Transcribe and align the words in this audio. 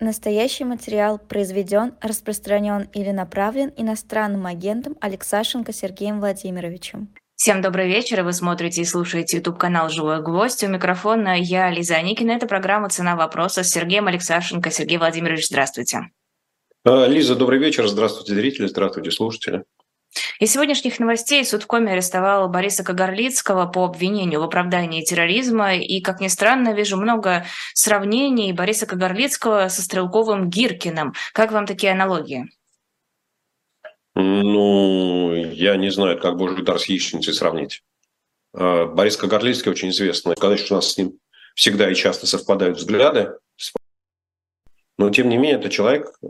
Настоящий 0.00 0.64
материал 0.64 1.18
произведен, 1.18 1.92
распространен 2.00 2.88
или 2.94 3.10
направлен 3.10 3.70
иностранным 3.76 4.46
агентом 4.46 4.96
Алексашенко 4.98 5.74
Сергеем 5.74 6.20
Владимировичем. 6.20 7.14
Всем 7.36 7.60
добрый 7.60 7.86
вечер. 7.86 8.22
Вы 8.22 8.32
смотрите 8.32 8.80
и 8.80 8.86
слушаете 8.86 9.36
YouTube-канал 9.36 9.90
«Живой 9.90 10.22
гвоздь». 10.22 10.64
У 10.64 10.68
микрофона 10.68 11.38
я, 11.38 11.70
Лиза 11.70 11.96
Аникина. 11.96 12.32
Это 12.32 12.46
программа 12.46 12.88
«Цена 12.88 13.14
вопроса» 13.14 13.62
с 13.62 13.70
Сергеем 13.70 14.06
Алексашенко. 14.06 14.70
Сергей 14.70 14.96
Владимирович, 14.96 15.48
здравствуйте. 15.48 16.10
А, 16.84 17.06
Лиза, 17.06 17.36
добрый 17.36 17.58
вечер. 17.58 17.86
Здравствуйте, 17.86 18.34
зрители. 18.34 18.68
Здравствуйте, 18.68 19.10
слушатели. 19.10 19.64
Из 20.40 20.52
сегодняшних 20.52 20.98
новостей 20.98 21.44
суд 21.44 21.62
в 21.62 21.66
Коме 21.66 21.92
арестовал 21.92 22.48
Бориса 22.48 22.82
Кагарлицкого 22.82 23.66
по 23.66 23.84
обвинению 23.84 24.40
в 24.40 24.44
оправдании 24.44 25.04
терроризма. 25.04 25.76
И, 25.76 26.00
как 26.00 26.20
ни 26.20 26.28
странно, 26.28 26.72
вижу 26.72 26.96
много 26.96 27.44
сравнений 27.74 28.52
Бориса 28.52 28.86
Кагарлицкого 28.86 29.68
со 29.68 29.82
Стрелковым 29.82 30.48
Гиркиным. 30.48 31.14
Как 31.32 31.52
вам 31.52 31.66
такие 31.66 31.92
аналогии? 31.92 32.50
Ну, 34.14 35.34
я 35.34 35.76
не 35.76 35.90
знаю, 35.90 36.18
как 36.18 36.36
божий 36.36 36.64
дар 36.64 36.80
с 36.80 36.86
яичницей 36.86 37.32
сравнить. 37.32 37.82
А, 38.52 38.86
Борис 38.86 39.16
Кагарлицкий 39.16 39.70
очень 39.70 39.90
известный. 39.90 40.34
Конечно, 40.34 40.76
у 40.76 40.78
нас 40.78 40.92
с 40.92 40.98
ним 40.98 41.18
всегда 41.54 41.90
и 41.90 41.94
часто 41.94 42.26
совпадают 42.26 42.78
взгляды. 42.78 43.32
Но, 45.00 45.08
тем 45.08 45.30
не 45.30 45.38
менее, 45.38 45.58
это 45.58 45.70
человек 45.70 46.12
э, 46.20 46.26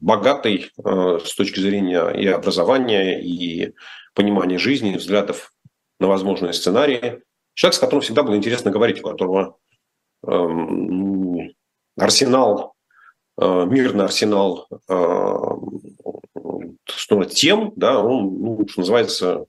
богатый 0.00 0.70
э, 0.82 1.18
с 1.22 1.34
точки 1.34 1.60
зрения 1.60 2.08
и 2.08 2.26
образования, 2.26 3.20
и 3.20 3.74
понимания 4.14 4.56
жизни, 4.56 4.96
взглядов 4.96 5.52
на 6.00 6.06
возможные 6.08 6.54
сценарии. 6.54 7.20
Человек, 7.52 7.74
с 7.74 7.78
которым 7.78 8.00
всегда 8.00 8.22
было 8.22 8.36
интересно 8.36 8.70
говорить, 8.70 9.00
у 9.00 9.06
которого 9.06 9.58
эм, 10.26 11.52
арсенал, 11.98 12.72
э, 13.38 13.66
мирный 13.66 14.06
арсенал 14.06 14.66
тем, 17.34 17.74
да, 17.76 18.00
он, 18.00 18.40
ну, 18.40 18.66
что 18.66 18.80
называется, 18.80 19.44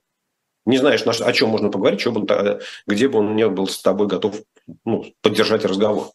не 0.66 0.76
знаешь, 0.76 1.06
о 1.06 1.32
чем 1.32 1.48
можно 1.48 1.70
поговорить, 1.70 2.02
что 2.02 2.12
бы 2.12 2.60
где 2.86 3.08
бы 3.08 3.20
он 3.20 3.34
не 3.34 3.48
был 3.48 3.66
с 3.66 3.80
тобой 3.80 4.08
готов 4.08 4.42
ну, 4.84 5.06
поддержать 5.22 5.64
разговор. 5.64 6.10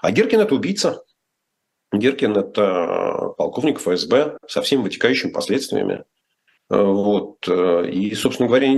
А 0.00 0.12
Геркин– 0.12 0.40
это 0.42 0.54
убийца, 0.54 1.02
Геркин– 1.98 2.36
это 2.36 3.34
полковник 3.36 3.78
ФСБ 3.78 4.38
со 4.48 4.62
всеми 4.62 4.82
вытекающими 4.82 5.30
последствиями. 5.30 6.04
Э, 6.70 6.82
вот. 6.82 7.46
Э, 7.48 7.88
и, 7.90 8.14
собственно 8.14 8.48
говоря, 8.48 8.68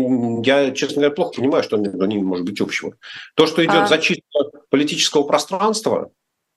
я, 0.45 0.71
честно 0.73 0.97
говоря, 0.97 1.15
плохо 1.15 1.35
понимаю, 1.37 1.63
что 1.63 1.77
между 1.77 2.05
ними 2.07 2.23
может 2.23 2.45
быть 2.45 2.61
общего. 2.61 2.95
То, 3.35 3.47
что 3.47 3.65
идет 3.65 3.83
а... 3.83 3.87
зачистка 3.87 4.51
политического 4.71 5.23
пространства, 5.23 6.11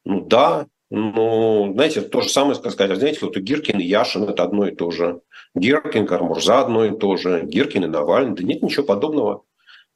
ну 0.06 0.22
да, 0.26 0.68
ну, 0.90 1.72
знаете, 1.74 2.02
то 2.02 2.22
же 2.22 2.30
самое 2.30 2.56
сказать. 2.56 2.98
Знаете, 2.98 3.20
вот 3.22 3.38
Гиркин 3.38 3.80
и 3.80 3.86
Яшин– 3.86 4.24
это 4.30 4.44
одно 4.44 4.68
и 4.68 4.76
то 4.76 4.90
же. 4.90 5.22
Гиркин, 5.54 6.08
Кармурза– 6.08 6.60
одно 6.62 6.86
и 6.86 6.98
то 6.98 7.16
же. 7.16 7.44
Гиркин 7.44 7.84
и 7.84 7.88
Навальный– 7.88 8.36
да 8.36 8.44
нет 8.44 8.64
ничего 8.64 8.86
подобного. 8.86 9.44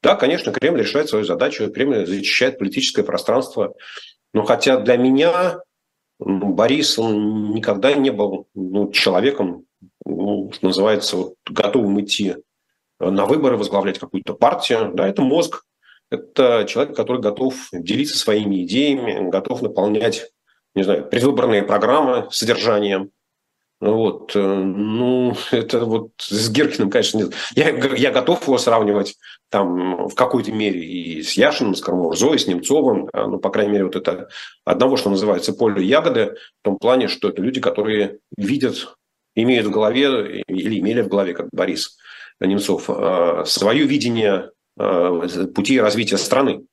Да, 0.02 0.14
конечно, 0.14 0.52
Кремль 0.52 0.82
решает 0.82 1.08
свою 1.08 1.24
задачу, 1.24 1.70
Кремль 1.70 2.06
защищает 2.06 2.58
политическое 2.58 3.02
пространство. 3.02 3.74
Но 4.32 4.44
хотя 4.44 4.78
для 4.78 4.96
меня 4.96 5.60
Борис, 6.18 6.98
он 6.98 7.50
никогда 7.50 7.92
не 7.94 8.10
был 8.10 8.46
ну, 8.54 8.90
человеком, 8.92 9.66
ну, 10.04 10.50
что 10.52 10.66
называется, 10.66 11.16
вот, 11.16 11.34
готовым 11.48 12.00
идти 12.00 12.36
на 13.00 13.26
выборы, 13.26 13.56
возглавлять 13.56 13.98
какую-то 13.98 14.34
партию. 14.34 14.92
Да, 14.94 15.08
это 15.08 15.22
мозг, 15.22 15.64
это 16.10 16.64
человек, 16.68 16.96
который 16.96 17.20
готов 17.20 17.68
делиться 17.72 18.16
своими 18.18 18.64
идеями, 18.64 19.28
готов 19.30 19.62
наполнять, 19.62 20.30
не 20.74 20.84
знаю, 20.84 21.08
предвыборные 21.08 21.62
программы 21.62 22.28
содержанием. 22.30 23.10
Вот, 23.80 24.34
э, 24.34 24.40
ну, 24.40 25.34
это 25.50 25.84
вот 25.84 26.10
с 26.18 26.50
Геркиным, 26.50 26.90
конечно, 26.90 27.18
нет. 27.18 27.34
Я, 27.54 27.70
я 27.96 28.10
готов 28.10 28.42
его 28.46 28.58
сравнивать 28.58 29.16
там 29.50 30.08
в 30.08 30.14
какой-то 30.14 30.52
мере 30.52 30.80
и 30.80 31.22
с 31.22 31.32
Яшиным, 31.32 31.74
с 31.74 31.80
Кармурзой, 31.80 32.38
с 32.38 32.46
Немцовым. 32.46 33.08
Ну, 33.12 33.38
по 33.38 33.50
крайней 33.50 33.72
мере, 33.72 33.84
вот 33.84 33.96
это 33.96 34.28
одного, 34.64 34.96
что 34.96 35.10
называется, 35.10 35.52
поле 35.52 35.84
ягоды, 35.84 36.36
в 36.60 36.64
том 36.64 36.78
плане, 36.78 37.08
что 37.08 37.28
это 37.28 37.42
люди, 37.42 37.60
которые 37.60 38.18
видят, 38.36 38.96
имеют 39.34 39.66
в 39.66 39.70
голове 39.70 40.42
или 40.48 40.80
имели 40.80 41.02
в 41.02 41.08
голове, 41.08 41.34
как 41.34 41.48
Борис 41.52 41.96
Немцов, 42.40 42.88
э, 42.88 43.44
свое 43.46 43.84
видение 43.86 44.50
э, 44.78 45.46
пути 45.54 45.80
развития 45.80 46.18
страны 46.18 46.64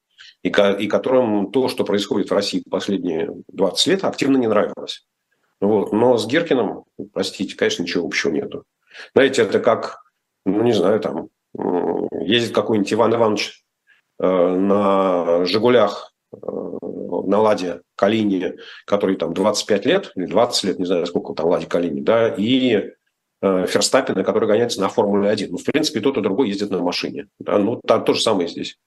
и, 0.43 0.49
и 0.49 0.87
которым 0.87 1.51
то, 1.51 1.67
что 1.67 1.83
происходит 1.83 2.29
в 2.29 2.33
России 2.33 2.63
последние 2.69 3.29
20 3.49 3.87
лет, 3.87 4.03
активно 4.03 4.37
не 4.37 4.47
нравилось. 4.47 5.05
Вот. 5.61 5.93
Но 5.93 6.17
с 6.17 6.27
Геркиным, 6.27 6.83
простите, 7.13 7.55
конечно, 7.55 7.83
ничего 7.83 8.05
общего 8.05 8.31
нету. 8.31 8.65
Знаете, 9.13 9.43
это 9.43 9.59
как, 9.59 10.01
ну, 10.45 10.63
не 10.63 10.73
знаю, 10.73 10.99
там, 10.99 11.29
ездит 12.19 12.53
какой-нибудь 12.53 12.91
Иван 12.91 13.13
Иванович 13.13 13.63
э, 14.19 14.25
на 14.25 15.45
«Жигулях», 15.45 16.13
э, 16.33 16.37
на 16.41 17.39
«Ладе» 17.39 17.81
Калине, 17.95 18.55
который 18.85 19.15
там 19.15 19.33
25 19.33 19.85
лет, 19.85 20.11
или 20.15 20.25
20 20.25 20.63
лет, 20.63 20.79
не 20.79 20.85
знаю, 20.85 21.05
сколько 21.05 21.33
там 21.33 21.47
«Ладе» 21.47 21.67
Калине, 21.67 22.01
да, 22.01 22.29
и 22.29 22.91
э, 23.41 23.65
Ферстаппина, 23.67 24.23
который 24.23 24.47
гоняется 24.47 24.81
на 24.81 24.89
Формуле-1. 24.89 25.47
Ну, 25.51 25.57
в 25.57 25.63
принципе, 25.63 25.99
тот 25.99 26.17
и 26.17 26.21
другой 26.21 26.49
ездит 26.49 26.71
на 26.71 26.81
машине. 26.81 27.27
Да? 27.39 27.59
Ну, 27.59 27.79
там 27.85 28.03
то 28.03 28.13
же 28.13 28.21
самое 28.21 28.47
здесь. 28.47 28.77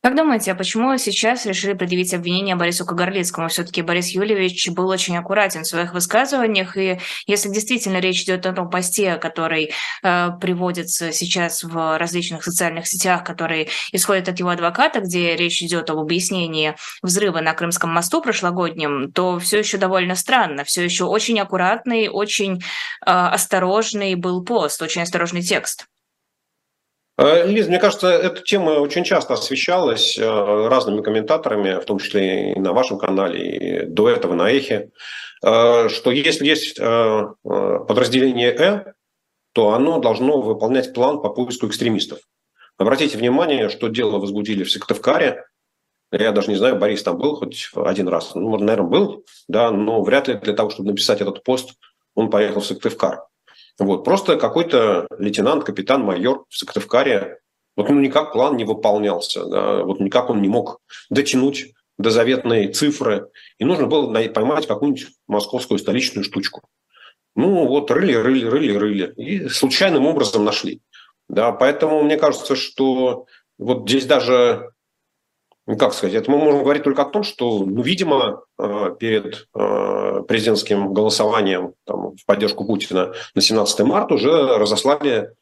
Как 0.00 0.16
думаете, 0.16 0.52
а 0.52 0.54
почему 0.54 0.96
сейчас 0.96 1.44
решили 1.44 1.72
предъявить 1.72 2.14
обвинение 2.14 2.56
Борису 2.56 2.86
Кагарлицкому? 2.86 3.48
Все-таки 3.48 3.82
Борис 3.82 4.08
Юльевич 4.08 4.68
был 4.70 4.88
очень 4.88 5.16
аккуратен 5.16 5.62
в 5.62 5.66
своих 5.66 5.92
высказываниях, 5.92 6.76
и 6.76 7.00
если 7.26 7.48
действительно 7.48 7.98
речь 7.98 8.22
идет 8.22 8.46
о 8.46 8.52
том 8.52 8.70
посте, 8.70 9.16
который 9.16 9.72
э, 10.02 10.30
приводится 10.40 11.12
сейчас 11.12 11.62
в 11.62 11.98
различных 11.98 12.44
социальных 12.44 12.86
сетях, 12.86 13.24
который 13.24 13.70
исходит 13.92 14.28
от 14.28 14.38
его 14.38 14.50
адвоката, 14.50 15.00
где 15.00 15.36
речь 15.36 15.62
идет 15.62 15.90
об 15.90 15.98
объяснении 15.98 16.74
взрыва 17.02 17.40
на 17.40 17.52
Крымском 17.52 17.92
мосту 17.92 18.22
прошлогоднем, 18.22 19.12
то 19.12 19.38
все 19.38 19.58
еще 19.58 19.78
довольно 19.78 20.14
странно, 20.14 20.64
все 20.64 20.82
еще 20.84 21.04
очень 21.04 21.38
аккуратный, 21.40 22.08
очень 22.08 22.56
э, 22.56 22.60
осторожный 23.04 24.14
был 24.14 24.44
пост, 24.44 24.80
очень 24.80 25.02
осторожный 25.02 25.42
текст. 25.42 25.86
Э, 27.18 27.46
Лиз, 27.46 27.66
мне 27.66 27.80
кажется, 27.80 28.08
эта 28.08 28.40
тема 28.42 28.70
очень 28.78 29.02
часто 29.02 29.34
освещалась 29.34 30.16
э, 30.16 30.68
разными 30.68 31.02
комментаторами, 31.02 31.80
в 31.80 31.84
том 31.84 31.98
числе 31.98 32.52
и 32.52 32.58
на 32.58 32.72
вашем 32.72 32.98
канале, 32.98 33.40
и 33.40 33.86
до 33.86 34.08
этого 34.08 34.34
на 34.34 34.48
Эхе, 34.48 34.90
э, 35.44 35.88
что 35.88 36.10
если 36.12 36.46
есть 36.46 36.78
подразделение 36.78 38.52
Э, 38.52 38.92
то 39.52 39.72
оно 39.72 39.98
должно 39.98 40.40
выполнять 40.40 40.94
план 40.94 41.20
по 41.20 41.30
поиску 41.30 41.66
экстремистов. 41.66 42.20
Обратите 42.76 43.18
внимание, 43.18 43.68
что 43.70 43.88
дело 43.88 44.18
возбудили 44.18 44.62
в 44.62 44.70
Сыктывкаре. 44.70 45.46
Я 46.12 46.30
даже 46.30 46.50
не 46.50 46.56
знаю, 46.56 46.76
Борис 46.76 47.02
там 47.02 47.18
был 47.18 47.34
хоть 47.34 47.70
один 47.74 48.06
раз. 48.06 48.36
Ну, 48.36 48.56
наверное, 48.56 48.88
был, 48.88 49.24
да, 49.48 49.72
но 49.72 50.02
вряд 50.02 50.28
ли 50.28 50.34
для 50.34 50.52
того, 50.52 50.70
чтобы 50.70 50.90
написать 50.90 51.20
этот 51.20 51.42
пост, 51.42 51.74
он 52.14 52.30
поехал 52.30 52.60
в 52.60 52.66
Сыктывкар. 52.66 53.24
Вот, 53.78 54.04
просто 54.04 54.36
какой-то 54.36 55.06
лейтенант, 55.18 55.64
капитан, 55.64 56.02
майор 56.02 56.44
в 56.48 56.56
Сыктывкаре, 56.56 57.38
вот 57.76 57.88
ну, 57.88 58.00
никак 58.00 58.32
план 58.32 58.56
не 58.56 58.64
выполнялся, 58.64 59.44
да, 59.46 59.84
вот 59.84 60.00
никак 60.00 60.30
он 60.30 60.42
не 60.42 60.48
мог 60.48 60.80
дотянуть 61.10 61.74
до 61.96 62.10
заветной 62.10 62.72
цифры, 62.72 63.28
и 63.58 63.64
нужно 63.64 63.86
было 63.86 64.12
поймать 64.28 64.66
какую-нибудь 64.66 65.08
московскую 65.28 65.78
столичную 65.78 66.24
штучку. 66.24 66.62
Ну 67.36 67.66
вот 67.68 67.90
рыли, 67.92 68.14
рыли, 68.14 68.46
рыли, 68.46 68.76
рыли, 68.76 69.14
и 69.16 69.48
случайным 69.48 70.06
образом 70.06 70.44
нашли. 70.44 70.80
Да, 71.28 71.52
поэтому 71.52 72.02
мне 72.02 72.16
кажется, 72.16 72.56
что 72.56 73.26
вот 73.58 73.88
здесь 73.88 74.06
даже 74.06 74.70
как 75.76 75.92
сказать, 75.92 76.14
это 76.14 76.30
мы 76.30 76.38
можем 76.38 76.62
говорить 76.62 76.84
только 76.84 77.02
о 77.02 77.10
том, 77.10 77.22
что, 77.22 77.64
ну, 77.64 77.82
видимо, 77.82 78.42
э, 78.58 78.96
перед 78.98 79.48
э, 79.54 80.22
президентским 80.26 80.94
голосованием 80.94 81.74
там, 81.84 82.16
в 82.16 82.24
поддержку 82.24 82.64
Путина 82.64 83.12
на 83.34 83.42
17 83.42 83.80
марта 83.80 84.14
уже 84.14 84.30
разослали 84.30 85.32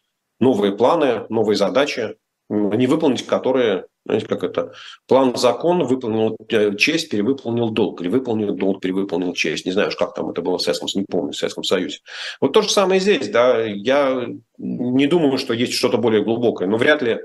новые 0.41 0.73
планы, 0.73 1.27
новые 1.29 1.56
задачи, 1.56 2.17
не 2.49 2.87
выполнить 2.87 3.27
которые, 3.27 3.87
знаете, 4.05 4.27
как 4.27 4.45
это, 4.45 4.73
план 5.09 5.37
закон 5.37 5.85
выполнил 5.85 6.37
э, 6.49 6.75
честь, 6.77 7.11
перевыполнил 7.11 7.71
долг, 7.71 8.00
или 8.00 8.09
выполнил 8.09 8.55
долг, 8.55 8.81
перевыполнил 8.81 9.33
честь. 9.33 9.67
Не 9.67 9.73
знаю, 9.73 9.91
как 9.97 10.15
там 10.15 10.31
это 10.31 10.43
было 10.43 10.59
в 10.59 10.62
Советском, 10.62 10.89
не 10.95 11.06
помню, 11.09 11.33
в 11.33 11.37
Советском 11.37 11.65
Союзе. 11.65 11.99
Вот 12.41 12.53
то 12.53 12.62
же 12.62 12.71
самое 12.71 13.00
здесь, 13.00 13.29
да, 13.29 13.62
я 13.62 14.27
не 14.59 15.06
думаю, 15.06 15.39
что 15.39 15.55
есть 15.55 15.75
что-то 15.75 15.99
более 15.99 16.25
глубокое, 16.25 16.69
но 16.69 16.77
вряд 16.77 17.03
ли 17.03 17.19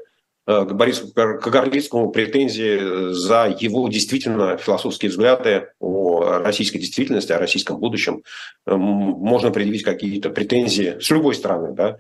к 0.66 0.74
Борису 0.74 1.12
Кагарлицкому 1.14 2.12
претензии 2.12 3.14
за 3.14 3.56
его 3.60 3.88
действительно 3.88 4.58
философские 4.58 5.12
взгляды 5.12 5.70
о 5.80 6.40
российской 6.40 6.80
действительности, 6.80 7.32
о 7.32 7.40
российском 7.40 7.78
будущем. 7.78 8.24
Э, 8.66 8.76
можно 8.76 9.52
предъявить 9.52 9.84
какие-то 9.84 10.30
претензии 10.30 10.98
с 11.00 11.10
любой 11.10 11.36
стороны, 11.36 11.74
да? 11.74 11.98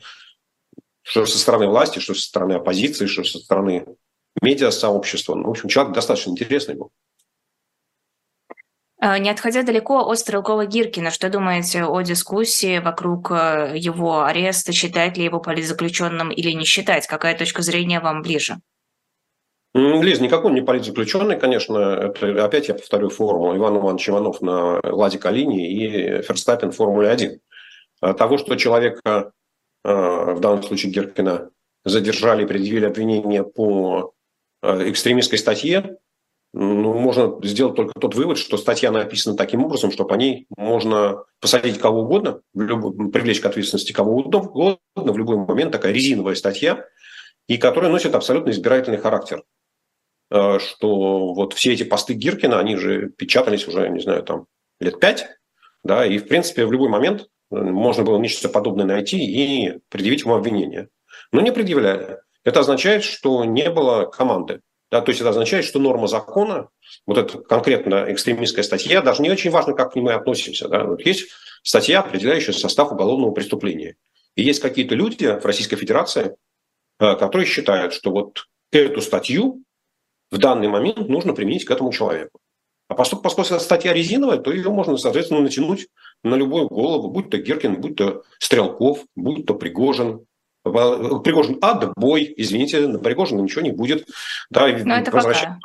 что 1.03 1.25
со 1.25 1.37
стороны 1.37 1.67
власти, 1.67 1.99
что 1.99 2.13
со 2.13 2.21
стороны 2.21 2.53
оппозиции, 2.53 3.05
что 3.05 3.23
со 3.23 3.39
стороны 3.39 3.85
медиа-сообщества. 4.41 5.35
Ну, 5.35 5.47
в 5.47 5.51
общем, 5.51 5.69
человек 5.69 5.93
достаточно 5.93 6.31
интересный 6.31 6.75
был. 6.75 6.91
Э, 9.01 9.17
не 9.17 9.29
отходя 9.29 9.63
далеко 9.63 9.99
от 9.99 10.19
Стрелкова-Гиркина, 10.19 11.09
что 11.09 11.29
думаете 11.29 11.85
о 11.85 12.01
дискуссии 12.01 12.79
вокруг 12.79 13.31
э, 13.31 13.73
его 13.75 14.23
ареста, 14.23 14.71
считать 14.71 15.17
ли 15.17 15.25
его 15.25 15.39
политзаключенным 15.39 16.29
или 16.29 16.51
не 16.51 16.65
считать? 16.65 17.07
Какая 17.07 17.35
точка 17.35 17.63
зрения 17.63 17.99
вам 17.99 18.21
ближе? 18.21 18.57
Лиз, 19.73 20.19
никакой 20.19 20.51
не 20.51 20.61
политзаключенный, 20.61 21.39
конечно. 21.39 21.77
Это, 21.77 22.45
опять 22.45 22.67
я 22.67 22.75
повторю 22.75 23.09
форму 23.09 23.55
Иван 23.55 23.77
Иванович 23.77 24.09
Иванов 24.09 24.41
на 24.41 24.79
Ладе 24.83 25.17
Калине 25.17 25.71
и 25.71 26.21
Ферстаппин 26.21 26.71
в 26.71 26.75
Формуле-1. 26.75 27.39
Того, 28.15 28.37
что 28.37 28.57
человека, 28.57 29.31
в 29.83 30.39
данном 30.41 30.63
случае 30.63 30.91
Гиркина, 30.91 31.51
задержали, 31.85 32.45
предъявили 32.45 32.83
обвинение 32.83 33.45
по 33.45 34.13
экстремистской 34.61 35.39
статье, 35.39 35.99
ну, 36.53 36.93
можно 36.93 37.39
сделать 37.43 37.75
только 37.75 37.97
тот 37.99 38.13
вывод, 38.15 38.37
что 38.37 38.57
статья 38.57 38.91
написана 38.91 39.37
таким 39.37 39.63
образом, 39.63 39.91
что 39.91 40.03
по 40.03 40.15
ней 40.15 40.47
можно 40.57 41.23
посадить 41.39 41.79
кого 41.79 42.01
угодно, 42.01 42.41
люб... 42.53 43.11
привлечь 43.13 43.39
к 43.39 43.45
ответственности 43.45 43.93
кого 43.93 44.17
угодно 44.17 44.77
в 44.95 45.17
любой 45.17 45.37
момент, 45.37 45.71
такая 45.71 45.93
резиновая 45.93 46.35
статья, 46.35 46.85
и 47.47 47.57
которая 47.57 47.89
носит 47.89 48.15
абсолютно 48.15 48.49
избирательный 48.49 48.97
характер. 48.97 49.43
Э, 50.29 50.59
что 50.59 51.33
вот 51.33 51.53
все 51.53 51.73
эти 51.73 51.83
посты 51.83 52.13
Гиркина, 52.13 52.59
они 52.59 52.75
же 52.75 53.09
печатались 53.09 53.67
уже, 53.67 53.89
не 53.89 53.99
знаю, 53.99 54.23
там 54.23 54.47
лет 54.79 54.99
пять, 54.99 55.27
да, 55.83 56.05
и, 56.05 56.17
в 56.17 56.27
принципе, 56.27 56.65
в 56.65 56.71
любой 56.71 56.89
момент 56.89 57.27
э, 57.51 57.55
можно 57.55 58.03
было 58.03 58.17
нечто 58.17 58.49
подобное 58.49 58.85
найти 58.85 59.17
и 59.23 59.79
предъявить 59.89 60.21
ему 60.21 60.35
обвинение. 60.35 60.89
Но 61.31 61.41
не 61.41 61.51
предъявляли. 61.51 62.19
Это 62.43 62.61
означает, 62.61 63.03
что 63.03 63.45
не 63.45 63.69
было 63.69 64.05
команды. 64.05 64.61
Да, 64.91 64.99
то 64.99 65.09
есть 65.09 65.21
это 65.21 65.29
означает, 65.29 65.63
что 65.63 65.79
норма 65.79 66.07
закона, 66.07 66.67
вот 67.07 67.17
эта 67.17 67.39
конкретно 67.39 68.11
экстремистская 68.11 68.63
статья, 68.63 69.01
даже 69.01 69.21
не 69.21 69.31
очень 69.31 69.49
важно, 69.49 69.73
как 69.73 69.93
к 69.93 69.95
ней 69.95 70.01
мы 70.01 70.13
относимся. 70.13 70.67
Да, 70.67 70.83
вот 70.83 71.05
есть 71.05 71.29
статья, 71.63 72.01
определяющая 72.01 72.53
состав 72.53 72.91
уголовного 72.91 73.31
преступления. 73.31 73.95
И 74.35 74.43
есть 74.43 74.59
какие-то 74.59 74.93
люди 74.93 75.25
в 75.25 75.45
Российской 75.45 75.77
Федерации, 75.77 76.35
э, 76.99 77.15
которые 77.15 77.47
считают, 77.47 77.93
что 77.93 78.11
вот 78.11 78.47
эту 78.71 79.01
статью 79.01 79.63
в 80.29 80.37
данный 80.37 80.67
момент 80.67 80.97
нужно 81.07 81.33
применить 81.33 81.63
к 81.63 81.71
этому 81.71 81.93
человеку. 81.93 82.39
А 82.89 82.93
поскольку, 82.93 83.23
поскольку 83.23 83.59
статья 83.61 83.93
резиновая, 83.93 84.39
то 84.39 84.51
ее 84.51 84.69
можно, 84.69 84.97
соответственно, 84.97 85.39
натянуть 85.39 85.87
на 86.23 86.35
любую 86.35 86.67
голову, 86.67 87.09
будь 87.09 87.29
то 87.29 87.37
Геркин, 87.37 87.79
будь 87.79 87.95
то 87.95 88.23
Стрелков, 88.39 89.05
будь 89.15 89.45
то 89.45 89.53
Пригожин, 89.53 90.25
Пригожин 90.63 91.57
отбой, 91.61 92.33
извините, 92.37 92.87
на 92.87 92.99
Пригожина 92.99 93.41
ничего 93.41 93.61
не 93.61 93.71
будет. 93.71 94.07
Да, 94.49 94.67
Но 94.67 94.95
это 94.95 95.11
возвращаем, 95.11 95.59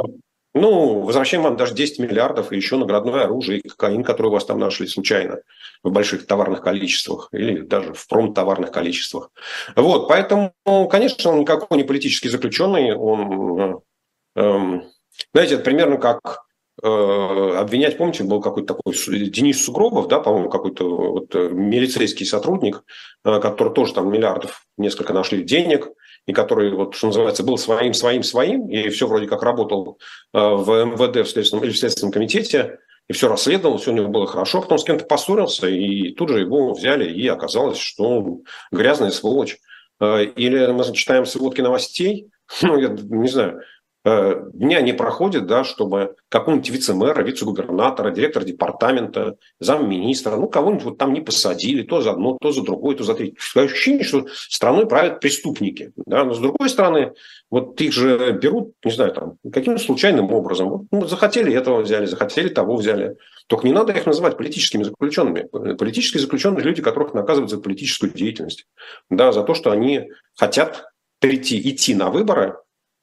Ну, 0.54 1.00
возвращаем 1.00 1.43
вам 1.43 1.56
даже 1.56 1.75
10 1.75 1.98
миллиардов 1.98 2.50
и 2.50 2.56
еще 2.56 2.76
наградное 2.76 3.25
оружие 3.25 3.60
и 3.60 3.69
кокаин, 3.69 4.02
который 4.02 4.28
у 4.28 4.31
вас 4.31 4.46
там 4.46 4.58
нашли 4.58 4.87
случайно 4.87 5.40
в 5.82 5.90
больших 5.90 6.26
товарных 6.26 6.62
количествах 6.62 7.28
или 7.32 7.60
даже 7.60 7.93
в 7.93 8.08
промтоварных 8.08 8.72
количествах. 8.72 9.31
Вот, 9.75 10.08
поэтому, 10.08 10.52
конечно, 10.90 11.31
он 11.31 11.40
никакой 11.40 11.76
не 11.76 11.84
политический 11.84 12.31
заключенный, 12.31 12.94
он, 12.94 13.82
э, 14.34 14.40
э, 14.40 14.81
знаете, 15.34 15.54
это 15.54 15.64
примерно 15.64 15.98
как 15.98 16.45
обвинять, 16.86 17.98
помните, 17.98 18.24
был 18.24 18.40
какой-то 18.40 18.74
такой 18.74 18.94
Денис 19.28 19.64
Сугробов, 19.64 20.08
да, 20.08 20.20
по-моему, 20.20 20.48
какой-то 20.48 20.84
вот 20.84 21.34
э, 21.34 21.48
милицейский 21.50 22.26
сотрудник, 22.26 22.82
э, 23.24 23.40
который 23.40 23.72
тоже 23.72 23.94
там 23.94 24.10
миллиардов 24.10 24.64
несколько 24.76 25.12
нашли 25.12 25.42
денег, 25.42 25.88
и 26.26 26.32
который, 26.32 26.72
вот, 26.72 26.94
что 26.94 27.08
называется, 27.08 27.44
был 27.44 27.58
своим, 27.58 27.94
своим, 27.94 28.22
своим, 28.22 28.68
и 28.68 28.88
все 28.88 29.06
вроде 29.06 29.26
как 29.26 29.42
работал 29.42 29.98
в 30.32 30.84
МВД 30.84 31.26
в 31.26 31.30
следственном, 31.30 31.64
или 31.64 31.72
в 31.72 31.78
Следственном 31.78 32.12
комитете, 32.12 32.78
и 33.08 33.12
все 33.12 33.28
расследовал, 33.28 33.78
все 33.78 33.92
у 33.92 33.94
него 33.94 34.08
было 34.08 34.26
хорошо, 34.26 34.60
потом 34.60 34.78
с 34.78 34.84
кем-то 34.84 35.04
поссорился, 35.04 35.68
и 35.68 36.12
тут 36.14 36.30
же 36.30 36.40
его 36.40 36.72
взяли, 36.72 37.08
и 37.08 37.28
оказалось, 37.28 37.78
что 37.78 38.18
он 38.18 38.44
грязная 38.72 39.12
сволочь. 39.12 39.58
Или 40.00 40.72
мы 40.72 40.92
читаем 40.92 41.26
сводки 41.26 41.60
новостей, 41.60 42.28
ну, 42.62 42.76
я 42.76 42.88
не 42.88 43.28
знаю, 43.28 43.60
Э, 43.60 43.75
дня 44.06 44.81
не 44.82 44.93
проходит, 44.93 45.47
да, 45.47 45.64
чтобы 45.64 46.14
какого-нибудь 46.29 46.70
вице-мэра, 46.70 47.23
вице-губернатора, 47.23 48.12
директора 48.12 48.44
департамента, 48.44 49.37
замминистра, 49.58 50.37
ну, 50.37 50.49
кого-нибудь 50.49 50.85
вот 50.85 50.99
там 50.99 51.12
не 51.12 51.20
посадили, 51.20 51.82
то 51.82 52.00
за 52.00 52.12
одно, 52.12 52.38
то 52.41 52.53
за 52.53 52.62
другое, 52.62 52.94
то 52.94 53.03
за 53.03 53.14
третье. 53.14 53.37
Ощущение, 53.56 54.05
что 54.05 54.26
страной 54.31 54.87
правят 54.87 55.19
преступники. 55.19 55.93
Да? 56.06 56.25
Но 56.25 56.35
с 56.35 56.38
другой 56.38 56.69
стороны, 56.69 57.14
вот 57.50 57.81
их 57.81 57.93
же 57.93 58.32
берут, 58.41 58.75
не 58.85 58.93
знаю, 58.93 59.12
там, 59.12 59.38
каким-то 59.53 59.82
случайным 59.82 60.32
образом. 60.32 60.69
Вот, 60.69 60.82
ну, 60.93 61.06
захотели 61.06 61.53
этого 61.53 61.82
взяли, 61.82 62.06
захотели 62.06 62.49
того 62.49 62.76
взяли. 62.76 63.17
Только 63.49 63.67
не 63.67 63.73
надо 63.73 63.93
их 63.93 64.06
называть 64.06 64.37
политическими 64.37 64.85
заключенными. 64.85 65.49
Политические 65.75 66.20
заключенные– 66.20 66.62
люди, 66.64 66.81
которых 66.81 67.12
наказывают 67.12 67.50
за 67.50 67.58
политическую 67.58 68.12
деятельность. 68.12 68.67
Да, 69.11 69.32
за 69.32 69.43
то, 69.43 69.55
что 69.55 69.73
они 69.73 70.11
хотят 70.37 70.85
прийти, 71.19 71.58
идти 71.70 71.94
на 71.94 72.11
выборы, 72.11 72.56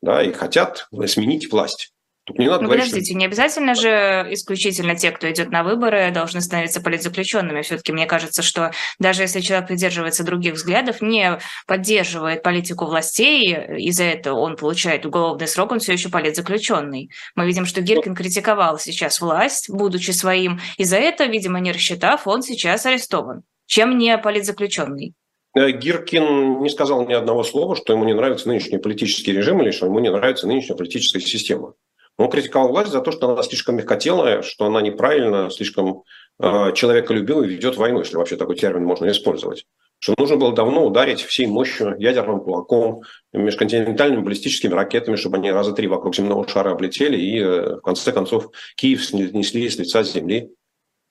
да, 0.04 0.22
и 0.22 0.34
хотят 0.34 0.88
сменить 1.08 1.50
власть. 1.52 1.92
Тут 2.26 2.40
не 2.40 2.48
надо 2.48 2.62
ну, 2.62 2.68
говорить, 2.68 2.86
подождите, 2.86 3.12
что... 3.12 3.20
не 3.20 3.26
обязательно 3.26 3.76
же 3.76 4.28
исключительно 4.32 4.96
те, 4.96 5.12
кто 5.12 5.30
идет 5.30 5.50
на 5.52 5.64
выборы, 5.64 6.10
должны 6.12 6.40
становиться 6.40 6.80
политзаключенными. 6.80 7.62
Все-таки 7.62 7.92
мне 7.92 8.06
кажется, 8.06 8.42
что 8.42 8.72
даже 8.98 9.24
если 9.24 9.42
человек 9.42 9.68
придерживается 9.68 10.24
других 10.24 10.54
взглядов, 10.54 11.02
не 11.02 11.38
поддерживает 11.68 12.42
политику 12.42 12.86
властей, 12.86 13.78
и 13.78 13.92
за 13.92 14.06
это 14.06 14.34
он 14.34 14.56
получает 14.56 15.06
уголовный 15.06 15.48
срок, 15.48 15.74
он 15.74 15.80
все 15.80 15.94
еще 15.94 16.10
политзаключенный. 16.10 17.10
Мы 17.36 17.46
видим, 17.46 17.66
что 17.66 17.82
Гиркин 17.82 18.16
критиковал 18.16 18.80
сейчас 18.80 19.20
власть, 19.20 19.70
будучи 19.70 20.12
своим, 20.12 20.62
и 20.78 20.86
за 20.86 20.98
это, 20.98 21.26
видимо, 21.26 21.60
не 21.60 21.74
рассчитав, 21.74 22.26
он 22.26 22.42
сейчас 22.42 22.86
арестован. 22.86 23.44
Чем 23.66 23.98
не 23.98 24.18
политзаключенный? 24.18 25.14
Э, 25.56 25.72
Гиркин 25.72 26.62
не 26.62 26.70
сказал 26.70 27.06
ни 27.08 27.14
одного 27.14 27.44
слова, 27.44 27.76
что 27.76 27.94
ему 27.94 28.06
не 28.06 28.14
нравится 28.14 28.48
нынешний 28.48 28.80
политический 28.80 29.34
режим 29.34 29.62
или 29.62 29.72
что 29.72 29.86
ему 29.86 30.00
не 30.00 30.12
нравится 30.12 30.48
нынешняя 30.48 30.78
политическая 30.78 31.20
система. 31.20 31.74
Он 32.18 32.30
критиковал 32.30 32.70
власть 32.70 32.92
за 32.92 33.02
то, 33.02 33.12
что 33.12 33.30
она 33.30 33.42
слишком 33.42 33.76
мягкотелая, 33.76 34.44
что 34.44 34.66
она 34.66 34.82
неправильно, 34.82 35.50
слишком 35.50 36.04
э, 36.40 36.72
человеколюбивая 36.74 37.48
ведет 37.48 37.76
войну, 37.78 38.00
если 38.00 38.18
вообще 38.18 38.36
такой 38.36 38.56
термин 38.56 38.86
можно 38.86 39.10
использовать. 39.10 39.66
Что 39.98 40.14
нужно 40.18 40.36
было 40.36 40.54
давно 40.54 40.86
ударить 40.86 41.22
всей 41.22 41.48
мощью 41.48 41.96
ядерным 41.98 42.42
кулаком, 42.42 43.02
межконтинентальными 43.32 44.22
баллистическими 44.22 44.74
ракетами, 44.74 45.16
чтобы 45.16 45.38
они 45.38 45.52
раза 45.52 45.72
три 45.74 45.88
вокруг 45.88 46.16
земного 46.16 46.48
шара 46.48 46.72
облетели 46.72 47.18
и, 47.18 47.40
э, 47.40 47.76
в 47.78 47.82
конце 47.82 48.12
концов, 48.12 48.50
Киев 48.76 49.04
снесли 49.04 49.70
с 49.70 49.78
лица 49.80 50.04
земли. 50.04 50.52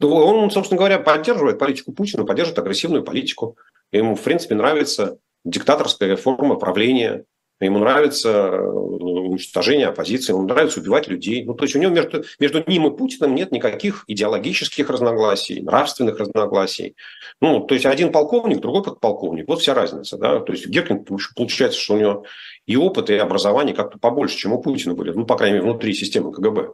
Он, 0.00 0.50
собственно 0.50 0.78
говоря, 0.78 0.98
поддерживает 0.98 1.58
политику 1.58 1.92
Путина, 1.92 2.24
поддерживает 2.24 2.58
агрессивную 2.58 3.04
политику. 3.04 3.56
Ему, 3.92 4.16
в 4.16 4.22
принципе, 4.22 4.54
нравится 4.54 5.18
диктаторская 5.44 6.16
форма 6.16 6.56
правления, 6.56 7.24
ему 7.60 7.78
нравится 7.78 8.28
э, 8.28 8.60
уничтожение 8.60 9.86
оппозиции, 9.86 10.32
ему 10.32 10.42
нравится 10.42 10.80
убивать 10.80 11.08
людей. 11.08 11.44
Ну, 11.44 11.54
то 11.54 11.64
есть 11.64 11.76
у 11.76 11.78
него 11.78 11.92
между, 11.92 12.24
между 12.40 12.64
ним 12.66 12.86
и 12.86 12.96
Путиным 12.96 13.34
нет 13.34 13.52
никаких 13.52 14.04
идеологических 14.08 14.88
разногласий, 14.88 15.60
нравственных 15.60 16.18
разногласий. 16.18 16.96
Ну, 17.40 17.60
то 17.60 17.74
есть 17.74 17.86
один 17.86 18.12
полковник, 18.12 18.60
другой 18.60 18.82
подполковник. 18.82 19.46
Вот 19.48 19.60
вся 19.60 19.74
разница. 19.74 20.16
Да? 20.16 20.40
То 20.40 20.52
есть 20.52 20.66
Геркин, 20.66 21.04
получается, 21.04 21.78
что 21.78 21.94
у 21.94 21.98
него 21.98 22.24
и 22.66 22.76
опыт, 22.76 23.10
и 23.10 23.14
образование 23.14 23.74
как-то 23.74 23.98
побольше, 23.98 24.36
чем 24.36 24.52
у 24.52 24.60
Путина 24.60 24.94
были. 24.94 25.12
Ну, 25.12 25.26
по 25.26 25.36
крайней 25.36 25.58
мере, 25.58 25.70
внутри 25.70 25.92
системы 25.94 26.32
КГБ. 26.32 26.70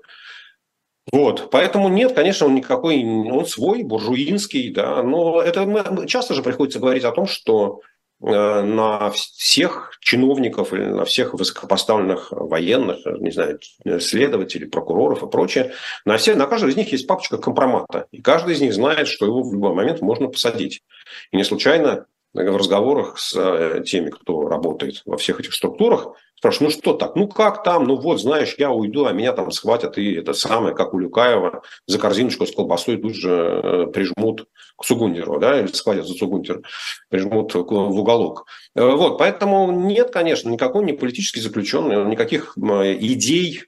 Вот, 1.12 1.50
поэтому 1.50 1.88
нет, 1.88 2.12
конечно, 2.15 2.47
он 2.47 2.55
никакой, 2.55 3.03
он 3.03 3.47
свой, 3.47 3.83
буржуинский, 3.83 4.71
да, 4.73 5.03
но 5.03 5.41
это 5.41 6.07
часто 6.07 6.35
же 6.35 6.43
приходится 6.43 6.81
говорить 6.81 7.05
о 7.05 7.12
том, 7.12 7.27
что 7.27 7.81
э, 8.21 8.27
на 8.62 9.11
всех 9.11 9.97
чиновников 10.00 10.73
или 10.75 10.85
на 10.85 11.05
всех 11.05 11.35
высокопоставленных 11.35 12.29
военных, 12.31 12.99
не 13.21 13.31
знаю, 13.31 13.59
следователей, 14.00 14.69
прокуроров 14.69 15.23
и 15.23 15.31
прочее, 15.31 15.73
на, 16.05 16.19
все, 16.19 16.35
на 16.35 16.47
каждого 16.47 16.71
из 16.71 16.77
них 16.77 16.93
есть 16.93 17.07
папочка 17.07 17.38
компромата. 17.38 18.07
И 18.11 18.21
каждый 18.21 18.55
из 18.55 18.61
них 18.61 18.75
знает, 18.75 19.09
что 19.09 19.25
его 19.25 19.43
в 19.43 19.53
любой 19.53 19.75
момент 19.75 20.00
можно 20.00 20.29
посадить. 20.29 20.83
И 21.31 21.37
не 21.37 21.45
случайно 21.45 22.07
в 22.35 22.57
разговорах 22.57 23.19
с 23.19 23.35
э, 23.35 23.83
теми, 23.85 24.11
кто 24.11 24.49
работает 24.49 25.03
во 25.07 25.17
всех 25.17 25.41
этих 25.41 25.55
структурах, 25.55 26.09
Спрашиваю, 26.38 26.71
ну 26.71 26.78
что 26.78 26.92
так, 26.92 27.16
ну 27.16 27.26
как 27.26 27.64
там, 27.64 27.83
ну 27.83 27.97
вот, 27.97 28.21
знаешь, 28.21 28.54
я 28.59 28.71
уйду, 28.71 29.07
а 29.07 29.12
меня 29.12 29.33
там 29.33 29.50
схватят, 29.50 29.99
и 29.99 30.14
это 30.14 30.35
самое, 30.35 30.73
как 30.73 30.95
у 30.95 30.99
Люкаева, 31.00 31.62
за 31.87 31.99
корзиночку 31.99 32.47
с 32.47 32.54
колбасой 32.54 32.97
тут 32.97 33.16
же 33.16 33.30
э, 33.30 33.87
прижмут 33.92 34.47
к 34.76 34.85
Сугундеру, 34.85 35.40
да, 35.40 35.59
или 35.59 35.66
схватят 35.66 36.07
за 36.07 36.14
Сугундер, 36.14 36.62
прижмут 37.11 37.52
в 37.57 37.59
уголок. 37.59 38.47
Э, 38.76 38.88
вот, 38.88 39.18
поэтому 39.18 39.73
нет, 39.73 40.12
конечно, 40.12 40.49
никакой 40.49 40.85
не 40.85 40.92
политический 40.92 41.40
заключенный, 41.40 42.04
никаких 42.09 42.57
идей 42.57 43.64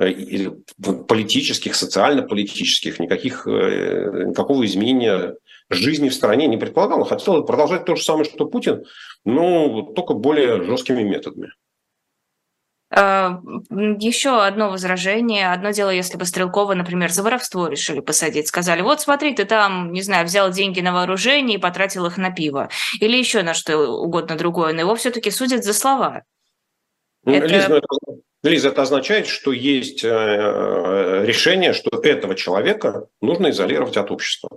э, 0.00 0.50
политических, 1.06 1.76
социально-политических, 1.76 2.98
никаких, 2.98 3.46
никакого 3.46 4.66
изменения 4.66 5.36
жизни 5.70 6.08
в 6.08 6.14
стране 6.14 6.48
не 6.48 6.56
предполагал. 6.56 7.04
Хотел 7.04 7.44
продолжать 7.44 7.84
то 7.84 7.94
же 7.94 8.02
самое, 8.02 8.24
что 8.24 8.46
Путин, 8.46 8.86
но 9.24 9.82
только 9.82 10.14
более 10.14 10.64
жесткими 10.64 11.04
методами. 11.04 11.52
А, 12.90 13.40
Еще 13.70 14.42
одно 14.42 14.70
возражение. 14.70 15.52
Одно 15.52 15.70
дело, 15.70 15.90
если 15.90 16.16
бы 16.16 16.24
Стрелкова, 16.24 16.74
например, 16.74 17.10
за 17.10 17.22
воровство 17.22 17.68
решили 17.68 18.00
посадить. 18.00 18.48
Сказали, 18.48 18.80
вот 18.80 19.00
смотри, 19.00 19.34
ты 19.34 19.44
там, 19.44 19.92
не 19.92 20.02
знаю, 20.02 20.24
взял 20.24 20.50
деньги 20.50 20.80
на 20.80 20.92
вооружение 20.92 21.58
и 21.58 21.60
потратил 21.60 22.06
их 22.06 22.16
на 22.16 22.30
пиво. 22.30 22.70
Или 23.00 23.16
еще 23.16 23.42
на 23.42 23.54
что 23.54 23.76
угодно 23.78 24.36
другое. 24.36 24.72
Но 24.72 24.80
его 24.80 24.94
все-таки 24.94 25.30
судят 25.30 25.64
за 25.64 25.74
слова. 25.74 26.22
Ну, 27.24 27.34
это... 27.34 27.46
Лиз, 27.46 27.68
ну, 27.68 27.76
это, 27.76 27.86
Лиз, 28.42 28.64
это 28.64 28.82
означает, 28.82 29.26
что 29.26 29.52
есть 29.52 30.02
э, 30.02 30.08
э, 30.08 31.26
решение, 31.26 31.74
что 31.74 31.90
этого 32.02 32.34
человека 32.34 33.08
нужно 33.20 33.50
изолировать 33.50 33.96
от 33.98 34.10
общества. 34.10 34.48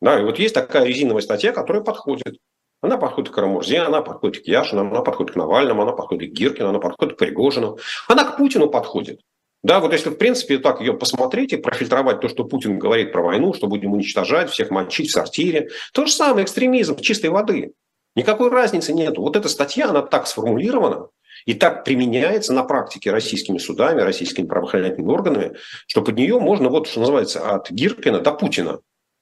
Да, 0.00 0.20
и 0.20 0.22
вот 0.22 0.38
есть 0.38 0.54
такая 0.54 0.84
резиновая 0.84 1.22
статья, 1.22 1.52
которая 1.52 1.82
подходит. 1.82 2.36
Она 2.80 2.96
подходит 2.96 3.30
к 3.30 3.34
Карамурзе, 3.34 3.80
она 3.80 4.02
подходит 4.02 4.44
к 4.44 4.46
Яшину, 4.46 4.82
она 4.82 5.00
подходит 5.00 5.32
к 5.32 5.36
Навальному, 5.36 5.82
она 5.82 5.92
подходит 5.92 6.30
к 6.30 6.32
Гиркину, 6.32 6.68
она 6.68 6.78
подходит 6.78 7.14
к 7.14 7.18
Пригожину. 7.18 7.78
Она 8.06 8.24
к 8.24 8.36
Путину 8.36 8.68
подходит. 8.68 9.20
Да, 9.64 9.80
вот 9.80 9.92
если, 9.92 10.10
в 10.10 10.14
принципе, 10.14 10.58
так 10.58 10.80
ее 10.80 10.94
посмотреть 10.94 11.52
и 11.52 11.56
профильтровать 11.56 12.20
то, 12.20 12.28
что 12.28 12.44
Путин 12.44 12.78
говорит 12.78 13.12
про 13.12 13.22
войну, 13.22 13.52
что 13.52 13.66
будем 13.66 13.92
уничтожать, 13.92 14.50
всех 14.50 14.70
мочить 14.70 15.10
в 15.10 15.12
сортире, 15.12 15.70
то 15.92 16.06
же 16.06 16.12
самое 16.12 16.44
экстремизм 16.44 16.96
чистой 17.00 17.30
воды. 17.30 17.72
Никакой 18.14 18.50
разницы 18.50 18.92
нет. 18.92 19.18
Вот 19.18 19.34
эта 19.34 19.48
статья, 19.48 19.88
она 19.88 20.02
так 20.02 20.28
сформулирована 20.28 21.08
и 21.44 21.54
так 21.54 21.84
применяется 21.84 22.52
на 22.52 22.62
практике 22.62 23.10
российскими 23.10 23.58
судами, 23.58 24.00
российскими 24.00 24.46
правоохранительными 24.46 25.10
органами, 25.10 25.56
что 25.88 26.02
под 26.02 26.16
нее 26.16 26.38
можно, 26.38 26.68
вот 26.68 26.86
что 26.86 27.00
называется, 27.00 27.54
от 27.54 27.70
Гиркина 27.70 28.20
до 28.20 28.32
Путина, 28.32 28.80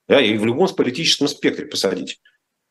да, 0.08 0.20
и 0.20 0.36
в 0.36 0.44
любом 0.44 0.68
политическом 0.68 1.28
спектре 1.28 1.66
посадить. 1.66 2.20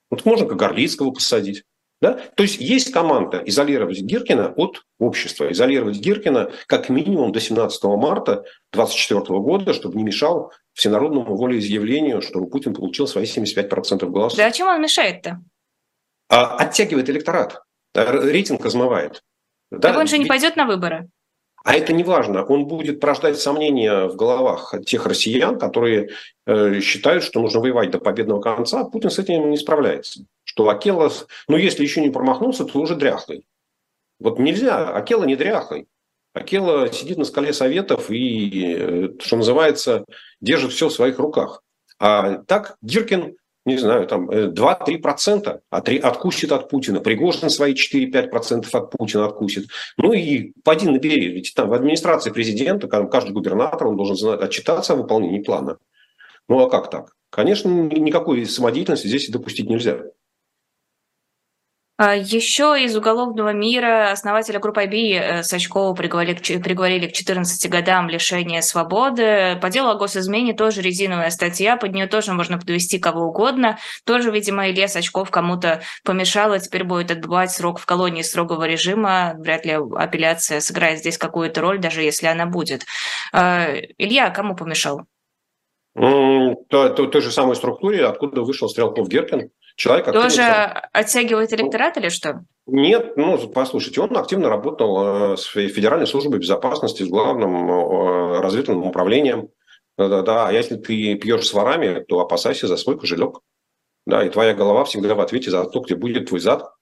Вот 0.10 0.26
можно 0.26 0.46
Кагарлицкого 0.46 1.12
посадить. 1.12 1.64
Да? 2.02 2.20
То 2.36 2.44
есть 2.44 2.60
есть 2.60 2.92
команда 2.92 3.42
изолировать 3.46 4.02
Гиркина 4.02 4.54
от 4.56 4.84
общества, 5.00 5.52
изолировать 5.52 5.98
Гиркина 5.98 6.52
как 6.68 6.90
минимум 6.90 7.32
до 7.32 7.40
17 7.40 7.84
марта 7.84 8.44
2024 8.74 9.40
года, 9.40 9.74
чтобы 9.74 9.96
не 9.96 10.04
мешал 10.04 10.52
всенародному 10.74 11.36
волеизъявлению, 11.38 12.22
чтобы 12.22 12.50
Путин 12.50 12.74
получил 12.74 13.08
свои 13.08 13.26
75% 13.26 14.10
голосов. 14.10 14.38
Да, 14.38 14.48
а 14.48 14.52
чем 14.52 14.68
он 14.68 14.82
мешает-то? 14.82 15.42
А, 16.30 16.58
оттягивает 16.58 17.10
электорат, 17.10 17.62
рейтинг 17.94 18.64
размывает. 18.66 19.24
Да? 19.72 19.80
Так 19.80 19.98
он 19.98 20.08
же 20.08 20.18
не 20.18 20.26
пойдет 20.26 20.58
на 20.58 20.66
выборы. 20.66 21.10
А 21.66 21.74
это 21.74 21.94
не 21.94 22.04
важно. 22.04 22.46
Он 22.46 22.68
будет 22.68 23.00
порождать 23.00 23.40
сомнения 23.40 24.08
в 24.08 24.16
головах 24.16 24.76
тех 24.86 25.08
россиян, 25.08 25.58
которые 25.58 26.12
э, 26.46 26.80
считают, 26.80 27.24
что 27.24 27.42
нужно 27.42 27.60
воевать 27.60 27.90
до 27.90 27.98
победного 27.98 28.40
конца. 28.40 28.82
А 28.82 28.86
Путин 28.86 29.10
с 29.10 29.18
этим 29.18 29.50
не 29.50 29.58
справляется. 29.58 30.26
Что 30.44 30.70
Акела, 30.70 31.12
ну 31.48 31.58
если 31.58 31.82
еще 31.82 32.02
не 32.02 32.12
промахнулся, 32.12 32.66
то 32.66 32.80
уже 32.80 32.96
дряхлый. 32.96 33.48
Вот 34.20 34.38
нельзя, 34.38 34.90
Акела 34.90 35.24
не 35.24 35.36
дряхлый. 35.36 35.88
Акела 36.34 36.92
сидит 36.94 37.18
на 37.18 37.26
скале 37.26 37.52
советов 37.52 38.12
и, 38.12 38.76
э, 38.78 39.10
что 39.20 39.38
называется, 39.38 40.06
держит 40.42 40.72
все 40.72 40.90
в 40.90 40.94
своих 40.94 41.18
руках. 41.18 41.64
А 41.98 42.44
так 42.44 42.78
Гиркин 42.84 43.38
не 43.66 43.78
знаю, 43.78 44.06
там 44.08 44.30
2-3% 44.30 45.48
э, 45.48 45.60
от, 45.70 45.90
откусит 45.90 46.52
от 46.52 46.70
Путина. 46.70 47.00
Пригожин 47.00 47.50
свои 47.50 47.74
4-5% 47.74 48.68
от 48.72 48.92
Путина 48.92 49.26
откусит. 49.26 49.68
Ну 49.98 50.14
и 50.14 50.54
поди 50.64 50.88
набери. 50.88 51.30
Ведь 51.30 51.54
там 51.56 51.70
в 51.70 51.74
администрации 51.74 52.32
президента 52.32 52.88
каждый 52.88 53.32
губернатор 53.32 53.88
он 53.88 53.98
должен 53.98 54.42
отчитаться 54.42 54.94
о 54.94 54.98
выполнении 54.98 55.42
плана. 55.42 55.78
Ну 56.48 56.60
а 56.60 56.70
как 56.70 56.92
так? 56.92 57.16
Конечно, 57.32 57.68
никакой 57.70 58.46
самодеятельности 58.46 59.08
здесь 59.08 59.30
допустить 59.30 59.70
нельзя. 59.70 60.00
А, 61.98 62.14
Еще 62.14 62.84
из 62.84 62.98
уголовного 62.98 63.54
мира 63.54 64.12
основателя 64.12 64.60
группы 64.60 64.84
IB 64.84 65.14
э, 65.14 65.44
Сачкова 65.44 65.94
приговорили, 65.94 66.60
приговорили 66.60 67.08
к 67.08 67.14
14 67.14 67.72
годам 67.72 68.10
лишения 68.10 68.60
свободы. 68.60 69.58
По 69.62 69.70
делу 69.70 69.92
о 69.92 69.96
госизмене 69.96 70.54
тоже 70.54 70.82
резиновая 70.82 71.30
статья, 71.30 71.78
под 71.78 71.94
нее 71.94 72.08
тоже 72.08 72.34
можно 72.34 72.58
подвести 72.58 73.00
кого 73.00 73.28
угодно. 73.28 73.78
Тоже, 74.06 74.30
видимо, 74.30 74.70
Илья 74.70 74.90
Сачков 74.90 75.32
кому-то 75.32 75.84
помешал, 76.04 76.54
и 76.54 76.60
теперь 76.60 76.84
будет 76.84 77.12
отбывать 77.12 77.52
срок 77.52 77.80
в 77.80 77.86
колонии 77.86 78.24
строгого 78.24 78.66
режима. 78.66 79.36
Вряд 79.38 79.66
ли 79.66 79.78
апелляция 79.96 80.60
сыграет 80.60 81.00
здесь 81.00 81.18
какую-то 81.18 81.62
роль, 81.62 81.80
даже 81.80 82.02
если 82.02 82.28
она 82.28 82.46
будет. 82.46 82.86
А, 83.32 83.68
Илья, 83.98 84.32
кому 84.32 84.58
помешал? 84.58 85.04
той, 85.94 86.94
той, 86.94 87.10
той 87.10 87.22
же 87.22 87.32
самой 87.32 87.56
структуре, 87.56 88.06
откуда 88.06 88.42
вышел 88.42 88.68
Стрелков-Геркин. 88.68 89.50
Человек 89.76 90.06
Тоже 90.06 90.42
оттягивает 90.94 91.52
электорат 91.54 91.98
или 91.98 92.10
что? 92.10 92.46
Нет, 92.66 93.18
ну, 93.18 93.38
послушайте, 93.50 94.02
он 94.02 94.18
активно 94.18 94.50
работал 94.50 95.34
э, 95.34 95.38
с 95.38 95.44
Федеральной 95.44 96.08
службой 96.08 96.40
безопасности, 96.40 97.04
с 97.04 97.10
главным 97.10 97.70
э, 97.70 98.40
разведывательным 98.40 98.88
управлением. 98.88 99.50
Да-да-да, 99.98 100.48
а 100.48 100.52
если 100.52 100.76
ты 100.76 101.16
пьешь 101.16 101.46
с 101.46 101.54
ворами, 101.54 102.04
то 102.04 102.20
опасайся 102.20 102.68
за 102.68 102.78
свой 102.78 102.98
кошелек. 102.98 103.42
Да, 104.08 104.26
и 104.26 104.30
твоя 104.30 104.54
голова 104.54 104.86
всегда 104.86 105.14
в 105.14 105.20
ответе 105.20 105.52
за 105.52 105.64
то, 105.66 105.80
где 105.82 105.96
будет 105.96 106.30
твой 106.30 106.40
зад. 106.40 106.74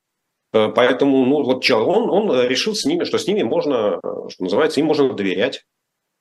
Э, 0.53 0.69
поэтому, 0.73 1.25
ну, 1.25 1.43
вот 1.43 1.69
он, 1.69 2.09
он 2.09 2.47
решил 2.47 2.75
с 2.75 2.85
ними, 2.85 3.03
что 3.03 3.17
с 3.17 3.27
ними 3.27 3.41
можно, 3.41 3.99
что 4.29 4.43
называется, 4.43 4.79
им 4.79 4.85
можно 4.85 5.11
доверять, 5.13 5.65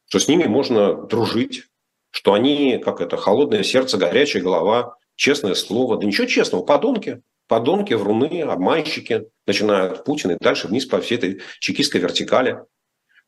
что 0.09 0.19
с 0.19 0.26
ними 0.26 0.45
можно 0.45 0.95
дружить, 0.95 1.67
что 2.11 2.33
они, 2.33 2.79
как 2.79 3.00
это, 3.00 3.17
холодное 3.17 3.62
сердце, 3.62 3.97
горячая 3.97 4.43
голова, 4.43 4.97
честное 5.23 5.55
слово. 5.55 5.99
Да 5.99 6.07
ничего 6.07 6.26
честного, 6.26 6.64
подонки. 6.64 7.23
Подонки, 7.47 7.95
вруны, 7.95 8.43
обманщики, 8.43 9.26
начиная 9.47 9.91
от 9.91 10.05
Путина 10.05 10.33
и 10.33 10.37
дальше 10.41 10.69
вниз 10.69 10.87
по 10.87 11.00
всей 11.00 11.19
этой 11.19 11.41
чекистской 11.61 12.00
вертикали. 12.00 12.59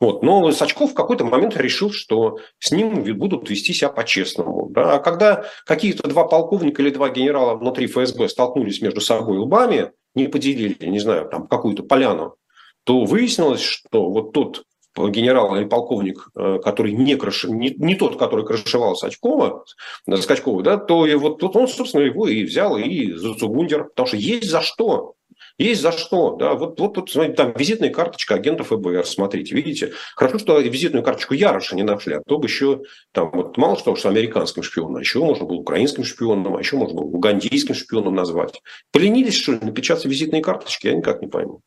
Вот. 0.00 0.22
Но 0.22 0.50
Сачков 0.50 0.90
в 0.90 0.94
какой-то 0.94 1.24
момент 1.24 1.56
решил, 1.56 1.92
что 1.92 2.38
с 2.58 2.72
ним 2.72 3.04
будут 3.16 3.48
вести 3.48 3.72
себя 3.72 3.90
по-честному. 3.90 4.70
Да? 4.70 4.94
А 4.94 4.98
когда 4.98 5.44
какие-то 5.66 6.08
два 6.08 6.24
полковника 6.24 6.82
или 6.82 6.90
два 6.90 7.10
генерала 7.10 7.54
внутри 7.54 7.86
ФСБ 7.86 8.28
столкнулись 8.28 8.82
между 8.82 9.00
собой 9.00 9.38
лбами, 9.38 9.92
не 10.16 10.26
поделили, 10.26 10.86
не 10.86 10.98
знаю, 10.98 11.28
там 11.28 11.46
какую-то 11.46 11.84
поляну, 11.84 12.36
то 12.84 13.04
выяснилось, 13.04 13.62
что 13.62 14.10
вот 14.10 14.32
тот 14.32 14.64
генерал 14.96 15.56
или 15.56 15.64
полковник, 15.64 16.28
э, 16.36 16.58
который 16.62 16.92
не, 16.92 17.16
крыш... 17.16 17.44
не, 17.44 17.74
не 17.76 17.94
тот, 17.94 18.18
который 18.18 18.44
крышевал 18.44 18.96
Сачкова, 18.96 19.64
э, 20.06 20.16
Скачкова, 20.16 20.62
да, 20.62 20.76
то 20.76 21.06
и 21.06 21.14
вот 21.14 21.38
тут 21.38 21.56
он, 21.56 21.68
собственно, 21.68 22.02
его 22.02 22.28
и 22.28 22.44
взял, 22.44 22.76
и 22.76 23.12
за 23.12 23.34
Цугундер, 23.34 23.84
потому 23.84 24.06
что 24.06 24.16
есть 24.16 24.50
за 24.50 24.60
что. 24.60 25.14
Есть 25.56 25.82
за 25.82 25.92
что, 25.92 26.34
да, 26.34 26.54
вот, 26.54 26.80
вот 26.80 26.94
тут, 26.94 27.10
смотрите, 27.10 27.36
там 27.36 27.54
визитная 27.56 27.90
карточка 27.90 28.34
агента 28.34 28.64
ФБР, 28.64 29.06
смотрите, 29.06 29.54
видите, 29.54 29.92
хорошо, 30.16 30.38
что 30.38 30.58
визитную 30.58 31.04
карточку 31.04 31.34
Яроша 31.34 31.76
не 31.76 31.84
нашли, 31.84 32.14
а 32.14 32.22
то 32.26 32.38
бы 32.38 32.46
еще, 32.46 32.82
там, 33.12 33.30
вот 33.32 33.56
мало 33.56 33.78
что, 33.78 33.94
что 33.94 34.08
американским 34.08 34.64
шпионом, 34.64 34.96
а 34.96 35.00
еще 35.00 35.20
можно 35.20 35.44
было 35.44 35.58
украинским 35.58 36.02
шпионом, 36.02 36.56
а 36.56 36.58
еще 36.58 36.76
можно 36.76 36.96
было 36.96 37.06
угандийским 37.06 37.74
шпионом 37.74 38.16
назвать. 38.16 38.60
Поленились, 38.90 39.34
что 39.34 39.52
ли, 39.52 39.60
напечатать 39.62 40.06
визитные 40.06 40.42
карточки, 40.42 40.88
я 40.88 40.94
никак 40.94 41.22
не 41.22 41.28
пойму. 41.28 41.60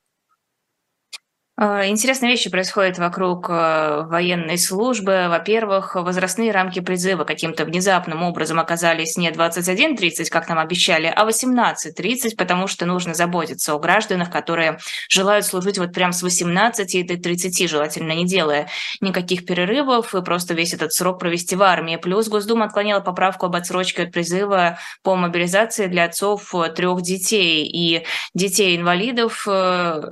А, 1.59 1.87
интересные 1.87 2.29
вещи 2.29 2.51
происходят 2.51 2.99
вокруг 2.99 3.49
э, 3.49 4.03
военной 4.03 4.59
службы. 4.59 5.25
Во-первых, 5.27 5.95
возрастные 5.95 6.51
рамки 6.51 6.81
призыва 6.81 7.23
каким-то 7.23 7.65
внезапным 7.65 8.21
образом 8.21 8.59
оказались 8.59 9.17
не 9.17 9.31
21.30, 9.31 10.29
как 10.29 10.49
нам 10.49 10.59
обещали, 10.59 11.07
а 11.07 11.27
18.30, 11.27 12.35
потому 12.37 12.67
что 12.67 12.85
нужно 12.85 13.15
заботиться 13.15 13.73
о 13.73 13.79
гражданах, 13.79 14.29
которые 14.29 14.77
желают 15.09 15.47
служить 15.47 15.79
вот 15.79 15.93
прям 15.93 16.13
с 16.13 16.21
18 16.21 17.07
до 17.07 17.17
30, 17.17 17.67
желательно 17.67 18.11
не 18.11 18.27
делая 18.27 18.69
никаких 19.01 19.47
перерывов, 19.47 20.13
и 20.13 20.21
просто 20.21 20.53
весь 20.53 20.75
этот 20.75 20.93
срок 20.93 21.17
провести 21.19 21.55
в 21.55 21.63
армии. 21.63 21.95
Плюс 21.95 22.27
Госдума 22.27 22.65
отклонила 22.65 22.99
поправку 22.99 23.47
об 23.47 23.55
отсрочке 23.55 24.03
от 24.03 24.11
призыва 24.11 24.77
по 25.01 25.15
мобилизации 25.15 25.87
для 25.87 26.03
отцов 26.03 26.53
трех 26.75 27.01
детей 27.01 27.65
и 27.65 28.05
детей-инвалидов 28.35 29.47
э, 29.49 30.03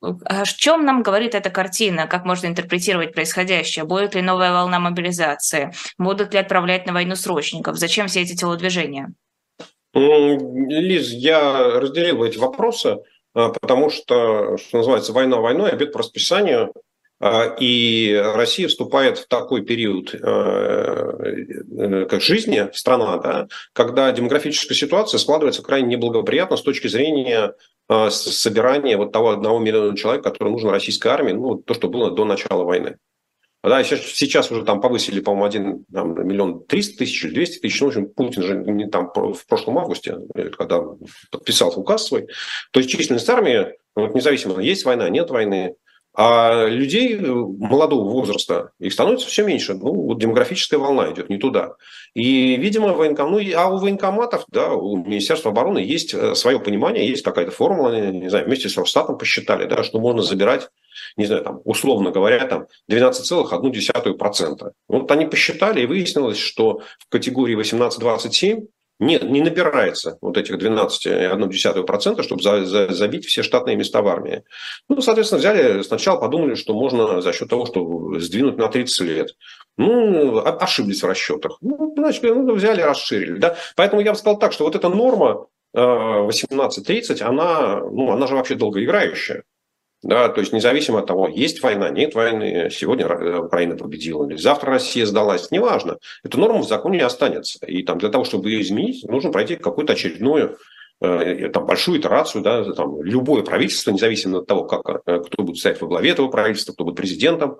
о 0.00 0.44
чем 0.44 0.84
нам 0.84 1.02
говорит 1.02 1.34
эта 1.34 1.50
картина? 1.50 2.06
Как 2.06 2.24
можно 2.24 2.46
интерпретировать 2.46 3.12
происходящее? 3.12 3.84
Будет 3.84 4.14
ли 4.14 4.22
новая 4.22 4.52
волна 4.52 4.78
мобилизации? 4.78 5.72
Будут 5.98 6.32
ли 6.32 6.40
отправлять 6.40 6.86
на 6.86 6.92
войну 6.92 7.16
срочников? 7.16 7.76
Зачем 7.76 8.06
все 8.06 8.22
эти 8.22 8.34
телодвижения? 8.34 9.12
Лиз, 9.92 11.10
я 11.10 11.80
разделил 11.80 12.24
эти 12.24 12.38
вопросы, 12.38 12.98
а, 13.34 13.48
потому 13.50 13.90
что, 13.90 14.56
что 14.56 14.78
называется, 14.78 15.12
война 15.12 15.38
войной, 15.38 15.70
обед 15.70 15.92
по 15.92 15.98
расписанию. 15.98 16.72
А, 17.22 17.54
и 17.60 18.14
Россия 18.34 18.66
вступает 18.66 19.18
в 19.18 19.28
такой 19.28 19.62
период 19.62 20.14
а, 20.14 21.18
э, 21.22 22.06
как 22.06 22.22
жизни 22.22 22.70
страна, 22.72 23.18
да, 23.18 23.48
когда 23.74 24.10
демографическая 24.10 24.74
ситуация 24.74 25.18
складывается 25.18 25.62
крайне 25.62 25.96
неблагоприятно 25.96 26.56
с 26.56 26.62
точки 26.62 26.88
зрения 26.88 27.54
а, 27.88 28.08
собирания 28.10 28.96
вот 28.96 29.12
того 29.12 29.30
одного 29.30 29.58
миллиона 29.58 29.94
человек, 29.96 30.24
который 30.24 30.48
нужен 30.48 30.70
российской 30.70 31.08
армии, 31.08 31.32
ну, 31.32 31.56
то, 31.56 31.74
что 31.74 31.88
было 31.88 32.10
до 32.10 32.24
начала 32.24 32.64
войны. 32.64 32.96
Да, 33.62 33.84
сейчас, 33.84 34.00
сейчас 34.00 34.50
уже 34.50 34.64
там 34.64 34.80
повысили, 34.80 35.20
по-моему, 35.20 35.44
один 35.44 35.84
там, 35.92 36.26
миллион 36.26 36.64
триста 36.64 36.98
тысяч, 36.98 37.22
двести 37.30 37.58
тысяч. 37.58 37.78
Ну, 37.80 37.88
в 37.88 37.90
общем, 37.90 38.08
Путин 38.08 38.42
же 38.42 38.54
не 38.56 38.88
там 38.88 39.12
в 39.14 39.46
прошлом 39.46 39.78
августе, 39.78 40.16
э, 40.34 40.48
когда 40.48 40.82
подписал 41.30 41.70
указ 41.76 42.06
свой. 42.06 42.28
То 42.70 42.80
есть 42.80 42.88
численность 42.88 43.28
армии, 43.28 43.74
вот, 43.94 44.14
независимо, 44.14 44.62
есть 44.62 44.86
война, 44.86 45.10
нет 45.10 45.28
войны, 45.28 45.74
А 46.12 46.66
людей 46.66 47.14
э, 47.14 47.20
молодого 47.20 48.10
возраста, 48.10 48.72
их 48.80 48.92
становится 48.92 49.28
все 49.28 49.44
меньше. 49.44 49.74
Ну, 49.74 49.92
вот 49.92 50.18
демографическая 50.18 50.80
волна 50.80 51.10
идет 51.12 51.30
не 51.30 51.38
туда. 51.38 51.76
И, 52.14 52.56
видимо, 52.56 52.94
военком... 52.94 53.30
ну, 53.30 53.40
а 53.54 53.68
у 53.68 53.78
военкоматов, 53.78 54.44
да, 54.48 54.72
у 54.72 54.96
Министерства 54.96 55.52
обороны 55.52 55.78
есть 55.78 56.12
э, 56.12 56.34
свое 56.34 56.58
понимание, 56.58 57.08
есть 57.08 57.22
какая-то 57.22 57.52
формула, 57.52 58.10
не 58.10 58.28
знаю, 58.28 58.46
вместе 58.46 58.68
с 58.68 58.76
Росстатом 58.76 59.18
посчитали, 59.18 59.66
да, 59.66 59.84
что 59.84 60.00
можно 60.00 60.22
забирать, 60.22 60.68
не 61.16 61.26
знаю, 61.26 61.44
там, 61.44 61.60
условно 61.64 62.10
говоря, 62.10 62.44
там 62.46 62.66
12,1%. 62.90 64.72
Вот 64.88 65.10
они 65.12 65.26
посчитали, 65.26 65.82
и 65.82 65.86
выяснилось, 65.86 66.38
что 66.38 66.80
в 66.98 67.08
категории 67.08 67.56
18-27 67.56 68.66
нет, 69.00 69.22
не 69.22 69.40
набирается 69.40 70.18
вот 70.20 70.36
этих 70.36 70.56
12,1%, 70.56 72.22
чтобы 72.22 72.42
за, 72.42 72.66
за, 72.66 72.92
забить 72.92 73.24
все 73.24 73.42
штатные 73.42 73.74
места 73.74 74.02
в 74.02 74.08
армии. 74.08 74.44
Ну, 74.88 75.00
соответственно, 75.00 75.38
взяли, 75.38 75.82
сначала 75.82 76.20
подумали, 76.20 76.54
что 76.54 76.74
можно 76.74 77.22
за 77.22 77.32
счет 77.32 77.48
того, 77.48 77.64
что 77.64 78.18
сдвинуть 78.20 78.58
на 78.58 78.68
30 78.68 79.00
лет. 79.00 79.30
Ну, 79.78 80.38
ошиблись 80.38 81.02
в 81.02 81.06
расчетах. 81.06 81.56
Ну, 81.62 81.94
значит, 81.96 82.22
ну, 82.22 82.54
взяли, 82.54 82.82
расширили. 82.82 83.38
Да? 83.38 83.56
Поэтому 83.74 84.02
я 84.02 84.12
бы 84.12 84.18
сказал 84.18 84.38
так, 84.38 84.52
что 84.52 84.64
вот 84.64 84.74
эта 84.74 84.90
норма 84.90 85.46
18-30, 85.74 87.22
э, 87.22 87.24
она, 87.24 87.80
ну, 87.80 88.10
она 88.12 88.26
же 88.26 88.34
вообще 88.34 88.54
долгоиграющая. 88.54 89.44
Да, 90.02 90.30
то 90.30 90.40
есть 90.40 90.52
независимо 90.54 91.00
от 91.00 91.06
того, 91.06 91.28
есть 91.28 91.62
война, 91.62 91.90
нет 91.90 92.14
войны, 92.14 92.70
сегодня 92.70 93.06
Украина 93.44 93.76
победила, 93.76 94.26
или 94.26 94.36
завтра 94.36 94.70
Россия 94.70 95.04
сдалась, 95.04 95.50
неважно. 95.50 95.98
Эта 96.24 96.38
норма 96.38 96.60
в 96.60 96.68
законе 96.68 97.04
останется. 97.04 97.66
И 97.66 97.82
там, 97.82 97.98
для 97.98 98.08
того, 98.08 98.24
чтобы 98.24 98.48
ее 98.48 98.62
изменить, 98.62 99.04
нужно 99.04 99.30
пройти 99.30 99.56
какую-то 99.56 99.92
очередную 99.92 100.52
э, 100.52 100.56
там, 101.00 101.64
большую 101.64 101.98
итерацию, 101.98 102.42
да, 102.42 102.62
там, 102.72 103.02
любое 103.02 103.42
правительство, 103.42 103.90
независимо 103.90 104.40
от 104.40 104.46
того, 104.46 104.64
как, 104.64 105.02
э, 105.06 105.20
кто 105.20 105.42
будет 105.42 105.56
стоять 105.56 105.80
во 105.80 105.88
главе 105.88 106.10
этого 106.10 106.28
правительства, 106.28 106.72
кто 106.72 106.84
будет 106.84 106.96
президентом, 106.96 107.58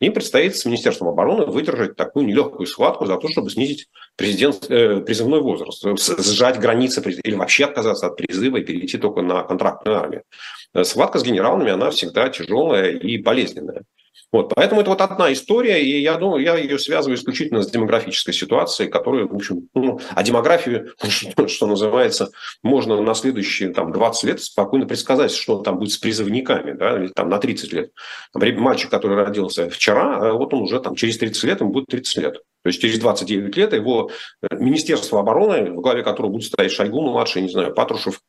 им 0.00 0.12
предстоит 0.12 0.56
с 0.56 0.64
Министерством 0.64 1.08
обороны 1.08 1.46
выдержать 1.46 1.94
такую 1.94 2.26
нелегкую 2.26 2.66
схватку 2.66 3.06
за 3.06 3.16
то, 3.16 3.28
чтобы 3.28 3.50
снизить 3.50 3.86
президент, 4.16 4.68
э, 4.70 5.00
призывной 5.02 5.40
возраст, 5.40 5.84
сжать 6.18 6.58
границы 6.58 7.00
или 7.00 7.34
вообще 7.36 7.66
отказаться 7.66 8.06
от 8.08 8.16
призыва 8.16 8.56
и 8.56 8.64
перейти 8.64 8.98
только 8.98 9.22
на 9.22 9.42
контрактную 9.42 9.96
армию. 9.96 10.22
Э, 10.74 10.82
схватка 10.82 11.18
с 11.18 11.22
генералами, 11.22 11.70
она 11.70 11.90
всегда 11.90 12.28
тяжелая 12.28 12.90
и 12.90 13.18
болезненная. 13.18 13.84
Вот, 14.32 14.52
поэтому 14.54 14.80
это 14.80 14.90
вот 14.90 15.00
одна 15.00 15.32
история, 15.32 15.82
и 15.82 16.00
я 16.00 16.16
думаю, 16.16 16.42
я 16.42 16.56
ее 16.56 16.78
связываю 16.78 17.16
исключительно 17.16 17.62
с 17.62 17.70
демографической 17.70 18.32
ситуацией, 18.32 18.88
которую, 18.88 19.28
в 19.28 19.34
общем, 19.34 19.68
ну, 19.74 20.00
а 20.14 20.22
демографию, 20.22 20.92
что, 21.48 21.66
называется, 21.66 22.30
можно 22.62 23.00
на 23.00 23.14
следующие 23.14 23.70
там, 23.70 23.92
20 23.92 24.24
лет 24.24 24.40
спокойно 24.40 24.86
предсказать, 24.86 25.32
что 25.32 25.58
там 25.58 25.78
будет 25.78 25.92
с 25.92 25.98
призывниками, 25.98 26.72
да, 26.72 26.96
или 26.96 27.08
там 27.08 27.28
на 27.28 27.38
30 27.38 27.72
лет. 27.72 27.90
Например, 28.32 28.60
мальчик, 28.60 28.90
который 28.90 29.16
родился 29.16 29.68
вчера, 29.68 30.30
а 30.30 30.32
вот 30.34 30.54
он 30.54 30.62
уже 30.62 30.78
там 30.80 30.94
через 30.94 31.18
30 31.18 31.44
лет, 31.44 31.60
ему 31.60 31.72
будет 31.72 31.86
30 31.86 32.16
лет. 32.18 32.34
То 32.62 32.68
есть 32.68 32.80
через 32.80 32.98
29 32.98 33.56
лет 33.56 33.72
его 33.72 34.10
э, 34.42 34.56
Министерство 34.56 35.20
обороны, 35.20 35.72
в 35.72 35.80
главе 35.80 36.02
которого 36.02 36.32
будет 36.32 36.44
стоять 36.44 36.72
Шойгу 36.72 37.00
младший, 37.00 37.42
не 37.42 37.48
знаю, 37.48 37.74
Патрушев, 37.74 38.20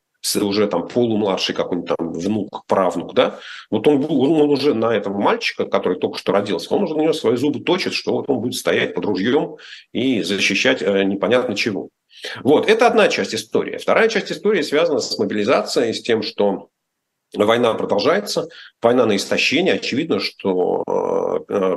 уже 0.42 0.66
там 0.68 0.88
полумладший 0.88 1.54
какой-нибудь 1.54 1.94
там 1.96 2.12
внук, 2.12 2.64
правнук, 2.66 3.14
да, 3.14 3.38
вот 3.70 3.86
он, 3.88 4.04
он 4.08 4.50
уже 4.50 4.74
на 4.74 4.94
этого 4.94 5.18
мальчика, 5.18 5.64
который 5.66 5.98
только 5.98 6.18
что 6.18 6.32
родился, 6.32 6.74
он 6.74 6.84
уже 6.84 6.94
на 6.94 7.02
него 7.02 7.12
свои 7.12 7.36
зубы 7.36 7.60
точит, 7.60 7.92
что 7.92 8.12
вот 8.12 8.28
он 8.28 8.38
будет 8.38 8.54
стоять 8.54 8.94
под 8.94 9.04
ружьем 9.04 9.56
и 9.92 10.22
защищать 10.22 10.82
э, 10.82 11.04
непонятно 11.04 11.54
чего. 11.56 11.88
Вот, 12.44 12.68
это 12.68 12.86
одна 12.86 13.08
часть 13.08 13.34
истории. 13.34 13.78
Вторая 13.78 14.08
часть 14.08 14.30
истории 14.30 14.62
связана 14.62 15.00
с 15.00 15.18
мобилизацией, 15.18 15.92
с 15.92 16.02
тем, 16.02 16.22
что 16.22 16.68
Война 17.34 17.72
продолжается, 17.72 18.48
война 18.82 19.06
на 19.06 19.16
истощение. 19.16 19.74
Очевидно, 19.74 20.20
что 20.20 20.82
э, 20.86 20.92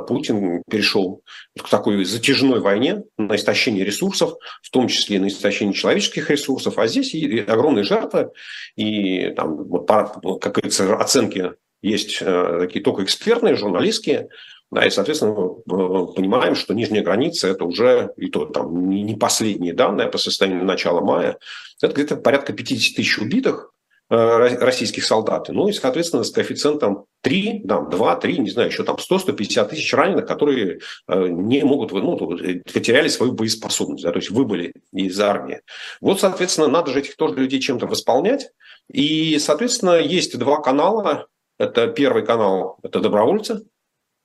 Путин 0.08 0.62
перешел 0.70 1.22
к 1.58 1.70
такой 1.70 2.04
затяжной 2.06 2.60
войне 2.60 3.04
на 3.18 3.36
истощение 3.36 3.84
ресурсов, 3.84 4.34
в 4.62 4.70
том 4.70 4.88
числе 4.88 5.20
на 5.20 5.28
истощение 5.28 5.74
человеческих 5.74 6.30
ресурсов. 6.30 6.78
А 6.78 6.88
здесь 6.88 7.14
и 7.14 7.40
огромные 7.40 7.84
жертвы, 7.84 8.32
и 8.76 9.30
там, 9.32 9.64
вот, 9.66 9.88
как 9.88 10.54
говорится, 10.54 10.96
оценки 10.96 11.52
есть 11.82 12.18
э, 12.22 12.58
такие 12.62 12.84
только 12.84 13.04
экспертные, 13.04 13.56
журналистские. 13.56 14.30
Да, 14.72 14.86
и, 14.86 14.90
соответственно, 14.90 15.36
понимаем, 15.36 16.56
что 16.56 16.74
нижняя 16.74 17.04
граница– 17.04 17.48
это 17.50 17.66
уже 17.66 18.12
и 18.18 18.30
то 18.30 18.46
там 18.46 18.90
не 18.90 19.16
последние 19.16 19.74
данные 19.74 20.08
по 20.08 20.18
состоянию 20.18 20.66
начала 20.66 21.02
мая. 21.02 21.38
Это 21.82 21.94
где-то 21.94 22.16
порядка 22.18 22.52
50 22.52 22.96
тысяч 22.96 23.20
убитых, 23.20 23.72
Э, 23.75 23.75
российских 24.10 25.04
солдат. 25.04 25.50
Ну 25.50 25.68
и, 25.68 25.74
соответственно, 25.74 26.24
с 26.24 26.32
коэффициентом 26.32 27.06
3, 27.22 27.66
там, 27.68 27.90
2, 27.90 28.16
3, 28.18 28.38
не 28.38 28.52
знаю, 28.52 28.70
еще 28.70 28.84
там 28.84 28.98
100-150 28.98 29.70
тысяч 29.70 29.92
раненых, 29.94 30.28
которые 30.28 30.80
э, 31.08 31.28
не 31.28 31.64
могут, 31.64 31.92
ну, 31.92 32.16
потеряли 32.18 33.08
свою 33.08 33.32
боеспособность, 33.32 34.04
да, 34.04 34.12
то 34.12 34.20
есть 34.20 34.30
выбыли 34.30 34.74
из 34.94 35.20
армии. 35.20 35.62
Вот, 36.02 36.20
соответственно, 36.20 36.68
надо 36.68 36.92
же 36.92 37.00
этих 37.00 37.16
тоже 37.16 37.36
людей 37.36 37.60
чем-то 37.60 37.88
восполнять. 37.88 38.52
И, 38.92 39.40
соответственно, 39.40 40.00
есть 40.00 40.38
два 40.38 40.62
канала. 40.62 41.28
Это 41.58 41.88
первый 41.88 42.24
канал– 42.24 42.78
это 42.84 43.00
добровольцы, 43.00 43.66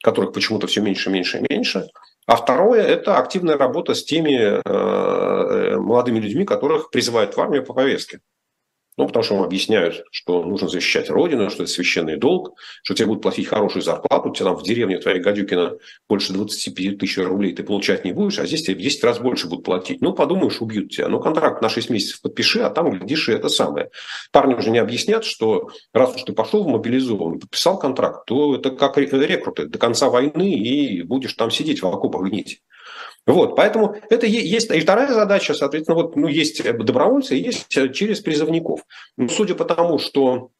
которых 0.02 0.32
почему-то 0.32 0.66
все 0.66 0.82
меньше, 0.82 1.08
меньше 1.08 1.38
и 1.38 1.46
меньше. 1.48 1.88
А 2.26 2.36
второе– 2.36 2.82
это 2.86 3.18
активная 3.18 3.56
работа 3.56 3.94
с 3.94 4.04
теми 4.04 4.60
э, 4.62 5.76
молодыми 5.76 6.18
людьми, 6.18 6.44
которых 6.44 6.90
призывают 6.90 7.36
в 7.36 7.40
армию 7.40 7.64
по 7.64 7.72
повестке. 7.72 8.20
Ну, 8.96 9.06
потому 9.06 9.22
что 9.22 9.34
вам 9.34 9.44
объясняют, 9.44 10.04
что 10.10 10.42
нужно 10.44 10.68
защищать 10.68 11.08
Родину, 11.10 11.48
что 11.48 11.62
это 11.62 11.72
священный 11.72 12.16
долг, 12.16 12.58
что 12.82 12.94
тебе 12.94 13.06
будут 13.06 13.22
платить 13.22 13.46
хорошую 13.46 13.82
зарплату, 13.82 14.30
у 14.30 14.34
тебя 14.34 14.46
там 14.46 14.56
в 14.56 14.62
деревне 14.62 14.98
твоей 14.98 15.20
Гадюкина 15.20 15.76
больше 16.08 16.32
25 16.32 16.98
тысяч 16.98 17.18
рублей 17.18 17.54
ты 17.54 17.62
получать 17.62 18.04
не 18.04 18.12
будешь, 18.12 18.38
а 18.38 18.46
здесь 18.46 18.64
тебе 18.64 18.76
в 18.76 18.80
10 18.80 19.04
раз 19.04 19.18
больше 19.18 19.48
будут 19.48 19.64
платить. 19.64 20.00
Ну, 20.00 20.12
подумаешь, 20.12 20.60
убьют 20.60 20.90
тебя. 20.90 21.08
Ну, 21.08 21.20
контракт 21.20 21.62
на 21.62 21.68
6 21.68 21.88
месяцев 21.90 22.20
подпиши, 22.20 22.60
а 22.60 22.70
там, 22.70 22.90
глядишь, 22.90 23.28
и 23.28 23.32
это 23.32 23.48
самое. 23.48 23.90
Парни 24.32 24.54
уже 24.54 24.70
не 24.70 24.78
объяснят, 24.78 25.24
что 25.24 25.70
раз 25.92 26.14
уж 26.16 26.22
ты 26.24 26.32
пошел 26.32 26.64
в 26.64 26.68
мобилизованный, 26.68 27.38
подписал 27.38 27.78
контракт, 27.78 28.26
то 28.26 28.56
это 28.56 28.70
как 28.70 28.98
рекруты 28.98 29.66
до 29.66 29.78
конца 29.78 30.10
войны 30.10 30.50
и 30.50 31.02
будешь 31.02 31.34
там 31.34 31.50
сидеть 31.50 31.82
в 31.82 31.86
окопах 31.86 32.28
гнить. 32.28 32.60
Вот, 33.26 33.54
поэтому 33.56 33.96
это 34.08 34.26
есть. 34.26 34.70
И 34.70 34.80
вторая 34.80 35.12
задача, 35.12 35.54
соответственно, 35.54 35.96
вот, 35.96 36.16
ну, 36.16 36.26
есть 36.26 36.62
добровольцы, 36.62 37.34
есть 37.34 37.68
через 37.68 38.20
призывников. 38.20 38.80
Но 39.16 39.28
судя 39.28 39.54
по 39.54 39.64
тому, 39.64 39.98
что 39.98 40.50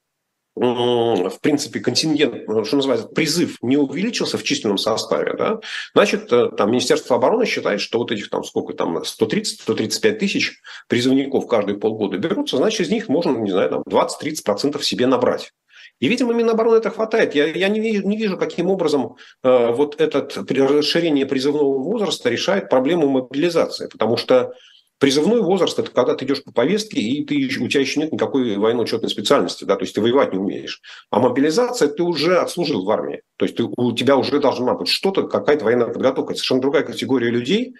в 0.57 1.38
принципе, 1.40 1.81
контингент, 1.81 2.42
что 2.66 2.77
называется, 2.77 3.09
призыв 3.09 3.57
не 3.62 3.77
увеличился 3.77 4.37
в 4.37 4.42
численном 4.42 4.79
составе, 4.79 5.35
да, 5.38 5.61
значит, 5.94 6.31
э, 6.33 6.51
там 6.57 6.70
Министерство 6.70 7.16
обороны 7.16 7.46
считает, 7.46 7.81
что 7.81 7.99
вот 7.99 8.11
этих 8.11 8.29
там 8.29 8.42
сколько 8.44 8.75
там, 8.75 8.99
130-135 8.99 10.12
тысяч 10.18 10.61
призывников 10.88 11.46
каждые 11.46 11.79
полгода 11.79 12.18
берутся, 12.18 12.57
значит, 12.57 12.81
из 12.81 12.90
них 12.90 13.09
можно, 13.09 13.31
не 13.38 13.51
знаю, 13.51 13.70
там 13.70 13.83
20-30% 13.88 14.83
себе 14.83 15.07
набрать. 15.07 15.53
И, 16.01 16.09
видимо, 16.09 16.33
Минобороны 16.33 16.77
это 16.77 16.91
хватает. 16.91 17.35
Я, 17.35 17.47
я 17.47 17.69
не, 17.69 17.99
не 17.99 18.17
вижу, 18.17 18.39
каким 18.39 18.71
образом 18.71 19.17
э, 19.43 19.73
вот 19.73 20.01
это 20.01 20.29
расширение 20.49 21.27
призывного 21.27 21.79
возраста 21.79 22.31
решает 22.31 22.71
проблему 22.71 23.07
мобилизации. 23.09 23.87
Потому 23.87 24.17
что 24.17 24.55
призывной 24.99 25.43
возраст– 25.43 25.79
это 25.79 25.91
когда 25.91 26.15
ты 26.15 26.25
идешь 26.25 26.43
по 26.43 26.53
повестке, 26.53 27.01
и 27.01 27.25
ты, 27.25 27.63
у 27.63 27.69
тебя 27.69 27.81
еще 27.81 28.01
нет 28.01 28.13
никакой 28.13 28.57
военно-учетной 28.57 29.11
специальности, 29.11 29.65
да, 29.65 29.77
то 29.77 29.83
есть 29.83 29.95
ты 29.95 30.01
воевать 30.01 30.33
не 30.33 30.39
умеешь. 30.39 30.81
А 31.11 31.21
мобилизация– 31.21 31.89
ты 31.89 32.03
уже 32.03 32.39
отслужил 32.39 32.85
в 32.85 32.91
армии. 32.91 33.23
То 33.37 33.45
есть 33.45 33.57
ты, 33.57 33.65
у 33.65 33.93
тебя 33.93 34.17
уже 34.17 34.41
должна 34.41 34.75
быть 34.75 34.89
что-то, 34.89 35.25
какая-то 35.25 35.67
военная 35.67 35.89
подготовка. 35.89 36.33
Это 36.33 36.39
совершенно 36.39 36.63
другая 36.63 36.83
категория 36.83 37.31
людей, 37.31 37.75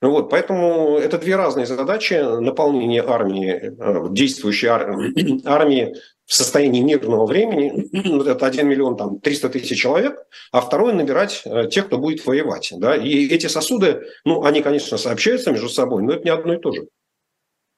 вот, 0.00 0.30
поэтому 0.30 0.96
это 0.96 1.18
две 1.18 1.34
разные 1.34 1.66
задачи. 1.66 2.14
Наполнение 2.14 3.02
армии, 3.02 3.74
э, 3.78 4.06
действующей 4.12 4.68
армии 5.44 5.96
в 6.28 6.34
состоянии 6.34 6.82
мирного 6.82 7.26
времени, 7.26 7.88
это 8.30 8.46
1 8.46 8.68
миллион 8.68 8.98
там, 8.98 9.18
300 9.18 9.48
тысяч 9.48 9.80
человек, 9.80 10.26
а 10.52 10.60
второе 10.60 10.92
набирать 10.92 11.40
э, 11.46 11.68
тех, 11.68 11.86
кто 11.86 11.96
будет 11.96 12.24
воевать. 12.26 12.70
Да? 12.76 12.94
И 12.94 13.28
эти 13.28 13.46
сосуды, 13.46 14.02
ну, 14.26 14.44
они, 14.44 14.60
конечно, 14.60 14.98
сообщаются 14.98 15.50
между 15.50 15.70
собой, 15.70 16.02
но 16.02 16.12
это 16.12 16.24
не 16.24 16.30
одно 16.30 16.52
и 16.52 16.58
то 16.58 16.70
же. 16.70 16.82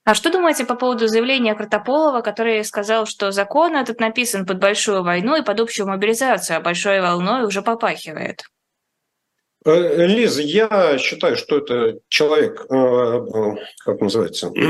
А 0.05 0.15
что 0.15 0.33
думаете 0.33 0.65
по 0.65 0.75
поводу 0.75 1.07
заявления 1.07 1.55
Картополова, 1.55 2.23
который 2.23 2.65
сказал, 2.65 3.07
что 3.07 3.31
закон 3.31 3.77
этот 3.77 4.01
написан 4.01 4.45
под 4.45 4.59
большую 4.59 5.05
войну 5.05 5.37
и 5.37 5.45
под 5.45 5.61
общую 5.61 5.87
мобилизацию, 5.87 6.57
а 6.57 6.61
большой 6.61 7.01
волной 7.01 7.45
уже 7.45 7.63
попахивает? 7.63 8.43
Э, 9.65 10.07
Лиза, 10.07 10.43
я 10.43 10.99
считаю, 10.99 11.37
что 11.37 11.59
это 11.59 12.01
человек, 12.09 12.67
э, 12.69 13.57
как 13.85 14.01
называется, 14.01 14.51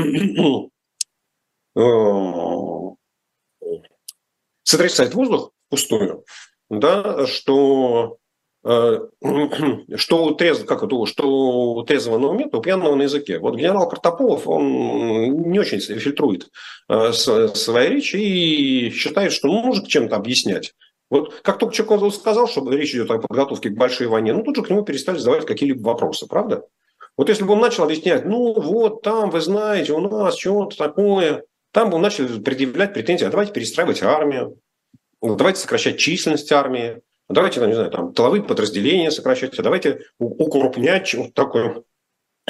сотрясает 4.63 5.13
воздух 5.13 5.51
пустую, 5.69 6.25
да, 6.69 7.25
что 7.27 8.17
э, 8.63 8.99
что 9.95 10.31
трезво, 10.31 10.65
как 10.65 10.83
это, 10.83 11.05
что 11.05 11.27
у 11.73 11.83
трезвого 11.83 12.17
на 12.17 12.27
уме, 12.27 12.47
то 12.47 12.59
у 12.59 12.61
пьяного 12.61 12.95
на 12.95 13.03
языке. 13.03 13.39
Вот 13.39 13.55
генерал 13.55 13.89
Картополов, 13.89 14.47
он 14.47 15.51
не 15.51 15.59
очень 15.59 15.79
фильтрует 15.79 16.49
э, 16.89 17.11
свои 17.13 17.89
речи 17.89 18.17
и 18.17 18.89
считает, 18.91 19.31
что 19.31 19.47
ну, 19.47 19.63
может 19.63 19.87
чем-то 19.87 20.15
объяснять 20.15 20.73
Вот 21.09 21.33
как 21.41 21.57
только 21.57 21.75
Чеконзов 21.75 22.15
сказал, 22.15 22.47
что 22.47 22.69
речь 22.69 22.93
идет 22.93 23.11
о 23.11 23.19
подготовке 23.19 23.69
к 23.69 23.77
большой 23.77 24.07
войне, 24.07 24.33
ну 24.33 24.43
тут 24.43 24.57
же 24.57 24.61
к 24.63 24.69
нему 24.69 24.83
перестали 24.83 25.17
задавать 25.17 25.45
какие-либо 25.45 25.87
вопросы, 25.87 26.27
правда? 26.27 26.65
Вот 27.17 27.29
если 27.29 27.43
бы 27.43 27.53
он 27.53 27.59
начал 27.59 27.83
объяснять, 27.83 28.25
ну 28.25 28.59
вот 28.59 29.01
там, 29.01 29.29
вы 29.29 29.41
знаете, 29.41 29.93
у 29.93 29.99
нас 29.99 30.37
что-то 30.37 30.77
такое, 30.77 31.43
там 31.71 31.93
он 31.93 32.01
начал 32.01 32.27
предъявлять 32.41 32.93
претензии, 32.93 33.25
а 33.25 33.29
давайте 33.29 33.53
перестраивать 33.53 34.03
армию, 34.03 34.57
давайте 35.21 35.59
сокращать 35.59 35.97
численность 35.97 36.51
армии, 36.51 37.01
давайте, 37.29 37.59
там, 37.59 37.69
не 37.69 37.75
знаю, 37.75 37.91
там, 37.91 38.13
тыловые 38.13 38.43
подразделения 38.43 39.11
сокращать, 39.11 39.57
а 39.57 39.63
давайте 39.63 40.01
укрупнять 40.19 41.13
вот 41.13 41.33
такое 41.33 41.83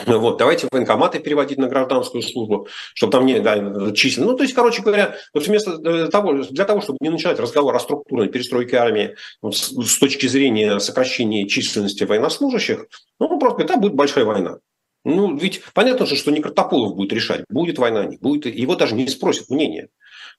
вот, 0.08 0.38
давайте 0.38 0.68
военкоматы 0.72 1.20
переводить 1.20 1.58
на 1.58 1.68
гражданскую 1.68 2.24
службу, 2.24 2.68
чтобы 2.94 3.12
там 3.12 3.26
не 3.26 3.40
да, 3.40 3.92
численно. 3.92 4.32
Ну, 4.32 4.38
то 4.38 4.44
есть, 4.44 4.56
короче 4.56 4.82
говоря, 4.82 5.16
вот 5.34 5.46
вместо 5.46 5.72
э, 5.72 6.08
того, 6.08 6.34
для 6.34 6.66
того, 6.66 6.82
чтобы 6.82 6.98
не 7.02 7.10
начинать 7.10 7.40
разговор 7.40 7.76
о 7.76 7.80
структурной 7.80 8.30
перестройке 8.30 8.78
армии 8.78 9.16
вот, 9.42 9.56
с, 9.56 9.72
с 9.72 10.00
точки 10.00 10.28
зрения 10.28 10.80
сокращения 10.80 11.48
численности 11.48 12.06
военнослужащих, 12.06 12.86
ну, 13.20 13.38
просто 13.38 13.66
там 13.66 13.82
будет 13.82 13.94
большая 13.94 14.24
война. 14.24 14.60
Ну, 15.04 15.36
ведь 15.36 15.64
понятно 15.74 16.06
же, 16.06 16.16
что 16.16 16.32
не 16.32 16.42
Картополов 16.42 16.96
будет 16.96 17.14
решать, 17.14 17.44
будет 17.50 17.80
война, 17.80 18.06
не 18.06 18.18
будет, 18.18 18.46
его 18.46 18.76
даже 18.76 18.94
не 18.96 19.08
спросят 19.08 19.50
мнение. 19.50 19.90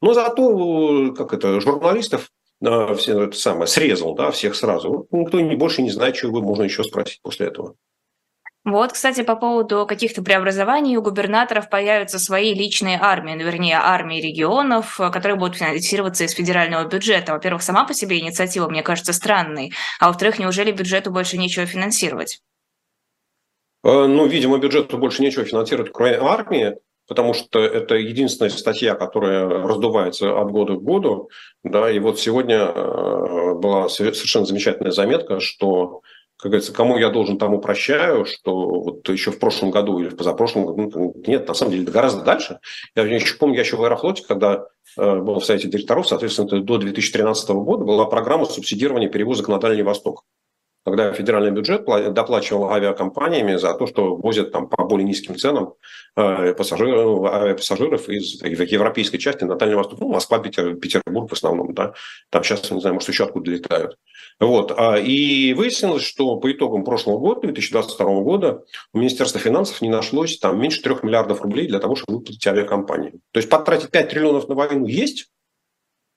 Но 0.00 0.14
зато, 0.14 1.12
как 1.14 1.32
это, 1.34 1.60
журналистов 1.60 2.30
э, 2.64 2.94
все 2.94 3.24
это 3.24 3.36
самое, 3.36 3.66
срезал, 3.66 4.14
да, 4.14 4.30
всех 4.30 4.54
сразу. 4.54 5.06
Никто 5.10 5.40
не, 5.40 5.56
больше 5.56 5.82
не 5.82 5.90
знает, 5.90 6.14
чего 6.14 6.40
можно 6.40 6.62
еще 6.62 6.84
спросить 6.84 7.20
после 7.22 7.48
этого. 7.48 7.74
Вот, 8.64 8.92
кстати, 8.92 9.22
по 9.24 9.34
поводу 9.34 9.86
каких-то 9.88 10.22
преобразований 10.22 10.96
у 10.96 11.02
губернаторов 11.02 11.68
появятся 11.68 12.20
свои 12.20 12.54
личные 12.54 12.96
армии, 13.00 13.34
ну, 13.34 13.42
вернее, 13.42 13.80
армии 13.82 14.20
регионов, 14.20 14.98
которые 14.98 15.36
будут 15.36 15.56
финансироваться 15.56 16.22
из 16.22 16.30
федерального 16.30 16.86
бюджета. 16.86 17.32
Во-первых, 17.32 17.62
сама 17.62 17.84
по 17.84 17.92
себе 17.92 18.20
инициатива, 18.20 18.68
мне 18.68 18.84
кажется, 18.84 19.12
странной, 19.12 19.72
а 19.98 20.06
во-вторых, 20.06 20.38
неужели 20.38 20.70
бюджету 20.70 21.10
больше 21.10 21.38
нечего 21.38 21.66
финансировать? 21.66 22.40
Э, 23.84 24.06
ну, 24.06 24.26
видимо, 24.26 24.58
бюджету 24.58 24.98
больше 24.98 25.22
нечего 25.22 25.44
финансировать, 25.44 25.92
кроме 25.92 26.16
армии, 26.16 26.76
потому 27.08 27.34
что 27.34 27.58
это 27.60 27.96
единственная 27.96 28.50
статья, 28.50 28.94
которая 28.94 29.48
раздувается 29.48 30.40
от 30.40 30.50
года 30.50 30.74
к 30.74 30.82
году. 30.82 31.30
Да, 31.64 31.90
и 31.90 31.98
вот 31.98 32.20
сегодня 32.20 32.58
э, 32.58 33.54
была 33.54 33.88
совершенно 33.88 34.46
замечательная 34.46 34.92
заметка, 34.92 35.40
что 35.40 36.02
как 36.36 36.50
говорится, 36.50 36.72
кому 36.72 36.98
я 36.98 37.10
должен, 37.10 37.38
тому 37.38 37.60
прощаю, 37.60 38.24
что 38.24 38.80
вот 38.80 39.08
еще 39.08 39.30
в 39.30 39.38
прошлом 39.38 39.70
году 39.70 40.00
или 40.00 40.08
в 40.08 40.16
позапрошлом 40.16 40.66
году, 40.66 40.90
ну, 40.92 41.22
нет, 41.24 41.46
на 41.46 41.54
самом 41.54 41.70
деле 41.70 41.84
гораздо 41.84 42.24
дальше. 42.24 42.58
Я 42.96 43.04
еще 43.04 43.36
помню, 43.36 43.54
я 43.54 43.60
еще 43.60 43.76
в 43.76 43.84
Аэрофлоте, 43.84 44.24
когда 44.26 44.66
э, 44.98 45.16
был 45.20 45.38
в 45.38 45.44
Совете 45.44 45.68
директоров, 45.68 46.08
соответственно, 46.08 46.60
до 46.60 46.78
2013 46.78 47.48
года 47.50 47.84
была 47.84 48.06
программа 48.06 48.46
субсидирования 48.46 49.08
перевозок 49.08 49.46
на 49.48 49.58
Дальний 49.58 49.84
Восток 49.84 50.24
когда 50.84 51.12
федеральный 51.12 51.50
бюджет 51.50 51.84
доплачивал 52.12 52.70
авиакомпаниями 52.70 53.56
за 53.56 53.74
то, 53.74 53.86
что 53.86 54.16
возят 54.16 54.52
там 54.52 54.68
по 54.68 54.84
более 54.84 55.06
низким 55.06 55.36
ценам 55.36 55.74
э, 56.16 56.54
пассажиров, 56.54 57.24
авиапассажиров 57.24 58.08
из 58.08 58.40
европейской 58.42 59.18
части 59.18 59.44
на 59.44 59.54
Дальний 59.54 59.76
Восток, 59.76 60.00
ну, 60.00 60.08
Москва, 60.08 60.38
Питер, 60.38 60.74
Петербург 60.74 61.30
в 61.30 61.34
основном, 61.34 61.72
да, 61.74 61.94
там 62.30 62.42
сейчас, 62.42 62.70
не 62.70 62.80
знаю, 62.80 62.94
может, 62.94 63.08
еще 63.08 63.24
откуда 63.24 63.50
летают. 63.50 63.96
Вот. 64.40 64.72
А, 64.76 64.98
и 64.98 65.54
выяснилось, 65.54 66.02
что 66.02 66.36
по 66.36 66.50
итогам 66.50 66.84
прошлого 66.84 67.18
года, 67.18 67.42
2022 67.42 68.06
года, 68.22 68.64
у 68.92 68.98
Министерства 68.98 69.40
финансов 69.40 69.80
не 69.82 69.88
нашлось 69.88 70.38
там 70.38 70.60
меньше 70.60 70.82
3 70.82 70.96
миллиардов 71.02 71.42
рублей 71.42 71.68
для 71.68 71.78
того, 71.78 71.94
чтобы 71.94 72.18
выплатить 72.18 72.46
авиакомпании. 72.46 73.12
То 73.30 73.38
есть 73.38 73.48
потратить 73.48 73.90
5 73.90 74.08
триллионов 74.08 74.48
на 74.48 74.54
войну 74.56 74.86
есть, 74.86 75.30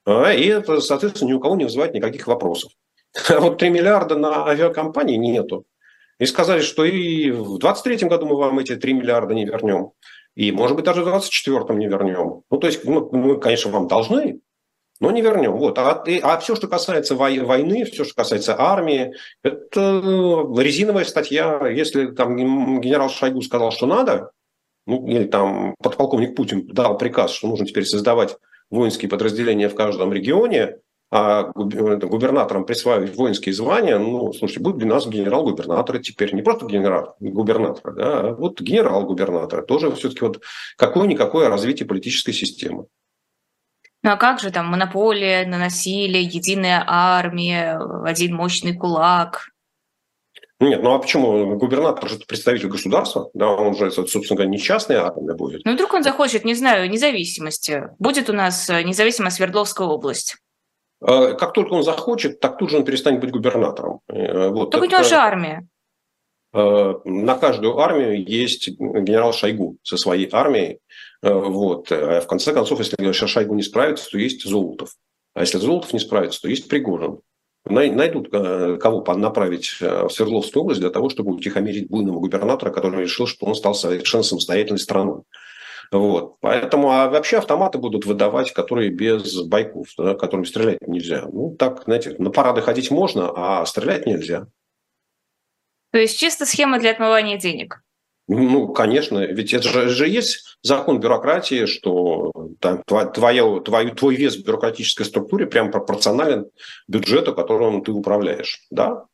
а, 0.05 0.31
и 0.31 0.47
это, 0.47 0.81
соответственно, 0.81 1.29
ни 1.29 1.33
у 1.33 1.39
кого 1.39 1.55
не 1.55 1.65
вызывает 1.65 1.93
никаких 1.93 2.25
вопросов. 2.27 2.71
А 3.29 3.39
вот 3.39 3.57
3 3.57 3.69
миллиарда 3.69 4.15
на 4.15 4.47
авиакомпании 4.47 5.15
нету. 5.15 5.65
И 6.19 6.25
сказали, 6.25 6.61
что 6.61 6.85
и 6.85 7.31
в 7.31 7.59
2023 7.59 8.07
году 8.07 8.25
мы 8.25 8.37
вам 8.37 8.59
эти 8.59 8.75
3 8.75 8.93
миллиарда 8.93 9.33
не 9.33 9.45
вернем. 9.45 9.91
И, 10.35 10.51
может 10.51 10.75
быть, 10.75 10.85
даже 10.85 11.01
в 11.01 11.05
2024 11.05 11.77
не 11.77 11.87
вернем. 11.87 12.41
Ну, 12.49 12.57
то 12.57 12.67
есть, 12.67 12.83
ну, 12.85 13.09
мы, 13.11 13.39
конечно, 13.39 13.71
вам 13.71 13.87
должны, 13.87 14.39
но 14.99 15.11
не 15.11 15.21
вернем. 15.21 15.53
Вот. 15.53 15.77
А, 15.77 16.03
а 16.23 16.37
все, 16.39 16.55
что 16.55 16.67
касается 16.67 17.15
войны, 17.15 17.85
все, 17.85 18.03
что 18.03 18.13
касается 18.15 18.59
армии, 18.59 19.13
это 19.43 20.45
резиновая 20.57 21.05
статья. 21.05 21.67
Если 21.67 22.07
там 22.07 22.35
генерал 22.81 23.09
Шойгу 23.09 23.41
сказал, 23.41 23.71
что 23.71 23.85
надо, 23.85 24.31
ну, 24.85 25.05
или 25.07 25.25
там 25.25 25.75
подполковник 25.81 26.35
Путин 26.35 26.67
дал 26.67 26.97
приказ, 26.97 27.31
что 27.31 27.47
нужно 27.47 27.65
теперь 27.65 27.85
создавать 27.85 28.37
воинские 28.69 29.09
подразделения 29.09 29.69
в 29.69 29.75
каждом 29.75 30.13
регионе, 30.13 30.77
а 31.11 31.43
губернаторам 31.53 32.65
присваивать 32.65 33.15
воинские 33.15 33.53
звания, 33.53 33.97
ну, 33.97 34.33
слушайте, 34.33 34.61
будет 34.61 34.83
у 34.83 34.87
нас 34.87 35.07
генерал-губернатор 35.07 35.99
теперь, 35.99 36.33
не 36.33 36.41
просто 36.41 36.65
генерал, 36.65 37.15
губернатор, 37.19 37.93
да, 37.93 38.19
а 38.19 38.33
вот 38.33 38.59
генерал-губернатор, 38.59 39.63
тоже 39.63 39.91
все-таки 39.93 40.25
вот 40.25 40.41
какое-никакое 40.77 41.49
развитие 41.49 41.87
политической 41.87 42.33
системы. 42.33 42.87
Ну 44.03 44.11
а 44.11 44.17
как 44.17 44.39
же 44.39 44.51
там 44.51 44.67
монополия 44.67 45.47
на 45.47 45.57
насилие, 45.57 46.23
единая 46.23 46.83
армия, 46.85 47.79
один 48.03 48.35
мощный 48.35 48.75
кулак? 48.75 49.47
Нет, 50.59 50.83
ну 50.83 50.93
а 50.93 50.99
почему? 50.99 51.57
Губернатор 51.57 52.09
же 52.09 52.19
представитель 52.19 52.69
государства, 52.69 53.29
да, 53.33 53.49
он 53.49 53.75
же, 53.75 53.91
собственно 53.91 54.23
говоря, 54.37 54.49
не 54.49 54.59
частная 54.59 55.01
армия 55.01 55.33
будет. 55.33 55.65
Ну 55.65 55.73
вдруг 55.73 55.93
он 55.93 56.03
захочет, 56.03 56.45
не 56.45 56.53
знаю, 56.53 56.89
независимости. 56.89 57.89
Будет 57.99 58.29
у 58.29 58.33
нас 58.33 58.69
независимая 58.69 59.31
Свердловская 59.31 59.87
область. 59.87 60.37
А, 61.01 61.33
как 61.33 61.53
только 61.53 61.73
он 61.73 61.83
захочет, 61.83 62.39
так 62.39 62.57
тут 62.57 62.69
же 62.69 62.77
он 62.77 62.85
перестанет 62.85 63.21
быть 63.21 63.31
губернатором. 63.31 63.99
Э, 64.07 64.49
вот 64.49 64.71
так 64.71 64.83
это... 64.83 64.87
у 64.87 64.97
него 64.97 65.07
же 65.07 65.15
армия. 65.15 65.67
А, 66.53 67.01
на 67.03 67.35
каждую 67.35 67.77
армию 67.79 68.23
есть 68.25 68.69
генерал 68.69 69.33
Шойгу 69.33 69.77
со 69.83 69.97
своей 69.97 70.29
армией. 70.31 70.79
Э, 71.21 71.33
вот. 71.33 71.91
А 71.91 72.21
в 72.21 72.27
конце 72.27 72.53
концов, 72.53 72.79
если 72.79 73.11
Шойгу 73.11 73.55
не 73.55 73.63
справится, 73.63 74.09
то 74.09 74.17
есть 74.17 74.43
Золотов. 74.43 74.91
А 75.33 75.41
если 75.41 75.57
Золотов 75.57 75.93
не 75.93 75.99
справится, 75.99 76.41
то 76.41 76.47
есть 76.47 76.69
Пригожин. 76.69 77.19
Найдут, 77.67 78.29
э, 78.31 78.77
кого 78.79 79.03
направить 79.15 79.77
в 79.81 80.09
Свердловскую 80.09 80.63
область 80.63 80.81
для 80.81 80.91
того, 80.91 81.09
чтобы 81.09 81.33
утихомирить 81.33 81.89
буйного 81.89 82.19
губернатора, 82.19 82.71
который 82.71 83.01
решил, 83.01 83.25
что 83.25 83.47
он 83.47 83.55
стал 83.55 83.73
совершенно 83.73 84.23
самостоятельной 84.23 84.77
страной. 84.77 85.23
Вот. 85.91 86.39
Поэтому 86.41 86.91
а 86.91 87.09
вообще 87.09 87.37
автоматы 87.37 87.77
будут 87.77 88.05
выдавать, 88.05 88.51
которые 88.51 88.89
без 88.89 89.41
бойков, 89.41 89.87
да, 89.97 90.15
которым 90.15 90.45
стрелять 90.45 90.87
нельзя. 90.87 91.27
Ну, 91.31 91.55
так, 91.57 91.83
знаете, 91.85 92.15
на 92.17 92.31
парады 92.31 92.61
ходить 92.61 92.91
можно, 92.91 93.31
а 93.35 93.65
стрелять 93.65 94.05
нельзя. 94.05 94.47
То 95.91 95.99
есть 95.99 96.19
чисто 96.19 96.45
схема 96.45 96.79
для 96.79 96.91
отмывания 96.91 97.37
денег? 97.37 97.81
Ну, 98.27 98.73
конечно, 98.73 99.19
ведь 99.19 99.53
это 99.53 99.69
же, 99.69 99.87
же 99.87 100.07
есть 100.07 100.57
закон 100.63 100.99
бюрократии, 100.99 101.67
что 101.67 102.31
там, 102.59 102.81
твоя, 102.85 103.59
твой, 103.59 103.91
твой 103.91 104.15
вес 104.15 104.35
в 104.35 104.43
бюрократической 104.43 105.03
структуре 105.03 105.45
прям 105.45 105.69
пропорционален 105.71 106.49
бюджету, 106.87 107.35
которым 107.35 107.83
ты 107.83 107.91
управляешь. 107.91 108.65
Да, 108.71 109.05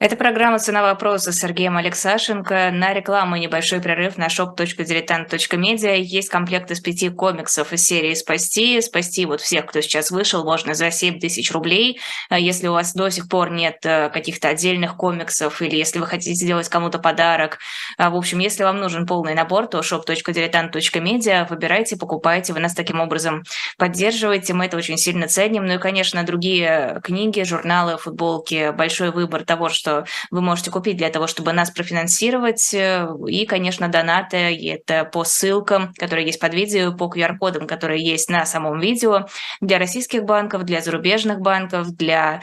это 0.00 0.16
программа 0.16 0.58
«Цена 0.58 0.80
вопроса» 0.80 1.30
с 1.30 1.38
Сергеем 1.38 1.76
Алексашенко. 1.76 2.70
На 2.72 2.94
рекламу 2.94 3.36
небольшой 3.36 3.82
прерыв 3.82 4.16
на 4.16 4.28
shop.diletant.media. 4.28 5.98
Есть 5.98 6.30
комплект 6.30 6.70
из 6.70 6.80
пяти 6.80 7.10
комиксов 7.10 7.74
из 7.74 7.84
серии 7.84 8.14
«Спасти». 8.14 8.80
Спасти 8.80 9.26
вот 9.26 9.42
всех, 9.42 9.66
кто 9.66 9.82
сейчас 9.82 10.10
вышел, 10.10 10.42
можно 10.42 10.72
за 10.72 10.90
7 10.90 11.20
тысяч 11.20 11.52
рублей. 11.52 12.00
А 12.30 12.38
если 12.38 12.68
у 12.68 12.72
вас 12.72 12.94
до 12.94 13.10
сих 13.10 13.28
пор 13.28 13.50
нет 13.50 13.80
э, 13.84 14.08
каких-то 14.08 14.48
отдельных 14.48 14.96
комиксов 14.96 15.60
или 15.60 15.76
если 15.76 15.98
вы 15.98 16.06
хотите 16.06 16.32
сделать 16.32 16.70
кому-то 16.70 16.98
подарок. 16.98 17.58
А, 17.98 18.08
в 18.08 18.16
общем, 18.16 18.38
если 18.38 18.64
вам 18.64 18.80
нужен 18.80 19.06
полный 19.06 19.34
набор, 19.34 19.66
то 19.66 19.80
shop.diletant.media. 19.80 21.46
Выбирайте, 21.46 21.98
покупайте. 21.98 22.54
Вы 22.54 22.60
нас 22.60 22.72
таким 22.72 23.00
образом 23.00 23.42
поддерживаете. 23.76 24.54
Мы 24.54 24.64
это 24.64 24.78
очень 24.78 24.96
сильно 24.96 25.28
ценим. 25.28 25.66
Ну 25.66 25.74
и, 25.74 25.78
конечно, 25.78 26.22
другие 26.22 27.02
книги, 27.04 27.42
журналы, 27.42 27.98
футболки. 27.98 28.70
Большой 28.70 29.10
выбор 29.10 29.44
того, 29.44 29.68
что 29.68 29.89
что 29.90 30.04
вы 30.30 30.40
можете 30.40 30.70
купить 30.70 30.96
для 30.96 31.10
того, 31.10 31.26
чтобы 31.26 31.52
нас 31.52 31.70
профинансировать. 31.70 32.72
Э, 32.74 33.08
и, 33.26 33.46
конечно, 33.46 33.88
донаты 33.88 34.36
это 34.36 35.04
по 35.04 35.24
ссылкам, 35.24 35.92
которые 35.94 36.26
есть 36.26 36.40
под 36.40 36.54
видео, 36.54 36.92
по 36.92 37.04
QR-кодам, 37.04 37.66
которые 37.66 38.04
есть 38.04 38.30
на 38.30 38.46
самом 38.46 38.80
видео 38.80 39.26
для 39.60 39.78
российских 39.78 40.24
банков, 40.24 40.64
для 40.64 40.80
зарубежных 40.80 41.40
банков, 41.40 41.90
для 41.96 42.40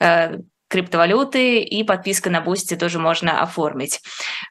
э, 0.00 0.38
криптовалюты 0.74 1.60
и 1.60 1.84
подписка 1.84 2.30
на 2.30 2.40
Boosty 2.40 2.74
тоже 2.74 2.98
можно 2.98 3.40
оформить. 3.40 4.00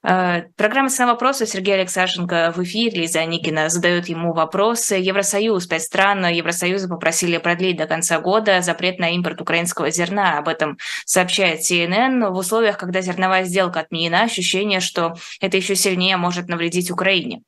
Э, 0.04 0.44
программа 0.56 0.90
«Цена 0.90 1.12
вопроса» 1.12 1.46
Сергей 1.46 1.76
Алексашенко 1.76 2.54
в 2.56 2.64
эфире, 2.64 3.02
Лиза 3.02 3.20
Аникина 3.20 3.68
задает 3.68 4.08
ему 4.08 4.32
вопросы. 4.32 4.96
Евросоюз, 4.96 5.68
пять 5.68 5.84
стран 5.84 6.26
Евросоюза 6.28 6.88
попросили 6.88 7.38
продлить 7.40 7.76
до 7.76 7.88
конца 7.88 8.22
года 8.22 8.62
запрет 8.62 9.00
на 9.00 9.10
импорт 9.10 9.42
украинского 9.42 9.92
зерна. 9.92 10.38
Об 10.38 10.48
этом 10.48 10.78
сообщает 11.06 11.60
CNN. 11.60 12.30
В 12.30 12.38
условиях, 12.38 12.78
когда 12.78 13.02
зерновая 13.02 13.44
сделка 13.44 13.82
отменена, 13.82 14.24
ощущение, 14.24 14.80
что 14.80 15.16
это 15.42 15.58
еще 15.58 15.76
сильнее 15.76 16.16
может 16.16 16.48
навредить 16.48 16.90
Украине. 16.90 17.42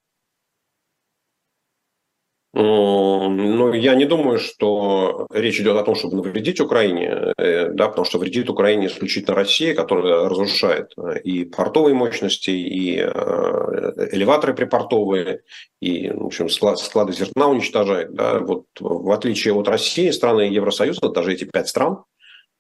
Ну, 2.57 3.73
я 3.73 3.95
не 3.95 4.05
думаю, 4.05 4.39
что 4.39 5.27
речь 5.29 5.59
идет 5.59 5.75
о 5.75 5.83
том, 5.83 5.93
чтобы 5.93 6.15
навредить 6.15 6.61
Украине, 6.61 7.33
э, 7.37 7.67
да, 7.71 7.89
потому 7.89 8.05
что 8.05 8.17
вредит 8.17 8.49
Украине 8.49 8.87
исключительно 8.87 9.35
Россия, 9.35 9.75
которая 9.75 10.29
разрушает 10.29 10.93
э, 10.95 11.19
и 11.19 11.43
портовые 11.43 11.93
мощности, 11.93 12.51
и 12.51 12.97
э, 12.97 14.07
элеваторы 14.13 14.53
припортовые, 14.53 15.41
и, 15.81 16.09
в 16.09 16.27
общем, 16.27 16.47
склад, 16.47 16.79
склады 16.79 17.11
зерна 17.11 17.47
уничтожает. 17.49 18.13
Да. 18.13 18.39
Вот, 18.39 18.67
в 18.79 19.11
отличие 19.11 19.53
от 19.53 19.67
России, 19.67 20.09
страны 20.11 20.43
Евросоюза, 20.43 21.09
даже 21.09 21.33
эти 21.33 21.43
пять 21.43 21.67
стран, 21.67 22.05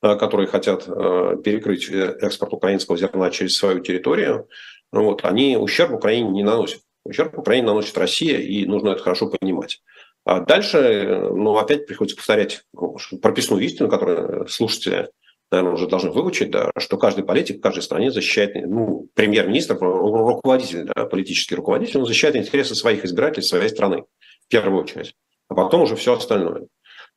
которые 0.01 0.47
хотят 0.47 0.85
перекрыть 0.85 1.89
экспорт 1.89 2.53
украинского 2.53 2.97
зерна 2.97 3.31
через 3.31 3.55
свою 3.55 3.79
территорию, 3.79 4.49
вот, 4.91 5.23
они 5.23 5.55
ущерб 5.55 5.93
Украине 5.93 6.31
не 6.31 6.43
наносят. 6.43 6.81
Ущерб 7.05 7.37
Украине 7.37 7.67
наносит 7.67 7.97
Россия, 7.97 8.39
и 8.39 8.65
нужно 8.65 8.89
это 8.89 9.03
хорошо 9.03 9.27
понимать. 9.27 9.81
А 10.25 10.39
дальше, 10.39 11.29
ну, 11.31 11.55
опять 11.57 11.85
приходится 11.85 12.17
повторять 12.17 12.63
ну, 12.73 12.97
прописную 13.21 13.63
истину, 13.63 13.89
которую 13.89 14.47
слушатели, 14.47 15.09
наверное, 15.51 15.75
уже 15.75 15.87
должны 15.87 16.09
выучить, 16.09 16.49
да, 16.49 16.71
что 16.79 16.97
каждый 16.97 17.23
политик 17.23 17.57
в 17.57 17.61
каждой 17.61 17.83
стране 17.83 18.09
защищает, 18.09 18.55
ну, 18.55 19.07
премьер-министр, 19.13 19.77
руководитель, 19.79 20.85
да, 20.85 21.05
политический 21.05 21.53
руководитель, 21.53 21.99
он 21.99 22.07
защищает 22.07 22.35
интересы 22.35 22.73
своих 22.73 23.05
избирателей, 23.05 23.43
своей 23.43 23.69
страны, 23.69 24.05
в 24.43 24.47
первую 24.49 24.81
очередь, 24.81 25.13
а 25.47 25.53
потом 25.53 25.83
уже 25.83 25.95
все 25.95 26.13
остальное. 26.13 26.65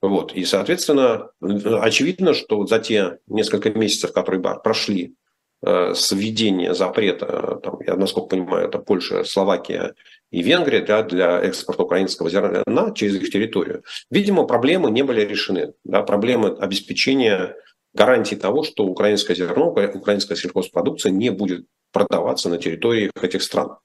Вот. 0.03 0.35
И, 0.35 0.45
соответственно, 0.45 1.31
очевидно, 1.41 2.35
что 2.35 2.67
за 2.67 2.79
те 2.79 3.19
несколько 3.27 3.71
месяцев, 3.71 4.13
которые 4.13 4.41
прошли 4.63 5.15
Э, 5.19 5.28
с 5.65 6.13
введения 6.13 6.73
запрета, 6.75 7.61
там, 7.63 7.79
я 7.87 7.97
насколько 7.97 8.29
понимаю, 8.29 8.69
это 8.69 8.79
Польша, 8.79 9.25
Словакия 9.25 9.95
и 10.31 10.43
Венгрия 10.43 10.83
да, 10.83 11.03
для 11.03 11.41
экспорта 11.41 11.83
украинского 11.83 12.31
зерна 12.31 12.93
через 12.95 13.17
их 13.17 13.31
территорию. 13.31 13.83
Видимо, 14.11 14.45
проблемы 14.45 14.91
не 14.91 15.03
были 15.03 15.23
решены. 15.23 15.73
Да, 15.85 16.03
проблемы 16.03 16.57
обеспечения 16.59 17.57
гарантии 17.95 18.37
того, 18.37 18.63
что 18.63 18.85
украинское 18.85 19.37
зерно, 19.37 19.71
украинская 19.71 20.37
сельхозпродукция 20.37 21.11
не 21.11 21.31
будет 21.31 21.67
продаваться 21.93 22.49
на 22.49 22.59
территории 22.59 23.11
этих 23.21 23.43
стран. 23.43 23.79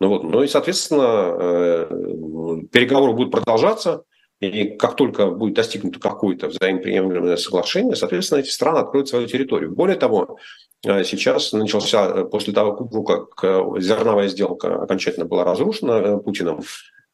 Ну, 0.00 0.08
вот, 0.08 0.22
ну 0.22 0.42
и, 0.42 0.48
соответственно, 0.48 1.36
э, 1.40 2.62
переговоры 2.70 3.14
будут 3.14 3.32
продолжаться. 3.32 4.04
И 4.40 4.76
как 4.76 4.94
только 4.94 5.30
будет 5.30 5.54
достигнуто 5.54 5.98
какое-то 5.98 6.46
взаимоприемлемое 6.46 7.36
соглашение, 7.36 7.96
соответственно, 7.96 8.38
эти 8.38 8.50
страны 8.50 8.78
откроют 8.78 9.08
свою 9.08 9.26
территорию. 9.26 9.74
Более 9.74 9.96
того, 9.96 10.38
э, 10.38 10.67
сейчас 10.82 11.52
начался, 11.52 12.08
э, 12.08 12.24
после 12.24 12.52
того, 12.52 12.74
как 13.02 13.42
э, 13.42 13.80
зерновая 13.80 14.28
сделка 14.28 14.82
окончательно 14.82 15.26
была 15.26 15.44
разрушена 15.44 16.18
Путиным, 16.18 16.62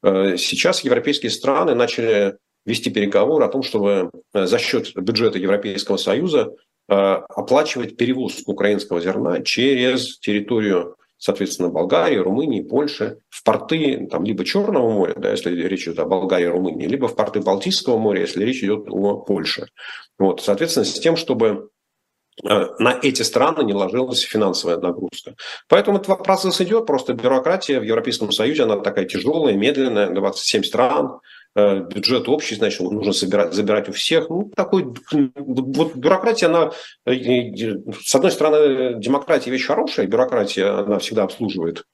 сейчас 0.02 0.84
европейские 0.84 1.30
страны 1.30 1.74
начали 1.74 2.36
вести 2.66 2.90
переговоры 2.90 3.46
о 3.46 3.48
том, 3.48 3.62
чтобы 3.62 4.10
за 4.34 4.58
счет 4.58 4.94
бюджета 4.94 5.38
Европейского 5.38 5.96
Союза 5.96 6.52
оплачивать 6.86 7.96
перевозку 7.96 8.52
украинского 8.52 9.00
зерна 9.00 9.40
через 9.40 10.18
территорию 10.18 10.96
соответственно, 11.24 11.70
Болгарии, 11.70 12.16
Румынии, 12.16 12.60
Польши, 12.60 13.18
в 13.30 13.42
порты 13.44 14.06
там, 14.10 14.24
либо 14.24 14.44
Черного 14.44 14.92
моря, 14.92 15.14
да, 15.16 15.30
если 15.30 15.50
речь 15.54 15.84
идет 15.84 16.00
о 16.00 16.04
Болгарии, 16.04 16.44
Румынии, 16.44 16.86
либо 16.86 17.08
в 17.08 17.16
порты 17.16 17.40
Балтийского 17.40 17.96
моря, 17.96 18.20
если 18.20 18.44
речь 18.44 18.62
идет 18.62 18.86
о 18.90 19.16
Польше. 19.16 19.68
Вот, 20.18 20.42
соответственно, 20.42 20.84
с 20.84 20.92
тем, 21.00 21.16
чтобы 21.16 21.46
э, 21.46 21.73
на 22.42 22.98
эти 23.02 23.22
страны 23.22 23.62
не 23.62 23.72
ложилась 23.72 24.20
финансовая 24.20 24.78
нагрузка. 24.78 25.34
Поэтому 25.68 25.98
этот 25.98 26.24
процесс 26.24 26.60
идет, 26.60 26.86
просто 26.86 27.12
бюрократия 27.12 27.78
в 27.78 27.84
Европейском 27.84 28.32
Союзе, 28.32 28.64
она 28.64 28.80
такая 28.80 29.04
тяжелая, 29.04 29.54
медленная, 29.54 30.10
27 30.10 30.64
стран, 30.64 31.20
Э, 31.56 31.80
бюджет 31.80 32.28
общий, 32.28 32.56
значит, 32.56 32.80
нужно 32.80 33.12
собирать, 33.12 33.54
забирать 33.54 33.88
у 33.88 33.92
всех. 33.92 34.28
Ну, 34.28 34.50
такой, 34.56 34.92
вот 35.12 35.94
бюрократия, 35.94 36.46
она, 36.46 36.72
э, 37.06 37.12
с 38.02 38.14
одной 38.14 38.32
стороны, 38.32 39.00
демократия 39.00 39.52
вещь 39.52 39.66
хорошая, 39.66 40.08
бюрократия, 40.08 40.80
она 40.80 40.98
всегда 40.98 41.22
обслуживает 41.22 41.84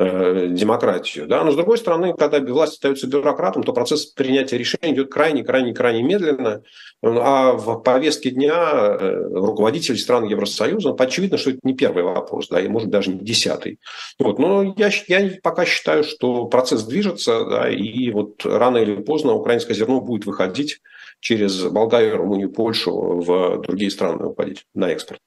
э, 0.00 0.48
демократию, 0.50 1.26
да, 1.26 1.44
но 1.44 1.52
с 1.52 1.56
другой 1.56 1.78
стороны, 1.78 2.14
когда 2.14 2.40
власть 2.40 2.74
остается 2.74 3.06
бюрократом, 3.06 3.62
то 3.62 3.72
процесс 3.72 4.06
принятия 4.06 4.58
решений 4.58 4.94
идет 4.94 5.12
крайне, 5.12 5.44
крайне, 5.44 5.74
крайне 5.74 6.02
медленно, 6.02 6.62
а 7.02 7.52
в 7.52 7.80
повестке 7.80 8.30
дня 8.30 8.54
э, 8.54 9.28
руководителей 9.32 9.98
стран 9.98 10.24
Евросоюза, 10.24 10.94
очевидно, 10.98 11.38
что 11.38 11.50
это 11.50 11.60
не 11.62 11.74
первый 11.74 12.02
вопрос, 12.02 12.48
да, 12.48 12.60
и 12.60 12.68
может 12.68 12.90
даже 12.90 13.10
не 13.10 13.20
десятый. 13.20 13.78
Вот, 14.18 14.38
но 14.38 14.74
я, 14.76 14.90
я 15.08 15.30
пока 15.42 15.64
считаю, 15.64 16.04
что 16.04 16.46
процесс 16.46 16.84
движется, 16.84 17.44
да, 17.44 17.70
и 17.70 18.10
вот 18.10 18.44
рано 18.44 18.78
или 18.78 18.96
поздно 18.96 19.34
украинское 19.34 19.76
зерно 19.76 20.00
будет 20.00 20.26
выходить 20.26 20.80
через 21.20 21.62
Болгарию, 21.64 22.16
Румынию, 22.16 22.50
Польшу 22.50 22.92
в 22.92 23.60
другие 23.62 23.90
страны 23.90 24.24
уходить 24.26 24.64
на 24.74 24.90
экспорт. 24.90 25.20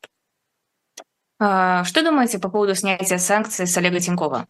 А, 1.39 1.83
что 1.83 2.03
думаете 2.03 2.39
по 2.39 2.49
поводу 2.49 2.73
снятия 2.75 3.17
санкций 3.17 3.67
с 3.67 3.77
Олега 3.77 3.99
Тинькова? 3.99 4.47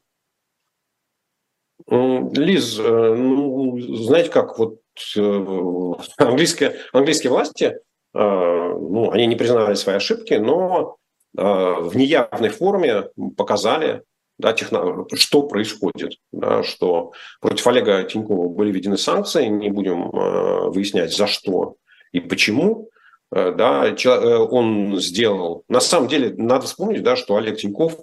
Лиз, 1.90 2.80
э, 2.80 3.16
ну, 3.16 3.78
знаете 3.80 4.30
как, 4.30 4.58
вот 4.58 4.80
э, 5.18 5.94
английские, 6.18 6.78
английские 6.94 7.32
власти, 7.32 7.66
э, 7.66 7.74
ну, 8.14 9.12
они 9.12 9.26
не 9.26 9.36
признали 9.36 9.74
свои 9.76 9.96
ошибки, 9.96 10.34
но 10.34 10.98
в 11.36 11.96
неявной 11.96 12.50
форме 12.50 13.06
показали, 13.36 14.04
да, 14.38 14.54
техно... 14.54 15.08
что 15.16 15.42
происходит, 15.42 16.20
да, 16.32 16.62
что 16.62 17.14
против 17.42 17.66
Олега 17.66 18.04
Тинькова 18.04 18.50
были 18.50 18.72
введены 18.72 18.98
санкции, 18.98 19.48
не 19.48 19.72
будем 19.72 20.12
выяснять, 20.70 21.12
за 21.12 21.26
что 21.26 21.78
и 22.12 22.20
почему, 22.20 22.90
да, 23.32 23.96
он 24.52 25.00
сделал. 25.00 25.64
На 25.70 25.80
самом 25.80 26.08
деле, 26.08 26.36
надо 26.38 26.68
вспомнить, 26.68 27.02
да, 27.02 27.16
что 27.16 27.36
Олег 27.36 27.58
Тиньков, 27.58 27.96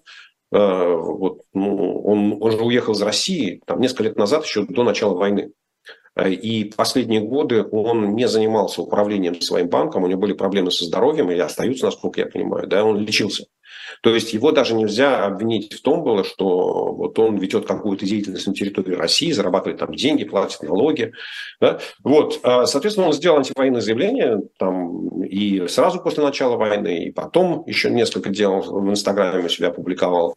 вот, 0.50 1.42
ну, 1.54 2.02
он, 2.02 2.38
он 2.40 2.50
же 2.50 2.58
уехал 2.58 2.92
из 2.92 3.02
России 3.02 3.62
там, 3.66 3.80
несколько 3.80 4.04
лет 4.04 4.16
назад, 4.16 4.44
еще 4.44 4.64
до 4.66 4.82
начала 4.82 5.14
войны. 5.14 5.52
Э, 6.16 6.30
и 6.30 6.64
последние 6.64 7.20
годы 7.20 7.64
он 7.70 8.14
не 8.14 8.28
занимался 8.28 8.82
управлением 8.82 9.40
своим 9.40 9.68
банком, 9.68 10.04
у 10.04 10.06
него 10.06 10.20
были 10.20 10.32
проблемы 10.32 10.70
со 10.70 10.84
здоровьем, 10.84 11.30
и 11.30 11.38
остаются, 11.38 11.86
насколько 11.86 12.20
я 12.20 12.26
понимаю, 12.26 12.66
да, 12.66 12.84
он 12.84 12.98
лечился. 12.98 13.46
То 14.02 14.14
есть 14.14 14.32
его 14.32 14.50
даже 14.52 14.74
нельзя 14.74 15.24
обвинить 15.24 15.74
в 15.74 15.82
том 15.82 16.02
было, 16.02 16.24
что 16.24 16.92
вот 16.92 17.18
он 17.18 17.36
ведет 17.36 17.66
какую-то 17.66 18.06
деятельность 18.06 18.46
на 18.46 18.54
территории 18.54 18.94
России, 18.94 19.32
зарабатывает 19.32 19.78
там 19.78 19.94
деньги, 19.94 20.24
платит 20.24 20.62
налоги. 20.62 21.12
Да? 21.60 21.80
Вот, 22.02 22.40
а, 22.42 22.66
соответственно, 22.66 23.08
он 23.08 23.12
сделал 23.12 23.38
антивоенное 23.38 23.80
заявление 23.80 24.42
там, 24.58 25.22
и 25.22 25.66
сразу 25.68 26.00
после 26.00 26.24
начала 26.24 26.56
войны, 26.56 27.04
и 27.04 27.12
потом 27.12 27.64
еще 27.66 27.90
несколько 27.90 28.30
дел 28.30 28.60
в 28.60 28.90
Инстаграме 28.90 29.48
себя 29.48 29.68
опубликовал. 29.68 30.36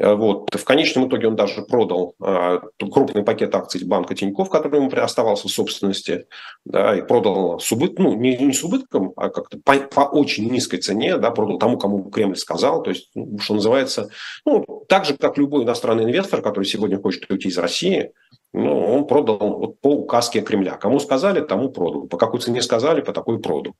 Э, 0.00 0.14
вот. 0.14 0.54
В 0.54 0.64
конечном 0.64 1.08
итоге 1.08 1.28
он 1.28 1.36
даже 1.36 1.62
продал 1.62 2.14
э, 2.24 2.60
крупный 2.90 3.22
пакет 3.22 3.54
акций 3.54 3.84
банка 3.84 4.14
Тиньков, 4.14 4.48
который 4.48 4.80
ему 4.80 4.90
оставался 4.96 5.46
в 5.46 5.50
собственности, 5.50 6.26
да, 6.64 6.96
и 6.96 7.02
продал 7.02 7.60
с 7.60 7.70
убытком, 7.70 8.06
ну, 8.06 8.14
не, 8.14 8.36
не 8.38 8.54
с 8.54 8.64
убытком, 8.64 9.12
а 9.16 9.28
как-то 9.28 9.58
по, 9.62 9.74
по 9.74 10.00
очень 10.00 10.50
низкой 10.50 10.78
цене, 10.78 11.18
да, 11.18 11.30
продал 11.30 11.58
тому, 11.58 11.76
кому 11.78 12.10
Кремль 12.10 12.36
сказал, 12.36 12.82
то 12.82 12.90
есть, 12.90 13.10
ну, 13.14 13.38
что 13.38 13.54
называется, 13.54 14.08
ну, 14.46 14.64
так 14.88 15.04
же, 15.04 15.16
как 15.16 15.36
любой 15.36 15.64
иностранный 15.64 16.04
инвестор, 16.04 16.40
который 16.40 16.64
сегодня 16.64 16.98
хочет 16.98 17.30
уйти 17.30 17.48
из 17.48 17.58
России, 17.58 18.12
ну, 18.52 18.94
он 18.94 19.06
продал 19.06 19.58
вот 19.58 19.80
по 19.80 19.90
указке 19.90 20.40
Кремля. 20.40 20.76
Кому 20.76 20.98
сказали, 20.98 21.40
тому 21.40 21.68
продал. 21.68 22.08
По 22.08 22.16
какой 22.16 22.40
цене 22.40 22.62
сказали, 22.62 23.00
по 23.00 23.12
такой 23.12 23.40
продал. 23.40 23.74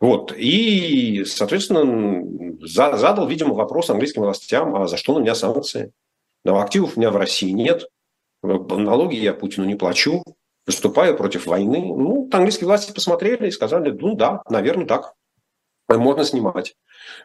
Вот. 0.00 0.32
И, 0.36 1.24
соответственно, 1.24 2.24
задал, 2.60 3.26
видимо, 3.26 3.54
вопрос 3.54 3.90
английским 3.90 4.22
властям, 4.22 4.74
а 4.76 4.86
за 4.86 4.96
что 4.96 5.14
на 5.14 5.22
меня 5.22 5.34
санкции? 5.34 5.92
Но 6.44 6.60
активов 6.60 6.96
у 6.96 7.00
меня 7.00 7.10
в 7.10 7.16
России 7.16 7.50
нет, 7.50 7.88
налоги 8.42 9.16
я 9.16 9.34
Путину 9.34 9.66
не 9.66 9.74
плачу, 9.74 10.22
выступаю 10.66 11.16
против 11.16 11.46
войны. 11.46 11.78
Ну, 11.78 12.28
английские 12.32 12.66
власти 12.66 12.92
посмотрели 12.92 13.48
и 13.48 13.52
сказали, 13.52 13.90
ну 13.90 14.14
да, 14.14 14.42
наверное, 14.48 14.86
так. 14.86 15.14
Можно 15.88 16.24
снимать. 16.24 16.74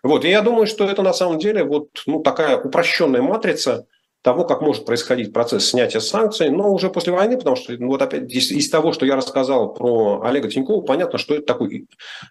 Вот. 0.04 0.24
И 0.24 0.30
я 0.30 0.42
думаю, 0.42 0.68
что 0.68 0.86
это 0.86 1.02
на 1.02 1.14
самом 1.14 1.40
деле 1.40 1.64
вот 1.64 1.90
ну, 2.06 2.22
такая 2.22 2.62
упрощенная 2.62 3.22
матрица– 3.22 3.88
того, 4.22 4.46
как 4.46 4.62
может 4.62 4.86
происходить 4.86 5.34
процесс 5.34 5.70
снятия 5.70 6.00
санкций, 6.00 6.50
но 6.50 6.72
уже 6.72 6.90
после 6.90 7.14
войны, 7.14 7.38
потому 7.38 7.56
что 7.56 7.74
ну, 7.74 7.88
вот 7.88 8.02
опять 8.02 8.32
из, 8.32 8.52
из 8.52 8.70
того, 8.70 8.94
что 8.94 9.06
я 9.06 9.16
рассказал 9.16 9.74
про 9.74 10.22
Олега 10.24 10.50
Тинькова, 10.50 10.82
понятно, 10.82 11.18
что 11.18 11.36
это 11.36 11.46
такое 11.46 11.86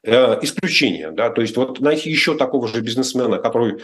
э, 0.05 0.39
исключение. 0.43 1.11
Да? 1.11 1.31
То 1.31 1.43
есть 1.43 1.57
вот 1.57 1.81
найти 1.81 2.11
еще 2.11 2.37
такого 2.37 2.69
же 2.69 2.81
бизнесмена, 2.81 3.39
который 3.39 3.81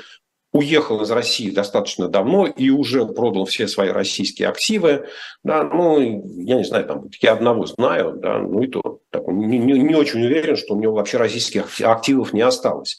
уехал 0.52 1.02
из 1.02 1.10
России 1.10 1.50
достаточно 1.50 2.08
давно 2.08 2.46
и 2.46 2.70
уже 2.70 3.04
продал 3.04 3.44
все 3.44 3.68
свои 3.68 3.90
российские 3.90 4.48
активы, 4.48 5.06
да, 5.44 5.64
ну, 5.64 6.00
я 6.00 6.56
не 6.56 6.64
знаю, 6.64 6.86
там, 6.86 7.04
я 7.20 7.32
одного 7.32 7.66
знаю, 7.66 8.14
да, 8.16 8.38
ну 8.38 8.62
и 8.62 8.68
то, 8.68 9.00
так, 9.10 9.26
не, 9.26 9.58
не, 9.58 9.78
не 9.78 9.94
очень 9.94 10.24
уверен, 10.24 10.56
что 10.56 10.74
у 10.74 10.80
него 10.80 10.94
вообще 10.94 11.18
российских 11.18 11.80
активов 11.82 12.32
не 12.32 12.40
осталось. 12.40 12.96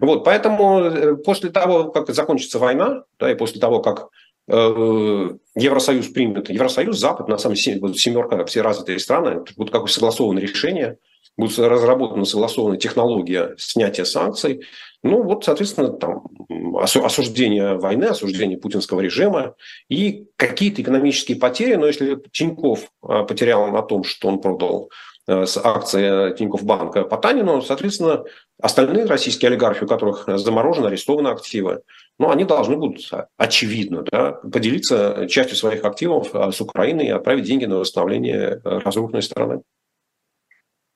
Вот, 0.00 0.24
поэтому 0.24 0.80
э, 0.80 1.16
после 1.16 1.50
того, 1.50 1.90
как 1.90 2.08
закончится 2.10 2.58
война, 2.58 3.04
да, 3.18 3.30
и 3.30 3.34
после 3.34 3.60
того, 3.60 3.80
как 3.80 4.08
Евросоюз 4.46 6.08
примет. 6.08 6.50
Евросоюз, 6.50 6.98
Запад, 6.98 7.28
на 7.28 7.38
самом 7.38 7.56
деле, 7.56 7.94
семерка, 7.94 8.44
все 8.44 8.60
развитые 8.60 8.98
страны, 8.98 9.42
будут 9.56 9.72
какое-то 9.72 9.94
согласованное 9.94 10.42
решение, 10.42 10.98
будет 11.36 11.58
разработана 11.58 12.24
согласованная 12.24 12.78
технология 12.78 13.54
снятия 13.58 14.04
санкций. 14.04 14.62
Ну 15.02 15.22
вот, 15.22 15.44
соответственно, 15.44 15.90
там 15.90 16.24
осуждение 16.78 17.74
войны, 17.74 18.04
осуждение 18.04 18.56
путинского 18.56 19.00
режима 19.00 19.54
и 19.88 20.26
какие-то 20.36 20.82
экономические 20.82 21.38
потери. 21.38 21.74
Но 21.74 21.86
если 21.86 22.18
Тиньков 22.32 22.90
а, 23.02 23.24
потерял 23.24 23.70
на 23.70 23.82
том, 23.82 24.04
что 24.04 24.28
он 24.28 24.40
продал 24.40 24.88
э, 24.88 24.90
с 25.26 25.56
акции 25.56 26.34
Тинькофф 26.36 26.64
банка 26.64 27.02
Потанину, 27.04 27.62
соответственно, 27.62 28.24
остальные 28.60 29.06
российские 29.06 29.48
олигархи, 29.48 29.84
у 29.84 29.86
которых 29.86 30.24
заморожены, 30.26 30.86
арестованы 30.88 31.28
активы, 31.28 31.82
ну, 32.18 32.30
они 32.30 32.44
должны 32.44 32.76
будут, 32.76 33.10
очевидно, 33.36 34.04
да, 34.10 34.32
поделиться 34.32 35.26
частью 35.28 35.56
своих 35.56 35.84
активов 35.84 36.34
а, 36.34 36.52
с 36.52 36.60
Украиной 36.60 37.06
и 37.06 37.10
отправить 37.10 37.44
деньги 37.44 37.64
на 37.64 37.78
восстановление 37.78 38.60
э, 38.64 38.78
разрушенной 38.78 39.22
страны. 39.22 39.62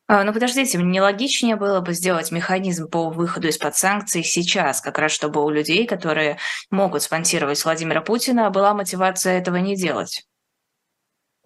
А, 0.06 0.24
ну, 0.24 0.32
подождите, 0.32 0.78
нелогичнее 0.78 1.56
было 1.56 1.80
бы 1.80 1.92
сделать 1.92 2.30
механизм 2.30 2.88
по 2.88 3.10
выходу 3.10 3.48
из-под 3.48 3.76
санкций 3.76 4.22
сейчас, 4.22 4.80
как 4.80 4.98
раз 4.98 5.12
чтобы 5.12 5.44
у 5.44 5.50
людей, 5.50 5.86
которые 5.86 6.38
могут 6.70 7.02
спонсировать 7.02 7.62
Владимира 7.62 8.00
Путина, 8.00 8.48
была 8.50 8.72
мотивация 8.74 9.38
этого 9.38 9.56
не 9.56 9.76
делать? 9.76 10.27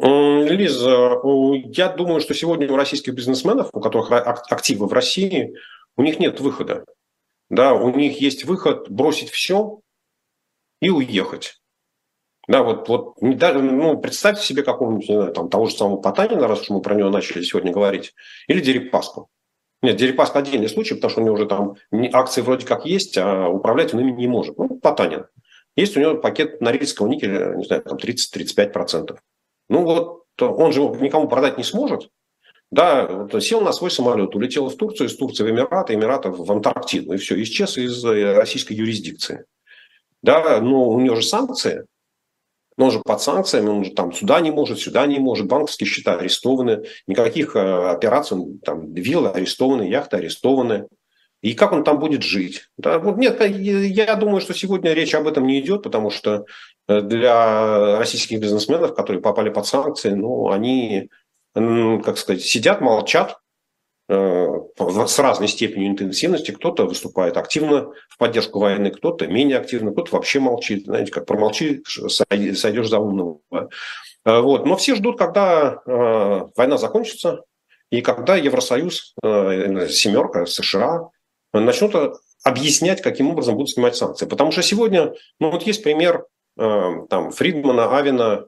Лиза, 0.02 1.20
я 1.64 1.88
думаю, 1.88 2.20
что 2.20 2.34
сегодня 2.34 2.70
у 2.70 2.76
российских 2.76 3.14
бизнесменов, 3.14 3.70
у 3.72 3.80
которых 3.80 4.10
активы 4.10 4.86
в 4.86 4.92
России, 4.92 5.54
у 5.96 6.02
них 6.02 6.18
нет 6.18 6.40
выхода. 6.40 6.84
Да, 7.48 7.74
у 7.74 7.94
них 7.94 8.20
есть 8.20 8.44
выход 8.44 8.90
бросить 8.90 9.30
все 9.30 9.80
и 10.80 10.90
уехать. 10.90 11.60
Да, 12.48 12.64
вот, 12.64 12.88
вот 12.88 13.14
ну, 13.20 13.98
представьте 13.98 14.44
себе 14.44 14.64
какого-нибудь, 14.64 15.08
не 15.08 15.14
знаю, 15.14 15.32
там, 15.32 15.48
того 15.48 15.66
же 15.66 15.76
самого 15.76 16.00
Потанина, 16.00 16.48
раз 16.48 16.62
уж 16.62 16.70
мы 16.70 16.82
про 16.82 16.96
него 16.96 17.08
начали 17.08 17.44
сегодня 17.44 17.70
говорить, 17.70 18.14
или 18.48 18.60
Дерипаску. 18.60 19.28
Нет, 19.82 19.96
Дерипаска 19.96 20.40
отдельный 20.40 20.68
случай, 20.68 20.94
потому 20.94 21.10
что 21.10 21.20
у 21.20 21.24
него 21.24 21.34
уже 21.34 21.46
там 21.46 21.76
акции 22.12 22.40
вроде 22.40 22.66
как 22.66 22.84
есть, 22.86 23.16
а 23.18 23.48
управлять 23.48 23.94
он 23.94 24.00
ими 24.00 24.10
не 24.10 24.26
может. 24.26 24.58
Ну, 24.58 24.80
Потанин. 24.80 25.26
Есть 25.76 25.96
у 25.96 26.00
него 26.00 26.16
пакет 26.16 26.60
норильского 26.60 27.06
никеля, 27.06 27.54
не 27.54 27.64
знаю, 27.64 27.82
там 27.82 27.96
30-35%. 27.96 29.16
Ну 29.72 29.84
вот 29.84 30.24
он 30.38 30.70
же 30.72 30.82
никому 30.82 31.28
продать 31.28 31.56
не 31.56 31.64
сможет. 31.64 32.10
Да, 32.70 33.06
вот 33.06 33.42
сел 33.42 33.62
на 33.62 33.72
свой 33.72 33.90
самолет, 33.90 34.34
улетел 34.34 34.68
в 34.68 34.76
Турцию, 34.76 35.08
из 35.08 35.16
Турции 35.16 35.44
в 35.44 35.50
Эмираты, 35.50 35.94
Эмиратов 35.94 36.38
в 36.38 36.52
Антарктиду, 36.52 37.14
и 37.14 37.16
все, 37.16 37.42
исчез 37.42 37.78
из 37.78 38.04
э, 38.04 38.34
российской 38.34 38.74
юрисдикции. 38.74 39.46
Да, 40.22 40.60
но 40.60 40.90
у 40.90 41.00
него 41.00 41.16
же 41.16 41.22
санкции, 41.22 41.86
но 42.76 42.86
он 42.86 42.90
же 42.90 43.00
под 43.00 43.22
санкциями, 43.22 43.68
он 43.68 43.84
же 43.84 43.92
там 43.92 44.12
сюда 44.12 44.40
не 44.40 44.50
может, 44.50 44.78
сюда 44.78 45.06
не 45.06 45.18
может, 45.18 45.46
банковские 45.46 45.86
счета 45.86 46.16
арестованы, 46.18 46.84
никаких 47.06 47.56
э, 47.56 47.90
операций, 47.90 48.38
там, 48.62 48.92
виллы 48.92 49.30
арестованы, 49.30 49.84
яхты 49.84 50.18
арестованы. 50.18 50.86
И 51.42 51.54
как 51.54 51.72
он 51.72 51.84
там 51.84 51.98
будет 51.98 52.22
жить? 52.22 52.68
Да, 52.78 52.98
нет, 52.98 53.40
я 53.40 54.14
думаю, 54.16 54.40
что 54.40 54.54
сегодня 54.54 54.92
речь 54.92 55.14
об 55.14 55.26
этом 55.26 55.46
не 55.46 55.60
идет, 55.60 55.82
потому 55.82 56.10
что 56.10 56.46
э, 56.88 57.00
для 57.02 57.98
российских 57.98 58.40
бизнесменов, 58.40 58.94
которые 58.94 59.20
попали 59.20 59.50
под 59.50 59.66
санкции, 59.66 60.10
ну, 60.10 60.50
они, 60.50 61.10
как 61.54 62.16
сказать, 62.16 62.42
сидят, 62.42 62.80
молчат, 62.80 63.36
Э, 64.08 64.46
с 64.78 65.18
разной 65.18 65.48
степенью 65.48 65.88
интенсивности. 65.88 66.50
Кто-то 66.50 66.84
выступает 66.86 67.36
активно 67.38 67.92
в 68.08 68.18
поддержку 68.18 68.58
войны, 68.58 68.90
кто-то 68.90 69.26
менее 69.26 69.58
активно, 69.58 69.92
кто-то 69.92 70.16
вообще 70.16 70.38
молчит. 70.38 70.84
Знаете, 70.84 71.10
как 71.12 71.24
промолчи, 71.24 71.82
сойдешь 71.86 72.88
за 72.88 72.98
умного. 72.98 73.38
Э, 74.24 74.40
вот. 74.40 74.66
Но 74.66 74.76
все 74.76 74.96
ждут, 74.96 75.18
когда 75.18 75.80
э, 75.86 76.40
война 76.56 76.76
закончится, 76.76 77.44
и 77.90 78.02
когда 78.02 78.36
Евросоюз, 78.36 79.14
семерка, 79.22 80.46
США 80.46 81.10
начнут 81.52 81.94
объяснять, 82.44 83.02
каким 83.02 83.30
образом 83.30 83.54
будут 83.54 83.70
снимать 83.70 83.96
санкции. 83.96 84.26
Потому 84.26 84.52
что 84.52 84.62
сегодня, 84.62 85.14
ну 85.38 85.50
вот 85.50 85.62
есть 85.62 85.82
пример 85.82 86.26
там, 86.56 87.30
Фридмана, 87.30 87.96
Авина, 87.96 88.46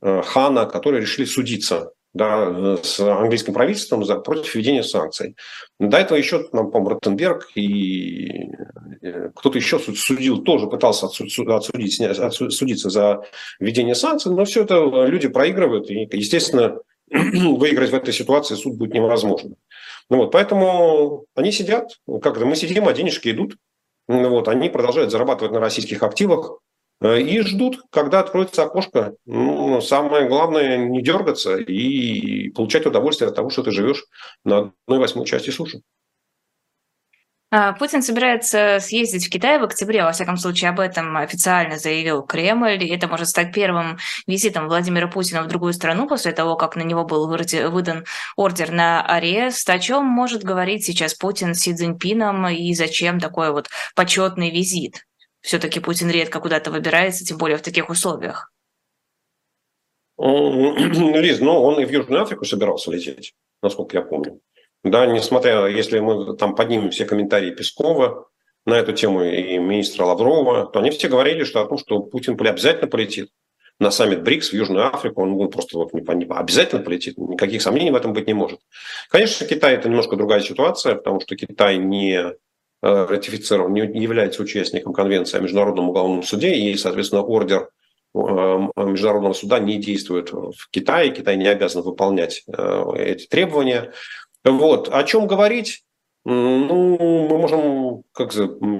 Хана, 0.00 0.66
которые 0.66 1.02
решили 1.02 1.24
судиться 1.24 1.92
да, 2.14 2.76
с 2.82 3.00
английским 3.00 3.52
правительством 3.52 4.04
за, 4.04 4.16
против 4.16 4.54
введения 4.54 4.84
санкций. 4.84 5.36
До 5.80 5.98
этого 5.98 6.16
еще, 6.16 6.46
нам, 6.52 6.70
по-моему, 6.70 6.90
Ротенберг 6.90 7.48
и 7.56 8.52
э, 9.02 9.30
кто-то 9.34 9.58
еще 9.58 9.80
судил, 9.80 10.42
тоже 10.42 10.68
пытался 10.68 11.06
отсудить, 11.06 12.00
отсудиться 12.00 12.88
за 12.88 13.24
введение 13.58 13.96
санкций, 13.96 14.32
но 14.32 14.44
все 14.44 14.62
это 14.62 14.76
люди 15.06 15.26
проигрывают, 15.26 15.90
и, 15.90 16.08
естественно, 16.12 16.78
выиграть 17.10 17.90
в 17.90 17.94
этой 17.94 18.14
ситуации 18.14 18.54
суд 18.54 18.76
будет 18.76 18.94
невозможно. 18.94 19.56
Ну 20.10 20.18
вот, 20.18 20.32
поэтому 20.32 21.24
они 21.34 21.52
сидят, 21.52 21.98
как-то 22.22 22.44
мы 22.46 22.56
сидим, 22.56 22.88
а 22.88 22.92
денежки 22.92 23.30
идут. 23.30 23.56
Ну 24.06 24.28
вот, 24.28 24.48
они 24.48 24.68
продолжают 24.68 25.10
зарабатывать 25.10 25.52
на 25.52 25.60
российских 25.60 26.02
активах, 26.02 26.58
Э, 27.00 27.20
и 27.20 27.40
ждут, 27.40 27.82
когда 27.90 28.20
откроется 28.20 28.64
окошко. 28.64 29.14
Ну, 29.26 29.80
самое 29.80 30.28
главное 30.28 30.78
не 30.78 31.02
дергаться 31.02 31.56
и 31.56 32.50
получать 32.50 32.86
удовольствие 32.86 33.28
от 33.28 33.36
того, 33.36 33.50
что 33.50 33.62
ты 33.62 33.70
живешь 33.70 34.04
на 34.44 34.72
одной 34.86 34.98
восьмой 34.98 35.26
части 35.26 35.50
суши. 35.50 35.82
А, 37.56 37.72
Путин 37.72 38.02
собирается 38.02 38.78
съездить 38.80 39.28
в 39.28 39.30
Китай 39.30 39.60
в 39.60 39.62
октябре, 39.62 40.02
во 40.02 40.10
всяком 40.10 40.36
случае, 40.38 40.70
об 40.70 40.80
этом 40.80 41.16
официально 41.16 41.78
заявил 41.78 42.22
Кремль. 42.22 42.82
И 42.82 42.88
это 42.88 43.06
может 43.06 43.28
стать 43.28 43.54
первым 43.54 43.98
визитом 44.26 44.66
Владимира 44.66 45.06
Путина 45.06 45.44
в 45.44 45.46
другую 45.46 45.72
страну 45.72 46.08
после 46.08 46.32
того, 46.32 46.56
как 46.56 46.74
на 46.74 46.82
него 46.82 47.04
был 47.04 47.28
выдан 47.28 48.06
ордер 48.34 48.72
на 48.72 49.06
арест. 49.06 49.70
О 49.70 49.78
чем 49.78 50.04
может 50.04 50.42
говорить 50.42 50.84
сейчас 50.84 51.14
Путин 51.14 51.54
с 51.54 51.60
Си 51.60 51.74
Цзиньпином 51.74 52.48
и 52.48 52.74
зачем 52.74 53.20
такой 53.20 53.52
вот 53.52 53.68
почетный 53.94 54.50
визит? 54.50 55.06
Все-таки 55.40 55.78
Путин 55.78 56.10
редко 56.10 56.40
куда-то 56.40 56.72
выбирается, 56.72 57.24
тем 57.24 57.38
более 57.38 57.58
в 57.58 57.62
таких 57.62 57.88
условиях. 57.88 58.50
Лиз, 60.18 61.38
ну 61.38 61.62
он 61.62 61.80
и 61.80 61.84
в 61.84 61.90
Южную 61.92 62.22
Африку 62.22 62.46
собирался 62.46 62.90
лететь, 62.90 63.32
насколько 63.62 63.96
я 63.96 64.02
помню. 64.02 64.40
Да, 64.84 65.06
несмотря, 65.06 65.66
если 65.66 65.98
мы 65.98 66.36
там 66.36 66.54
поднимем 66.54 66.90
все 66.90 67.04
комментарии 67.04 67.50
Пескова 67.50 68.28
на 68.66 68.74
эту 68.74 68.92
тему 68.92 69.24
и 69.24 69.58
министра 69.58 70.04
Лаврова, 70.04 70.66
то 70.66 70.78
они 70.78 70.90
все 70.90 71.08
говорили, 71.08 71.44
что 71.44 71.62
о 71.62 71.66
том, 71.66 71.78
что 71.78 72.00
Путин 72.00 72.36
обязательно 72.38 72.86
полетит 72.86 73.30
на 73.80 73.90
саммит 73.90 74.22
БРИКС 74.22 74.50
в 74.50 74.52
Южную 74.52 74.86
Африку, 74.86 75.22
он 75.22 75.50
просто 75.50 75.78
вот 75.78 75.92
не, 75.92 76.00
не, 76.00 76.26
обязательно 76.26 76.82
полетит, 76.82 77.18
никаких 77.18 77.60
сомнений 77.60 77.90
в 77.90 77.96
этом 77.96 78.12
быть 78.12 78.28
не 78.28 78.34
может. 78.34 78.60
Конечно, 79.08 79.46
Китай 79.46 79.74
это 79.74 79.88
немножко 79.88 80.14
другая 80.14 80.40
ситуация, 80.40 80.94
потому 80.94 81.20
что 81.20 81.34
Китай 81.34 81.78
не 81.78 82.34
Э, 82.86 83.06
ратифицирован, 83.08 83.72
не 83.72 84.02
является 84.02 84.42
участником 84.42 84.92
Конвенции 84.92 85.38
о 85.38 85.40
Международном 85.40 85.88
уголовном 85.88 86.22
суде, 86.22 86.54
и, 86.54 86.76
соответственно, 86.76 87.22
ордер 87.22 87.70
э, 88.14 88.18
Международного 88.18 89.32
суда 89.32 89.58
не 89.58 89.78
действует 89.78 90.30
в 90.32 90.68
Китае, 90.70 91.10
Китай 91.10 91.38
не 91.38 91.46
обязан 91.46 91.80
выполнять 91.80 92.42
э, 92.46 92.84
эти 92.98 93.26
требования. 93.26 93.94
Вот. 94.44 94.88
О 94.92 95.02
чем 95.04 95.26
говорить? 95.26 95.84
Ну, 96.26 96.96
мы 97.28 97.38
можем 97.38 98.02
как 98.12 98.32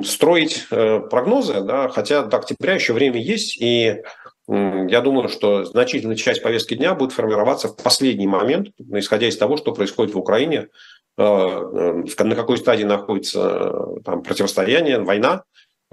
строить 0.05 0.67
прогнозы, 0.69 1.61
да, 1.61 1.89
хотя 1.89 2.23
до 2.23 2.39
октября 2.39 2.75
еще 2.75 2.95
время 2.95 3.21
есть, 3.21 3.61
и 3.61 4.03
я 4.49 5.01
думаю, 5.03 5.29
что 5.29 5.65
значительная 5.65 6.17
часть 6.17 6.43
повестки 6.43 6.75
дня 6.75 6.95
будет 6.95 7.13
формироваться 7.13 7.69
в 7.69 7.77
последний 7.77 8.27
момент, 8.27 8.69
исходя 8.79 9.29
из 9.29 9.37
того, 9.37 9.59
что 9.59 9.75
происходит 9.75 10.15
в 10.15 10.19
Украине, 10.19 10.69
Э, 11.17 12.03
э, 12.19 12.25
на 12.25 12.35
какой 12.35 12.59
стадии 12.59 12.85
находится 12.85 13.41
э, 13.41 14.01
там, 14.05 14.23
противостояние, 14.23 14.99
война, 14.99 15.45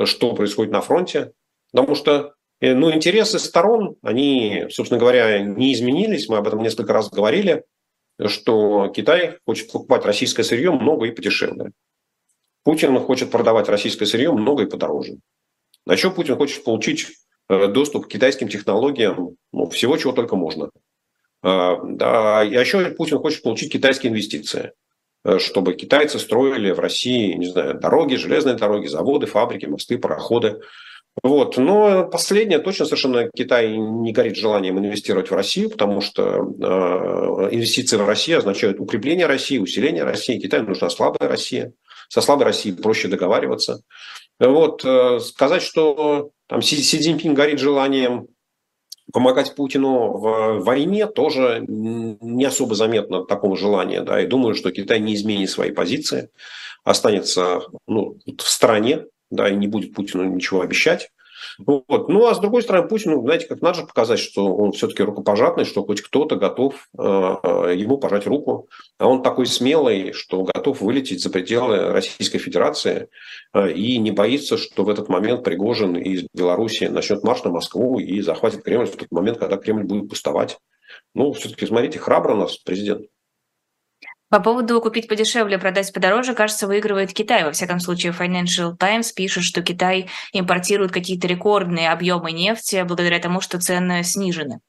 что 0.04 0.34
происходит 0.34 0.74
на 0.74 0.82
фронте. 0.82 1.34
Потому 1.72 1.96
что 1.96 2.34
ну, 2.60 2.94
интересы 2.94 3.40
сторон, 3.40 3.96
они, 4.04 4.68
собственно 4.70 5.00
говоря, 5.00 5.40
не 5.40 5.74
изменились. 5.74 6.30
Мы 6.30 6.38
об 6.38 6.48
этом 6.48 6.62
несколько 6.62 6.94
раз 6.94 7.10
говорили, 7.10 7.64
что 8.28 8.88
Китай 8.90 9.38
хочет 9.46 9.72
покупать 9.72 10.06
российское 10.06 10.44
сырье 10.44 10.72
много 10.72 11.08
и 11.08 11.12
подешевле. 11.12 11.72
Путин 12.64 12.98
хочет 13.00 13.32
продавать 13.32 13.70
российское 13.70 14.06
сырье 14.06 14.32
много 14.32 14.64
и 14.64 14.70
подороже. 14.70 15.18
А 15.88 15.94
еще 15.94 16.12
Путин 16.12 16.36
хочет 16.36 16.64
получить 16.64 17.08
доступ 17.50 18.06
к 18.06 18.10
китайским 18.10 18.48
технологиям, 18.48 19.36
ну, 19.52 19.70
всего 19.70 19.98
чего 19.98 20.14
только 20.14 20.36
можно. 20.36 20.70
Да, 21.42 22.44
и 22.44 22.52
еще 22.52 22.92
Путин 22.92 23.18
хочет 23.18 23.42
получить 23.42 23.74
китайские 23.74 24.12
инвестиции. 24.12 24.74
Э, 25.24 25.38
чтобы 25.38 25.74
китайцы 25.74 26.18
строили 26.20 26.72
в 26.72 26.80
России, 26.80 27.34
не 27.34 27.48
знаю, 27.48 27.80
дороги, 27.80 28.16
железные 28.16 28.56
дороги, 28.56 28.88
заводы, 28.88 29.28
фабрики, 29.28 29.66
мосты, 29.68 29.98
пароходы. 29.98 30.62
Вот. 31.24 31.58
Но 31.58 32.08
последнее 32.08 32.60
точно 32.60 32.86
совершенно 32.86 33.30
Китай 33.36 33.76
не 33.76 34.12
горит 34.14 34.38
желанием 34.38 34.80
инвестировать 34.80 35.30
в 35.30 35.36
Россию, 35.36 35.70
потому 35.70 36.02
что 36.02 36.24
э, 36.24 37.50
инвестиции 37.54 37.98
в 37.98 38.08
Россию 38.08 38.40
означают 38.40 38.80
укрепление 38.80 39.26
России, 39.26 39.58
усиление 39.58 40.04
России. 40.04 40.40
Китаю 40.40 40.64
нужна 40.64 40.90
слабая 40.90 41.30
Россия. 41.30 41.74
Со 42.08 42.22
слабой 42.22 42.46
Россией 42.46 42.76
проще 42.76 43.08
договариваться. 43.08 43.82
Вот. 44.40 44.84
Э, 44.86 45.20
сказать, 45.20 45.62
что 45.62 46.32
Там 46.48 46.62
Си, 46.62 46.78
Си 46.78 47.00
Цзиньпин 47.00 47.34
горит 47.34 47.60
желанием 47.60 48.28
помогать 49.12 49.56
Путину 49.56 50.18
в 50.18 50.60
войне 50.60 51.06
тоже 51.08 51.64
не 51.68 52.46
особо 52.46 52.76
заметно 52.76 53.26
такого 53.26 53.58
желания. 53.58 54.02
Да, 54.02 54.22
и 54.22 54.28
думаю, 54.28 54.56
что 54.56 54.72
Китай 54.72 55.00
не 55.00 55.16
изменит 55.16 55.50
свои 55.50 55.72
позиции, 55.72 56.30
останется 56.84 57.62
ну, 57.88 58.18
в 58.26 58.44
стране, 58.44 59.06
да, 59.32 59.50
и 59.50 59.56
не 59.56 59.68
будет 59.68 59.94
Путину 59.94 60.24
ничего 60.26 60.62
обещать. 60.62 61.10
Вот. 61.58 62.10
Ну, 62.10 62.28
а 62.28 62.36
с 62.36 62.40
другой 62.40 62.62
стороны, 62.62 62.88
Путин, 62.88 63.12
ну, 63.12 63.22
знаете, 63.24 63.48
как 63.48 63.62
надо 63.62 63.80
же 63.80 63.88
показать, 63.88 64.20
что 64.20 64.56
он 64.56 64.72
все-таки 64.72 65.04
рукопожатный, 65.04 65.66
что 65.66 65.84
хоть 65.84 66.02
кто-то 66.02 66.36
готов 66.36 66.88
э, 66.98 67.02
ему 67.02 67.98
пожать 67.98 68.28
руку. 68.28 68.70
А 68.98 69.08
он 69.08 69.24
такой 69.24 69.46
смелый, 69.46 70.14
что 70.14 70.44
готов 70.44 70.82
вылететь 70.82 71.22
за 71.22 71.30
пределы 71.30 71.92
Российской 71.92 72.38
Федерации 72.38 73.10
э, 73.54 73.72
и 73.72 73.98
не 73.98 74.12
боится, 74.12 74.58
что 74.58 74.84
в 74.84 74.90
этот 74.90 75.10
момент 75.10 75.44
Пригожин 75.44 75.96
из 75.96 76.26
Беларуси 76.34 76.86
начнет 76.86 77.24
марш 77.24 77.44
на 77.44 77.52
Москву 77.52 78.00
и 78.00 78.22
захватит 78.22 78.64
Кремль 78.64 78.86
в 78.86 78.96
тот 78.96 79.08
момент, 79.12 79.38
когда 79.38 79.58
Кремль 79.58 79.84
будет 79.84 80.10
пустовать. 80.10 80.58
Ну, 81.14 81.32
все-таки, 81.34 81.66
смотрите, 81.66 82.00
храбро 82.00 82.34
у 82.34 82.38
нас 82.38 82.58
президент. 82.58 83.08
По 84.32 84.40
поводу 84.40 84.80
купить 84.80 85.10
подешевле, 85.10 85.60
продать 85.60 85.92
подороже, 85.92 86.34
кажется, 86.34 86.66
выигрывает 86.66 87.12
Китай. 87.12 87.44
Во 87.44 87.52
всяком 87.52 87.82
случае, 87.82 88.14
Financial 88.18 88.78
Times 88.78 89.12
пишет, 89.12 89.44
что 89.44 89.62
Китай 89.62 90.08
импортирует 90.32 90.94
какие-то 90.94 91.28
рекордные 91.28 91.92
объемы 91.92 92.32
нефти 92.32 92.82
благодаря 92.88 93.20
тому, 93.20 93.42
что 93.42 93.60
цены 93.60 94.04
снижены. 94.04 94.62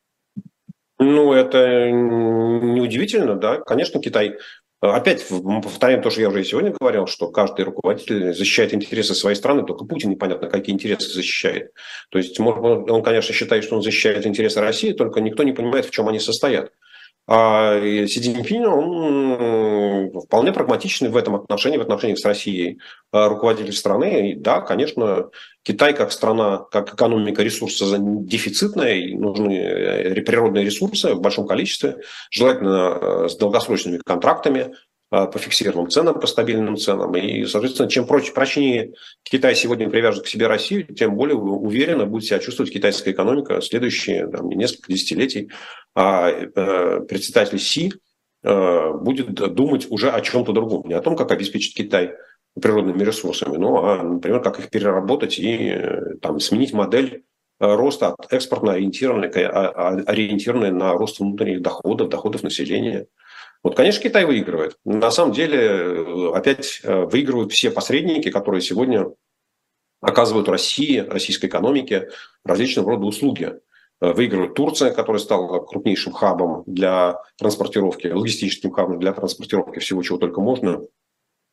Ну, 0.98 1.32
это 1.32 1.90
неудивительно, 1.90 3.36
да. 3.36 3.58
Конечно, 3.58 4.00
Китай 4.00 4.36
Опять 4.80 5.24
повторяем 5.28 6.02
то, 6.02 6.10
что 6.10 6.22
я 6.22 6.28
уже 6.28 6.42
сегодня 6.42 6.72
говорил, 6.72 7.06
что 7.06 7.28
каждый 7.28 7.64
руководитель 7.64 8.34
защищает 8.34 8.74
интересы 8.74 9.14
своей 9.14 9.36
страны, 9.36 9.64
только 9.64 9.84
Путин 9.84 10.10
непонятно, 10.10 10.48
какие 10.48 10.74
интересы 10.74 11.08
защищает. 11.08 11.70
То 12.10 12.18
есть 12.18 12.40
он, 12.40 13.02
конечно, 13.04 13.32
считает, 13.32 13.62
что 13.62 13.76
он 13.76 13.82
защищает 13.82 14.26
интересы 14.26 14.60
России, 14.60 14.90
только 14.90 15.20
никто 15.20 15.44
не 15.44 15.52
понимает, 15.52 15.86
в 15.86 15.92
чем 15.92 16.08
они 16.08 16.18
состоят. 16.18 16.72
А 17.28 17.80
Си 17.80 18.20
Цзиньпин, 18.20 18.66
он 18.66 20.20
вполне 20.22 20.52
прагматичный 20.52 21.08
в 21.08 21.16
этом 21.16 21.36
отношении, 21.36 21.78
в 21.78 21.82
отношениях 21.82 22.18
с 22.18 22.24
Россией 22.24 22.80
а, 23.12 23.28
руководитель 23.28 23.72
страны. 23.72 24.32
И 24.32 24.34
да, 24.34 24.60
конечно, 24.60 25.30
Китай 25.62 25.94
как 25.94 26.10
страна, 26.10 26.58
как 26.70 26.92
экономика 26.94 27.42
ресурса 27.42 27.96
дефицитная, 27.98 29.16
нужны 29.16 29.56
э, 29.56 30.20
природные 30.22 30.64
ресурсы 30.64 31.14
в 31.14 31.20
большом 31.20 31.46
количестве, 31.46 31.98
желательно 32.32 32.98
э, 33.00 33.28
с 33.28 33.36
долгосрочными 33.36 33.98
контрактами, 34.04 34.74
по 35.12 35.38
фиксированным 35.38 35.90
ценам, 35.90 36.18
по 36.18 36.26
стабильным 36.26 36.78
ценам. 36.78 37.14
И, 37.16 37.44
соответственно, 37.44 37.90
чем 37.90 38.06
проще, 38.06 38.32
прочнее 38.32 38.94
Китай 39.22 39.54
сегодня 39.54 39.90
привяжет 39.90 40.24
к 40.24 40.26
себе 40.26 40.46
Россию, 40.46 40.86
тем 40.86 41.16
более 41.16 41.36
уверенно 41.36 42.06
будет 42.06 42.24
себя 42.24 42.38
чувствовать 42.38 42.72
китайская 42.72 43.10
экономика 43.10 43.60
следующие 43.60 44.26
там, 44.28 44.48
несколько 44.48 44.90
десятилетий. 44.90 45.50
А 45.94 46.30
э, 46.30 47.00
председатель 47.06 47.58
Си 47.58 47.92
э, 48.42 48.92
будет 49.02 49.34
думать 49.54 49.86
уже 49.90 50.10
о 50.10 50.22
чем-то 50.22 50.52
другом. 50.52 50.88
Не 50.88 50.94
о 50.94 51.02
том, 51.02 51.14
как 51.14 51.30
обеспечить 51.30 51.76
Китай 51.76 52.14
природными 52.58 53.04
ресурсами, 53.04 53.58
но, 53.58 53.84
а, 53.84 54.02
например, 54.02 54.40
как 54.40 54.60
их 54.60 54.70
переработать 54.70 55.38
и 55.38 55.74
э, 55.74 56.16
там, 56.22 56.40
сменить 56.40 56.72
модель 56.72 57.24
э, 57.60 57.74
роста 57.74 58.14
от 58.14 58.32
экспортно 58.32 58.72
ориентированной, 58.72 59.28
а, 59.28 59.68
а, 59.68 59.88
ориентированной 60.06 60.70
на 60.70 60.94
рост 60.94 61.20
внутренних 61.20 61.60
доходов, 61.60 62.08
доходов 62.08 62.42
населения– 62.42 63.08
вот, 63.62 63.76
конечно, 63.76 64.02
Китай 64.02 64.24
выигрывает. 64.24 64.76
На 64.84 65.10
самом 65.10 65.32
деле, 65.32 65.58
э, 65.58 66.32
опять 66.34 66.80
э, 66.82 67.04
выигрывают 67.04 67.52
все 67.52 67.70
посредники, 67.70 68.30
которые 68.30 68.60
сегодня 68.60 69.06
оказывают 70.00 70.48
России, 70.48 70.98
российской 70.98 71.46
экономике 71.46 72.08
различного 72.44 72.90
рода 72.90 73.06
услуги. 73.06 73.54
Э, 74.00 74.12
выигрывает 74.12 74.54
Турция, 74.54 74.90
которая 74.90 75.20
стала 75.20 75.60
крупнейшим 75.60 76.12
хабом 76.12 76.64
для 76.66 77.20
транспортировки, 77.38 78.08
логистическим 78.08 78.72
хабом 78.72 78.98
для 78.98 79.12
транспортировки 79.12 79.78
всего, 79.78 80.02
чего 80.02 80.18
только 80.18 80.40
можно 80.40 80.82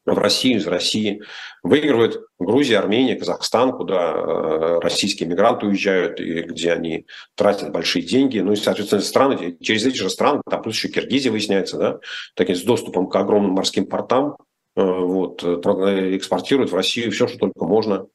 в 0.06 0.18
Россию, 0.18 0.58
из 0.58 0.68
России. 0.68 1.22
Выигрывает 1.64 2.22
Грузия, 2.40 2.80
Армения, 2.80 3.16
Казахстан, 3.16 3.74
куда 3.74 4.14
э, 4.14 4.80
российские 4.82 5.30
мигранты 5.30 5.66
уезжают, 5.66 6.20
и 6.20 6.42
где 6.42 6.74
они 6.74 7.06
тратят 7.36 7.72
большие 7.72 8.04
деньги. 8.04 8.40
Ну 8.40 8.54
и, 8.54 8.56
соответственно, 8.56 9.02
страны, 9.02 9.58
через 9.62 9.86
эти 9.86 9.98
же 9.98 10.10
страны, 10.10 10.42
там 10.50 10.62
плюс 10.62 10.76
еще 10.76 10.90
Киргизия 10.90 11.32
выясняется, 11.32 11.78
да, 11.78 12.00
такие 12.36 12.56
с 12.56 12.64
доступом 12.64 13.08
к 13.08 13.16
огромным 13.16 13.52
морским 13.52 13.86
портам, 13.86 14.38
э, 14.76 14.82
вот, 14.82 15.44
э, 15.44 16.16
экспортируют 16.16 16.72
в 16.72 16.76
Россию 16.76 17.12
все, 17.12 17.28
что 17.28 17.38
только 17.38 17.66
можно. 17.66 18.08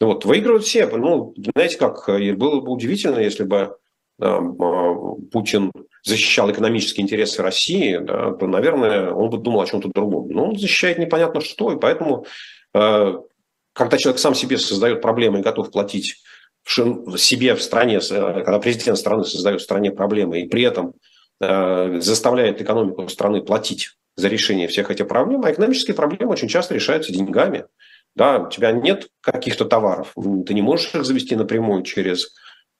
Вот, 0.00 0.24
выигрывают 0.24 0.64
все. 0.64 0.86
Ну, 0.86 1.34
знаете, 1.54 1.76
как 1.76 2.06
было 2.06 2.60
бы 2.60 2.72
удивительно, 2.72 3.18
если 3.18 3.42
бы 3.42 3.76
Путин 4.18 5.72
защищал 6.02 6.50
экономические 6.50 7.04
интересы 7.04 7.42
России, 7.42 7.98
да, 7.98 8.32
то, 8.32 8.46
наверное, 8.46 9.12
он 9.12 9.30
бы 9.30 9.38
думал 9.38 9.60
о 9.60 9.66
чем-то 9.66 9.90
другом. 9.94 10.28
Но 10.28 10.48
он 10.48 10.58
защищает 10.58 10.98
непонятно 10.98 11.40
что, 11.40 11.72
и 11.72 11.78
поэтому, 11.78 12.26
э, 12.74 13.14
когда 13.72 13.98
человек 13.98 14.18
сам 14.18 14.34
себе 14.34 14.58
создает 14.58 15.02
проблемы 15.02 15.38
и 15.38 15.42
готов 15.42 15.70
платить 15.70 16.16
себе 16.66 17.54
в 17.54 17.62
стране, 17.62 17.98
э, 17.98 18.32
когда 18.44 18.58
президент 18.58 18.98
страны 18.98 19.24
создает 19.24 19.60
в 19.60 19.64
стране 19.64 19.90
проблемы, 19.90 20.40
и 20.40 20.48
при 20.48 20.62
этом 20.62 20.94
э, 21.40 22.00
заставляет 22.00 22.60
экономику 22.60 23.08
страны 23.08 23.42
платить 23.42 23.90
за 24.16 24.28
решение 24.28 24.66
всех 24.66 24.90
этих 24.90 25.06
проблем, 25.06 25.44
а 25.44 25.52
экономические 25.52 25.94
проблемы 25.94 26.32
очень 26.32 26.48
часто 26.48 26.74
решаются 26.74 27.12
деньгами. 27.12 27.66
Да, 28.16 28.38
у 28.38 28.50
тебя 28.50 28.72
нет 28.72 29.08
каких-то 29.20 29.64
товаров, 29.64 30.12
ты 30.46 30.54
не 30.54 30.62
можешь 30.62 30.92
их 30.92 31.04
завести 31.04 31.36
напрямую 31.36 31.84
через 31.84 32.34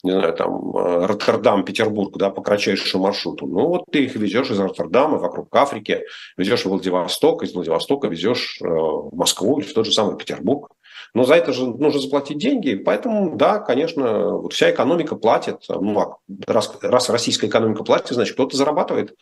не 0.05 0.13
знаю, 0.13 0.33
там, 0.35 0.77
э, 0.77 1.07
Роттердам, 1.07 1.65
Петербург, 1.65 2.17
да, 2.17 2.31
по 2.31 2.41
кратчайшему 2.41 3.05
маршруту. 3.05 3.47
Ну, 3.47 3.67
вот 3.67 3.85
ты 3.91 4.05
их 4.05 4.15
везешь 4.15 4.51
из 4.51 4.61
Роттердама 4.61 5.19
вокруг 5.19 5.55
Африки, 5.55 6.05
везешь 6.37 6.63
в 6.63 6.67
Владивосток, 6.67 7.43
из 7.43 7.53
Владивостока 7.55 8.07
везешь 8.07 8.59
э, 8.63 8.67
в 8.67 9.15
Москву 9.15 9.59
или 9.59 9.67
в 9.67 9.75
тот 9.75 9.87
же 9.87 9.93
самый 9.93 10.17
Петербург. 10.17 10.71
Но 11.15 11.25
за 11.25 11.35
это 11.35 11.53
же 11.53 11.67
нужно 11.67 12.01
заплатить 12.01 12.39
деньги, 12.39 12.75
поэтому, 12.75 13.37
да, 13.37 13.59
конечно, 13.59 14.37
вот 14.37 14.53
вся 14.53 14.71
экономика 14.71 15.17
платит. 15.17 15.63
Ну, 15.69 15.99
а 15.99 16.17
раз, 16.47 16.77
раз 16.83 17.09
российская 17.09 17.47
экономика 17.47 17.83
платит, 17.83 18.09
значит, 18.11 18.35
кто-то 18.35 18.57
зарабатывает. 18.57 19.15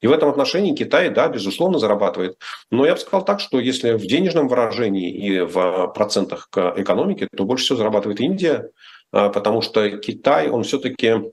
И 0.00 0.06
в 0.06 0.12
этом 0.12 0.30
отношении 0.30 0.74
Китай, 0.74 1.10
да, 1.10 1.28
безусловно, 1.28 1.78
зарабатывает. 1.78 2.38
Но 2.70 2.86
я 2.86 2.94
бы 2.94 3.00
сказал 3.00 3.24
так, 3.24 3.40
что 3.40 3.60
если 3.60 3.92
в 3.92 4.06
денежном 4.06 4.48
выражении 4.48 5.10
и 5.10 5.40
в 5.40 5.88
процентах 5.88 6.48
к 6.50 6.74
экономике, 6.76 7.28
то 7.36 7.44
больше 7.44 7.64
всего 7.64 7.78
зарабатывает 7.78 8.20
Индия, 8.20 8.70
потому 9.28 9.62
что 9.62 9.88
Китай, 9.98 10.48
он 10.48 10.64
все-таки, 10.64 11.32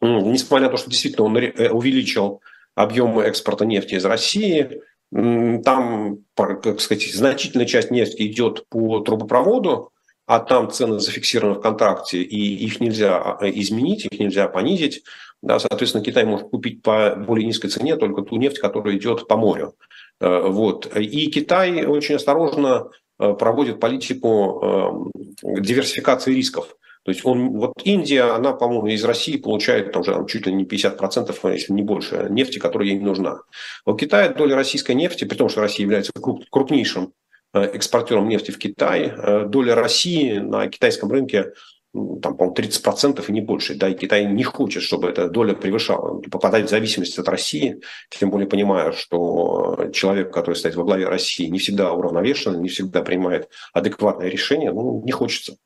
несмотря 0.00 0.66
на 0.66 0.70
то, 0.72 0.76
что 0.76 0.90
действительно 0.90 1.24
он 1.24 1.36
э, 1.38 1.70
увеличил 1.70 2.42
объемы 2.74 3.22
экспорта 3.22 3.64
нефти 3.64 3.94
из 3.94 4.04
России, 4.04 4.82
там, 5.10 6.18
как 6.34 6.80
сказать, 6.80 7.10
значительная 7.14 7.66
часть 7.66 7.90
нефти 7.90 8.26
идет 8.26 8.68
по 8.68 9.00
трубопроводу, 9.00 9.90
а 10.26 10.40
там 10.40 10.70
цены 10.70 11.00
зафиксированы 11.00 11.54
в 11.54 11.62
контракте, 11.62 12.20
и 12.22 12.64
их 12.66 12.80
нельзя 12.80 13.16
а, 13.16 13.48
изменить, 13.48 14.04
их 14.04 14.20
нельзя 14.20 14.46
понизить. 14.46 15.02
Да, 15.40 15.58
соответственно, 15.58 16.04
Китай 16.04 16.26
может 16.26 16.50
купить 16.50 16.82
по 16.82 17.14
более 17.16 17.46
низкой 17.46 17.68
цене 17.68 17.96
только 17.96 18.20
ту 18.20 18.36
нефть, 18.36 18.58
которая 18.58 18.96
идет 18.96 19.26
по 19.26 19.38
морю. 19.38 19.74
Э, 20.20 20.42
вот. 20.48 20.94
И 20.94 21.30
Китай 21.30 21.86
очень 21.86 22.16
осторожно 22.16 22.90
э, 23.18 23.32
проводит 23.32 23.80
политику 23.80 25.10
диверсификации 25.42 26.34
рисков. 26.34 26.76
То 27.08 27.12
есть 27.12 27.24
он, 27.24 27.52
вот 27.52 27.72
Индия, 27.84 28.34
она, 28.34 28.52
по-моему, 28.52 28.88
из 28.88 29.02
России 29.02 29.38
получает 29.38 29.92
там, 29.92 30.02
уже 30.02 30.12
там, 30.12 30.26
чуть 30.26 30.46
ли 30.46 30.52
не 30.52 30.66
50%, 30.66 31.52
если 31.54 31.72
не 31.72 31.80
больше, 31.80 32.26
нефти, 32.28 32.58
которая 32.58 32.90
ей 32.90 32.98
нужна. 32.98 33.40
У 33.86 33.94
Китая 33.94 34.28
доля 34.28 34.54
российской 34.56 34.92
нефти, 34.92 35.24
при 35.24 35.34
том, 35.34 35.48
что 35.48 35.62
Россия 35.62 35.86
является 35.86 36.12
крупнейшим 36.12 37.14
э, 37.54 37.62
экспортером 37.62 38.28
нефти 38.28 38.50
в 38.50 38.58
Китай, 38.58 39.10
э, 39.10 39.46
доля 39.46 39.74
России 39.74 40.36
на 40.36 40.66
китайском 40.68 41.10
рынке 41.10 41.54
там, 41.94 42.36
по-моему, 42.36 42.54
30% 42.54 43.24
и 43.26 43.32
не 43.32 43.40
больше. 43.40 43.74
Да, 43.74 43.88
и 43.88 43.94
Китай 43.94 44.26
не 44.26 44.42
хочет, 44.42 44.82
чтобы 44.82 45.08
эта 45.08 45.30
доля 45.30 45.54
превышала. 45.54 46.20
Попадать 46.30 46.66
в 46.66 46.68
зависимость 46.68 47.18
от 47.18 47.26
России, 47.30 47.80
тем 48.10 48.28
более 48.30 48.46
понимая, 48.46 48.92
что 48.92 49.88
человек, 49.94 50.30
который 50.30 50.56
стоит 50.56 50.74
во 50.74 50.84
главе 50.84 51.08
России, 51.08 51.46
не 51.46 51.58
всегда 51.58 51.90
уравновешен, 51.90 52.60
не 52.60 52.68
всегда 52.68 53.00
принимает 53.00 53.48
адекватное 53.72 54.28
решение, 54.28 54.72
ну, 54.72 55.02
не 55.06 55.12
хочется. 55.12 55.56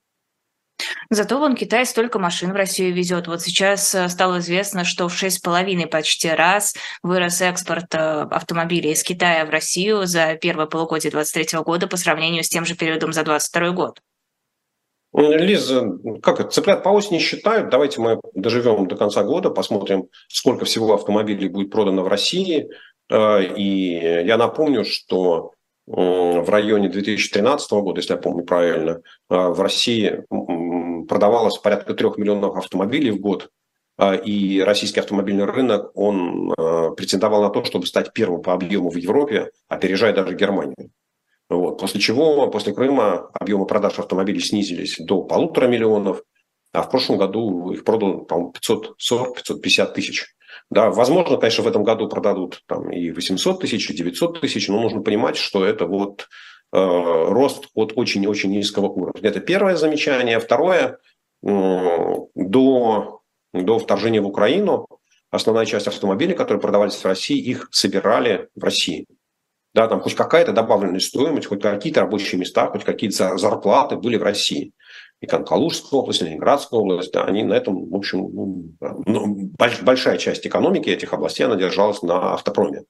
Зато 1.11 1.39
вон 1.39 1.55
Китай 1.55 1.87
столько 1.87 2.19
машин 2.19 2.53
в 2.53 2.57
Россию 2.57 2.95
везет. 2.95 3.27
Вот 3.27 3.43
сейчас 3.43 3.95
э, 3.95 4.09
стало 4.09 4.39
известно, 4.39 4.85
что 4.85 5.09
в 5.09 5.15
шесть 5.15 5.43
половиной 5.43 5.87
почти 5.87 6.29
раз 6.29 6.75
вырос 7.03 7.41
экспорт 7.41 7.95
э, 7.95 7.99
автомобилей 7.99 8.93
из 8.93 9.03
Китая 9.03 9.45
в 9.45 9.51
Россию 9.51 10.07
за 10.07 10.37
первое 10.41 10.67
полугодие 10.67 11.11
2023 11.11 11.61
года 11.61 11.87
по 11.87 11.97
сравнению 11.97 12.45
с 12.45 12.49
тем 12.49 12.65
же 12.65 12.75
периодом 12.75 13.13
за 13.13 13.25
2022 13.25 13.71
год. 13.71 14.01
Лиза, 15.15 15.99
как 16.23 16.41
это, 16.41 16.51
цыплят 16.51 16.83
по 16.83 16.89
осени 16.89 17.19
считают. 17.19 17.69
Давайте 17.69 18.01
мы 18.01 18.19
доживем 18.35 18.89
до 18.89 18.97
конца 18.97 19.23
года, 19.23 19.51
посмотрим, 19.51 20.09
сколько 20.29 20.65
всего 20.65 20.95
автомобилей 20.95 21.49
будет 21.49 21.71
продано 21.71 22.03
в 22.03 22.09
России. 22.09 22.71
Э, 23.11 23.45
и 23.45 24.25
я 24.25 24.37
напомню, 24.37 24.85
что 24.85 25.53
в 25.87 26.49
районе 26.49 26.89
2013 26.89 27.71
года, 27.73 28.01
если 28.01 28.15
я 28.15 28.19
помню 28.19 28.45
правильно, 28.45 29.01
в 29.29 29.61
России 29.61 30.25
продавалось 31.09 31.59
порядка 31.59 31.95
трех 31.95 32.19
миллионов 32.19 32.57
автомобилей 32.57 33.11
в 33.11 33.21
год, 33.21 33.51
а, 33.99 34.15
и 34.15 34.61
российский 34.61 35.01
автомобильный 35.01 35.45
рынок, 35.45 35.91
он 35.95 36.55
претендовал 36.97 37.43
на 37.43 37.51
то, 37.51 37.65
чтобы 37.65 37.87
стать 37.87 38.13
первым 38.13 38.43
по 38.43 38.53
объему 38.53 38.91
в 38.91 38.97
Европе, 38.97 39.51
опережая 39.69 40.15
даже 40.15 40.35
Германию. 40.35 40.91
Вот. 41.49 41.79
После 41.79 42.01
чего, 42.01 42.49
после 42.49 42.73
Крыма, 42.73 43.31
объемы 43.35 43.67
продаж 43.67 43.99
автомобилей 43.99 44.41
снизились 44.41 44.97
до 44.99 45.23
полутора 45.23 45.67
миллионов, 45.67 46.23
а 46.73 46.83
в 46.83 46.91
прошлом 46.91 47.19
году 47.19 47.73
их 47.73 47.85
продано, 47.85 48.21
по-моему, 48.21 48.55
540-550 48.99 49.93
тысяч. 49.93 50.35
Да, 50.71 50.91
возможно, 50.91 51.37
конечно, 51.37 51.65
в 51.65 51.69
этом 51.69 51.85
году 51.85 52.09
продадут 52.09 52.63
там 52.67 52.91
и 52.91 53.11
800 53.11 53.61
тысяч, 53.61 53.91
и 53.91 53.95
900 53.95 54.41
тысяч, 54.41 54.69
но 54.69 54.81
нужно 54.81 55.03
понимать, 55.03 55.37
что 55.37 55.65
это 55.65 55.87
вот 55.87 56.29
э, 56.73 56.77
рост 56.77 57.69
от 57.75 57.93
очень-очень 57.97 58.51
низкого 58.51 58.87
уровня. 58.87 59.29
Это 59.29 59.41
первое 59.41 59.77
замечание. 59.77 60.41
Второе, 60.41 60.99
э, 61.43 62.15
до, 62.35 63.21
до 63.53 63.79
вторжения 63.79 64.21
в 64.21 64.27
Украину 64.27 64.89
основная 65.33 65.67
часть 65.67 65.89
автомобилей, 65.89 66.35
которые 66.35 66.61
продавались 66.61 66.95
в 66.95 67.05
России, 67.05 67.39
их 67.39 67.69
собирали 67.73 68.49
в 68.55 68.63
России. 68.63 69.07
Да, 69.75 69.89
там 69.89 70.01
хоть 70.01 70.15
какая-то 70.15 70.53
добавленная 70.53 71.01
стоимость, 71.01 71.49
хоть 71.49 71.63
какие-то 71.63 72.03
рабочие 72.03 72.39
места, 72.39 72.69
хоть 72.69 72.85
какие-то 72.85 73.39
зарплаты 73.39 73.97
были 73.97 74.19
в 74.19 74.23
России 74.23 74.73
и 75.23 75.27
Калужская 75.27 76.01
область, 76.01 76.21
Ленинградская 76.21 76.81
область, 76.81 77.13
да, 77.13 77.25
они 77.25 77.45
на 77.45 77.55
этом, 77.55 77.89
в 77.89 77.95
общем, 77.95 78.29
ну, 78.33 78.65
ну 79.07 79.51
большая 79.57 80.19
часть 80.19 80.45
экономики 80.47 80.91
этих 80.91 81.13
областей, 81.13 81.45
она 81.45 81.55
держалась 81.55 82.03
на 82.03 82.35
автопроме. 82.35 82.83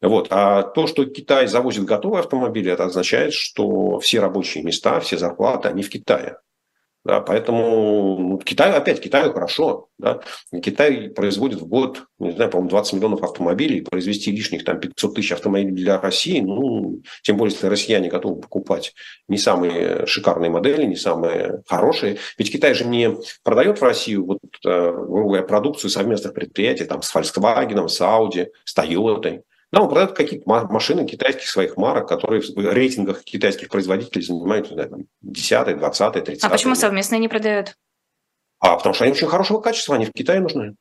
Вот. 0.00 0.28
А 0.30 0.62
то, 0.62 0.86
что 0.86 1.04
Китай 1.04 1.48
завозит 1.48 1.84
готовые 1.84 2.20
автомобили, 2.20 2.70
это 2.70 2.84
означает, 2.84 3.32
что 3.32 3.98
все 3.98 4.20
рабочие 4.20 4.62
места, 4.62 5.00
все 5.00 5.18
зарплаты, 5.18 5.68
они 5.68 5.82
в 5.82 5.90
Китае. 5.90 6.36
Да, 7.04 7.20
поэтому 7.20 8.16
ну, 8.18 8.38
Китай, 8.38 8.72
опять 8.72 9.02
Китаю 9.02 9.32
хорошо. 9.34 9.88
Да? 9.98 10.20
Китай 10.62 11.10
производит 11.10 11.60
в 11.60 11.66
год, 11.66 12.04
не 12.18 12.30
знаю, 12.30 12.50
по-моему, 12.50 12.70
20 12.70 12.94
миллионов 12.94 13.22
автомобилей, 13.22 13.82
произвести 13.82 14.32
лишних 14.32 14.64
там 14.64 14.80
500 14.80 15.14
тысяч 15.14 15.32
автомобилей 15.32 15.72
для 15.72 16.00
России, 16.00 16.40
ну, 16.40 17.02
тем 17.22 17.36
более, 17.36 17.52
если 17.52 17.66
россияне 17.66 18.08
готовы 18.08 18.40
покупать 18.40 18.94
не 19.28 19.36
самые 19.36 20.06
шикарные 20.06 20.50
модели, 20.50 20.86
не 20.86 20.96
самые 20.96 21.62
хорошие. 21.68 22.16
Ведь 22.38 22.50
Китай 22.50 22.72
же 22.72 22.86
не 22.86 23.10
продает 23.42 23.80
в 23.80 23.84
Россию 23.84 24.24
вот, 24.24 24.38
э, 24.64 24.92
грубо 24.92 25.42
продукцию 25.42 25.90
совместных 25.90 26.32
предприятий 26.32 26.86
там, 26.86 27.02
с 27.02 27.14
Volkswagen, 27.14 27.86
с 27.86 28.00
Audi, 28.00 28.48
с 28.64 28.76
Toyota. 28.76 29.42
Да, 29.74 29.82
он 29.82 29.88
продает 29.88 30.12
какие-то 30.12 30.48
машины 30.48 31.04
китайских 31.04 31.48
своих 31.48 31.76
марок, 31.76 32.08
которые 32.08 32.40
в 32.42 32.56
рейтингах 32.56 33.24
китайских 33.24 33.68
производителей 33.68 34.24
занимают 34.24 34.70
не 34.70 34.74
знаю, 34.74 35.06
10, 35.22 35.78
20, 35.78 36.24
30. 36.24 36.44
А 36.44 36.48
почему 36.48 36.74
совместные 36.76 37.18
не 37.18 37.28
продают? 37.28 37.76
А 38.60 38.76
потому 38.76 38.94
что 38.94 39.04
они 39.04 39.12
очень 39.12 39.26
хорошего 39.26 39.60
качества, 39.60 39.96
они 39.96 40.06
в 40.06 40.12
Китае 40.12 40.40
нужны. 40.40 40.76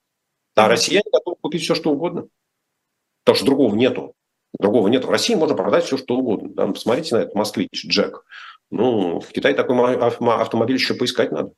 А 0.56 0.68
россияне 0.68 1.10
готовы 1.12 1.38
купить 1.42 1.64
все, 1.64 1.74
что 1.74 1.92
угодно. 1.92 2.28
Потому 3.24 3.36
что 3.36 3.46
другого 3.46 3.76
нету. 3.76 4.14
Другого 4.60 4.88
нет. 4.88 5.06
В 5.06 5.10
России 5.10 5.34
можно 5.34 5.56
продать 5.56 5.86
все, 5.86 5.98
что 5.98 6.16
угодно. 6.16 6.50
Да, 6.54 6.68
посмотрите 6.68 7.16
на 7.16 7.22
этот 7.22 7.34
москвич, 7.34 7.86
Джек. 7.88 8.26
Ну, 8.70 9.20
в 9.20 9.28
Китае 9.30 9.56
такой 9.56 9.98
автомобиль 9.98 10.76
еще 10.76 10.94
поискать 10.94 11.32
надо. 11.32 11.52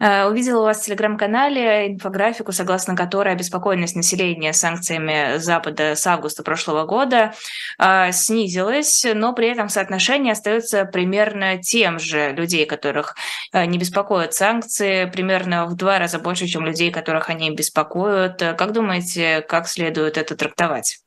Э, 0.00 0.26
увидела 0.26 0.60
у 0.60 0.64
вас 0.64 0.80
в 0.80 0.84
телеграм-канале 0.84 1.92
инфографику, 1.92 2.50
согласно 2.52 2.96
которой 2.96 3.32
обеспокоенность 3.32 3.94
населения 3.94 4.52
санкциями 4.52 5.38
Запада 5.38 5.94
с 5.94 6.06
августа 6.06 6.42
прошлого 6.42 6.84
года 6.84 7.32
э, 7.78 8.10
снизилась, 8.12 9.06
но 9.14 9.32
при 9.32 9.48
этом 9.48 9.68
соотношение 9.68 10.32
остается 10.32 10.84
примерно 10.84 11.62
тем 11.62 12.00
же 12.00 12.32
людей, 12.32 12.66
которых 12.66 13.14
э, 13.52 13.66
не 13.66 13.78
беспокоят 13.78 14.34
санкции, 14.34 15.04
примерно 15.06 15.66
в 15.66 15.76
два 15.76 15.98
раза 16.00 16.18
больше, 16.18 16.46
чем 16.48 16.64
людей, 16.64 16.90
которых 16.90 17.30
они 17.30 17.50
беспокоят. 17.50 18.38
Как 18.38 18.72
думаете, 18.72 19.42
как 19.42 19.68
следует 19.68 20.18
это 20.18 20.36
трактовать? 20.36 21.03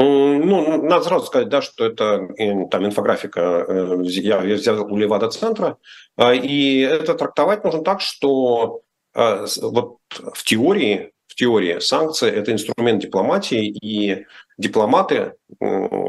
Ну, 0.00 0.82
надо 0.82 1.04
сразу 1.04 1.26
сказать, 1.26 1.48
да, 1.48 1.60
что 1.60 1.84
это 1.84 2.28
там 2.70 2.86
инфографика, 2.86 3.64
э, 3.66 4.02
я 4.04 4.38
взял 4.38 4.84
у 4.84 4.96
Левада-центра, 4.96 5.76
и 6.20 6.80
это 6.80 7.14
трактовать 7.14 7.64
нужно 7.64 7.82
так, 7.82 8.00
что 8.00 8.82
вот 9.14 9.96
в 10.34 10.44
теории, 10.44 11.10
в 11.26 11.34
теории 11.34 11.80
санкции– 11.80 12.30
это 12.32 12.52
инструмент 12.52 13.02
дипломатии, 13.02 13.66
и 13.66 14.26
дипломаты, 14.56 15.32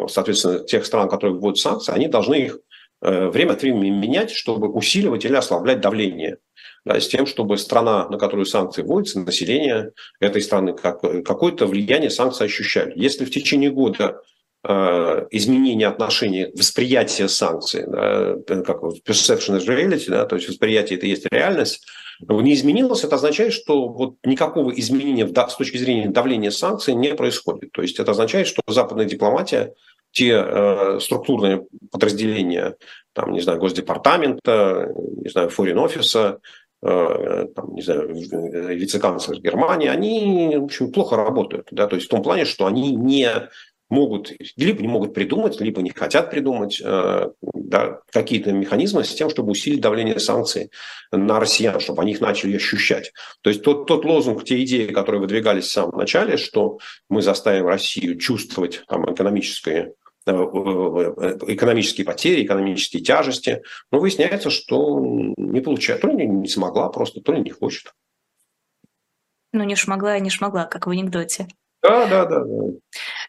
соответственно, 0.08 0.60
тех 0.60 0.86
стран, 0.86 1.10
которые 1.10 1.38
вводят 1.38 1.58
санкции, 1.58 1.92
они 1.92 2.08
должны 2.08 2.36
их 2.36 2.56
э, 2.56 2.60
время 3.02 3.54
от 3.54 3.62
времени 3.62 3.90
менять, 3.90 4.32
чтобы 4.32 4.70
усиливать 4.70 5.26
или 5.26 5.36
ослаблять 5.36 5.82
давление– 5.82 6.38
да, 6.86 7.00
с 7.00 7.08
тем, 7.08 7.26
чтобы 7.26 7.58
страна, 7.58 8.08
на 8.10 8.18
которую 8.18 8.46
санкции 8.46 8.82
вводятся, 8.82 9.20
население 9.20 9.92
этой 10.20 10.42
страны 10.42 10.74
как, 10.74 11.02
какое-то 11.24 11.66
влияние 11.68 12.10
санкций 12.10 12.48
ощущали. 12.48 12.94
Если 12.96 13.26
в 13.26 13.32
течение 13.32 13.70
года 13.70 14.22
э, 14.64 15.28
изменение 15.32 15.88
отношений, 15.88 16.48
восприятия 16.56 17.28
санкций, 17.28 17.84
да, 17.88 18.36
как 18.64 18.82
perception 18.82 19.58
is 19.58 19.68
reality, 19.68 20.10
да, 20.10 20.26
то 20.26 20.36
есть 20.36 20.48
восприятие 20.48 20.98
это 20.98 21.08
есть 21.08 21.26
реальность, 21.32 21.86
не 22.22 22.54
изменилось, 22.54 23.06
это 23.06 23.16
означает, 23.16 23.54
что 23.54 23.88
вот 23.88 24.16
никакого 24.26 24.72
изменения 24.72 25.26
с 25.26 25.56
точки 25.56 25.78
зрения 25.78 26.10
давления 26.10 26.52
санкций 26.52 26.94
не 26.94 27.16
происходит. 27.16 27.72
То 27.72 27.82
есть 27.82 27.98
это 27.98 28.12
означает, 28.12 28.48
что 28.48 28.62
западная 28.68 29.06
дипломатия, 29.06 29.74
те 30.12 30.34
э, 30.34 31.00
структурные 31.00 31.66
подразделения, 31.92 32.76
там, 33.14 33.32
не 33.32 33.42
знаю, 33.42 33.60
Госдепартамента, 33.60 34.92
не 34.96 35.30
знаю, 35.30 35.50
Foreign 35.50 35.80
офиса, 35.80 36.40
Э, 36.82 37.46
не 37.68 37.82
знаю, 37.82 38.14
вице-канцлер 38.14 39.42
Германии, 39.42 39.90
они, 39.90 40.56
в 40.56 40.64
общем, 40.64 40.94
плохо 40.94 41.18
работают. 41.18 41.68
Да? 41.72 41.88
То 41.88 41.96
есть 41.96 42.08
в 42.08 42.10
том 42.10 42.24
плане, 42.24 42.46
что 42.46 42.66
они 42.68 42.96
не 42.96 43.50
могут, 43.90 44.32
либо 44.56 44.82
не 44.82 44.88
могут 44.88 45.14
придумать, 45.14 45.60
либо 45.60 45.82
не 45.82 45.90
хотят 45.90 46.32
придумать 46.32 46.82
э, 46.82 47.32
да, 47.42 48.00
какие-то 48.12 48.54
механизмы 48.54 49.04
с 49.04 49.14
тем, 49.14 49.30
чтобы 49.30 49.52
усилить 49.52 49.82
давление 49.82 50.20
санкций 50.20 50.72
на 51.12 51.40
россиян, 51.40 51.82
чтобы 51.82 52.04
они 52.04 52.14
их 52.14 52.22
начали 52.22 52.56
ощущать. 52.56 53.12
То 53.42 53.50
есть 53.50 53.62
тот, 53.62 53.86
тот 53.86 54.06
лозунг, 54.06 54.46
те 54.46 54.64
идеи, 54.64 54.88
которые 54.88 55.20
выдвигались 55.20 55.66
в 55.66 55.72
самом 55.72 55.98
начале, 55.98 56.38
что 56.38 56.78
мы 57.10 57.22
заставим 57.22 57.68
Россию 57.68 58.18
чувствовать 58.20 58.84
там, 58.88 59.12
экономическое 59.12 59.92
Э, 59.92 59.99
экономические 60.32 62.06
потери, 62.06 62.46
экономические 62.46 63.04
тяжести. 63.04 63.64
Но 63.92 64.00
выясняется, 64.00 64.50
что 64.50 65.00
не 65.00 65.62
получает. 65.62 66.02
То 66.02 66.08
ли 66.08 66.28
не 66.28 66.48
смогла 66.48 66.90
просто, 66.90 67.22
то 67.22 67.32
ли 67.34 67.42
не 67.42 67.52
хочет. 67.52 67.94
Ну, 69.52 69.64
не 69.64 69.76
шмогла 69.76 70.18
и 70.18 70.22
не 70.22 70.30
шмогла, 70.30 70.66
как 70.66 70.88
в 70.88 70.90
анекдоте. 70.92 71.48
Да, 71.82 72.06
да, 72.08 72.26
да. 72.26 72.44
да. 72.44 72.72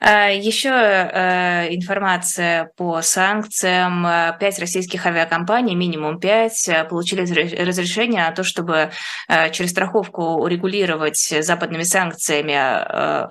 А, 0.00 0.30
Еще 0.30 0.70
э, 0.70 1.74
информация 1.74 2.72
по 2.76 3.00
санкциям. 3.00 4.04
Пять 4.40 4.58
российских 4.58 5.06
авиакомпаний, 5.06 5.74
минимум 5.74 6.18
пять, 6.18 6.68
получили 6.88 7.20
разрешение 7.62 8.22
на 8.22 8.32
то, 8.32 8.42
чтобы 8.42 8.90
э, 9.28 9.50
через 9.52 9.70
страховку 9.70 10.22
урегулировать 10.42 11.32
западными 11.40 11.84
санкциями 11.84 13.28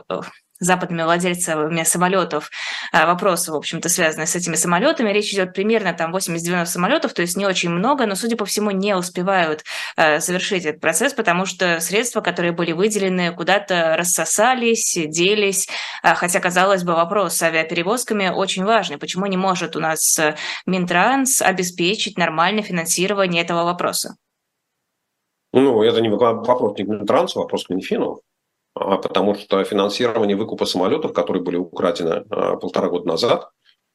западными 0.59 1.03
владельцами 1.03 1.83
самолетов 1.83 2.51
а, 2.91 3.05
вопросы, 3.05 3.51
в 3.51 3.55
общем-то, 3.55 3.89
связанные 3.89 4.27
с 4.27 4.35
этими 4.35 4.55
самолетами. 4.55 5.11
Речь 5.11 5.33
идет 5.33 5.53
примерно 5.53 5.93
там 5.93 6.15
80-90 6.15 6.65
самолетов, 6.65 7.13
то 7.13 7.21
есть 7.21 7.37
не 7.37 7.45
очень 7.45 7.69
много, 7.69 8.05
но, 8.05 8.15
судя 8.15 8.35
по 8.35 8.45
всему, 8.45 8.71
не 8.71 8.95
успевают 8.95 9.63
а, 9.95 10.19
завершить 10.19 10.65
этот 10.65 10.81
процесс, 10.81 11.13
потому 11.13 11.45
что 11.45 11.79
средства, 11.79 12.21
которые 12.21 12.51
были 12.51 12.71
выделены, 12.71 13.33
куда-то 13.33 13.95
рассосались, 13.97 14.97
делись, 15.07 15.69
а, 16.03 16.15
хотя, 16.15 16.39
казалось 16.39 16.83
бы, 16.83 16.93
вопрос 16.93 17.35
с 17.35 17.43
авиаперевозками 17.43 18.29
очень 18.29 18.65
важный. 18.65 18.97
Почему 18.97 19.25
не 19.25 19.37
может 19.37 19.75
у 19.75 19.79
нас 19.79 20.19
Минтранс 20.65 21.41
обеспечить 21.41 22.17
нормальное 22.17 22.63
финансирование 22.63 23.43
этого 23.43 23.63
вопроса? 23.63 24.15
Ну, 25.51 25.81
это 25.81 26.01
не 26.01 26.09
вопрос 26.09 26.77
не 26.77 26.85
к 26.85 26.87
Минтрансу, 26.87 27.39
вопрос 27.39 27.65
к 27.65 27.69
Минфину. 27.69 28.21
А, 28.75 28.97
потому 28.97 29.35
что 29.35 29.63
финансирование 29.63 30.35
выкупа 30.35 30.65
самолетов, 30.65 31.13
которые 31.13 31.43
были 31.43 31.57
украдены 31.57 32.25
а, 32.29 32.55
полтора 32.55 32.89
года 32.89 33.07
назад, 33.07 33.49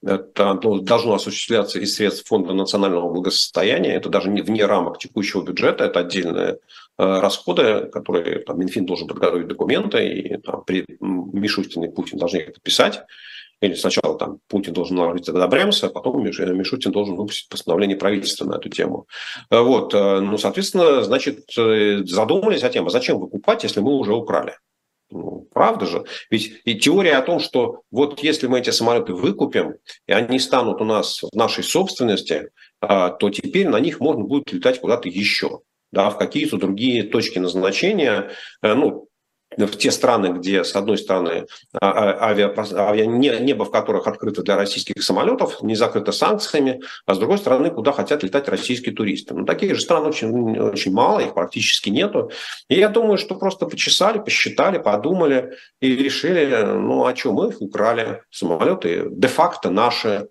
это 0.05 0.61
ну, 0.63 0.81
должно 0.81 1.15
осуществляться 1.15 1.79
из 1.79 1.95
средств 1.95 2.29
Фонда 2.29 2.53
национального 2.53 3.11
благосостояния. 3.11 3.95
Это 3.95 4.11
даже 4.11 4.29
не 4.29 4.43
вне 4.43 4.67
рамок 4.67 4.99
текущего 4.99 5.43
бюджета, 5.43 5.85
это 5.85 6.01
отдельные 6.01 6.59
а, 6.97 7.21
расходы, 7.21 7.87
которые 7.87 8.41
там, 8.41 8.59
Минфин 8.59 8.85
должен 8.87 9.09
подготовить 9.09 9.49
документы, 9.49 10.07
и 10.07 10.37
там, 10.39 10.65
при 10.65 10.85
Мишустин 11.01 11.85
и 11.85 11.91
Путин 11.91 12.19
должны 12.19 12.39
их 12.39 12.55
подписать. 12.55 13.03
Или 13.65 13.75
сначала 13.75 14.19
там 14.19 14.39
Путин 14.49 14.73
должен 14.73 14.97
наложить 14.97 15.29
одобрямся, 15.29 15.87
а 15.87 15.91
потом 15.91 16.23
Мишутин 16.23 16.93
должен 16.93 17.17
выпустить 17.17 17.49
постановление 17.49 17.97
правительства 17.97 18.45
на 18.45 18.57
эту 18.57 18.69
тему. 18.69 19.07
Вот, 19.51 19.93
ну, 19.93 20.37
соответственно, 20.39 21.03
значит, 21.03 21.47
э, 21.57 22.03
задумались 22.05 22.63
о 22.63 22.69
тем, 22.69 22.87
а 22.87 22.91
зачем 22.91 23.19
выкупать, 23.19 23.65
если 23.65 23.81
мы 23.81 23.93
уже 23.97 24.13
украли? 24.13 24.59
Ну, 25.11 25.49
правда 25.53 25.87
же? 25.87 26.05
Ведь 26.31 26.61
и 26.65 26.75
теория 26.75 27.17
о 27.17 27.23
том, 27.23 27.41
что 27.41 27.83
вот 27.91 28.21
если 28.21 28.47
мы 28.47 28.59
эти 28.59 28.71
самолеты 28.71 29.15
выкупим, 29.15 29.75
и 30.07 30.13
они 30.13 30.39
станут 30.39 30.81
у 30.81 30.85
нас 30.85 31.23
в 31.23 31.35
нашей 31.35 31.65
собственности, 31.65 32.51
то 32.81 33.31
теперь 33.31 33.69
на 33.69 33.81
них 33.81 34.01
можно 34.01 34.25
будет 34.25 34.53
летать 34.53 34.81
куда-то 34.81 35.09
еще 35.09 35.61
да, 35.95 36.11
в 36.11 36.19
какие-то 36.19 36.59
другие 36.59 37.05
точки 37.05 37.39
назначения, 37.39 38.31
э, 38.63 38.75
ну, 38.75 39.09
в 39.57 39.77
те 39.77 39.91
страны, 39.91 40.39
где, 40.39 40.65
с 40.65 40.75
одной 40.77 40.99
стороны, 40.99 41.47
а, 41.73 41.91
а, 41.91 42.31
авиа, 42.31 42.53
авиа, 42.57 43.07
небо 43.07 43.65
в 43.65 43.71
которых 43.71 44.07
открыто 44.07 44.43
для 44.43 44.57
российских 44.57 45.03
самолетов, 45.03 45.63
не 45.63 45.75
закрыто 45.75 46.13
санкциями, 46.13 46.81
а 47.07 47.15
с 47.15 47.19
другой 47.19 47.39
стороны, 47.39 47.71
куда 47.71 47.93
хотят 47.93 48.23
летать 48.23 48.49
российские 48.49 48.95
туристы. 48.95 49.35
Ну, 49.35 49.45
таких 49.45 49.75
же 49.75 49.81
стран 49.81 50.07
очень, 50.07 50.59
очень 50.59 50.93
мало, 50.93 51.21
их 51.21 51.35
практически 51.35 51.91
нету. 51.91 52.31
И 52.69 52.77
я 52.77 52.89
думаю, 52.89 53.19
что 53.19 53.35
просто 53.35 53.67
почесали, 53.67 54.19
посчитали, 54.19 54.79
подумали 54.79 55.53
и 55.81 55.95
решили, 55.97 56.65
ну, 56.65 57.07
а 57.07 57.15
что, 57.15 57.33
мы 57.33 57.55
украли, 57.59 58.23
самолеты 58.31 59.07
де-факто 59.11 59.71
наши, 59.71 60.29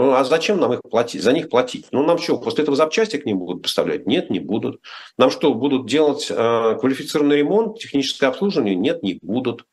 ну, 0.00 0.14
а 0.14 0.24
зачем 0.24 0.58
нам 0.60 0.72
их 0.72 0.82
платить? 0.82 1.22
За 1.22 1.32
них 1.32 1.48
платить? 1.48 1.88
Ну, 1.90 2.02
нам 2.04 2.18
что, 2.18 2.38
после 2.38 2.62
этого 2.62 2.76
запчасти 2.76 3.16
к 3.16 3.26
ним 3.26 3.38
будут 3.38 3.62
поставлять? 3.62 4.06
Нет, 4.06 4.30
не 4.30 4.40
будут. 4.40 4.80
Нам 5.18 5.30
что, 5.30 5.52
будут 5.54 5.86
делать 5.86 6.28
э, 6.30 6.76
квалифицированный 6.80 7.36
ремонт, 7.36 7.78
техническое 7.78 8.28
обслуживание? 8.28 8.74
Нет, 8.74 9.02
не 9.02 9.18
будут. 9.20 9.66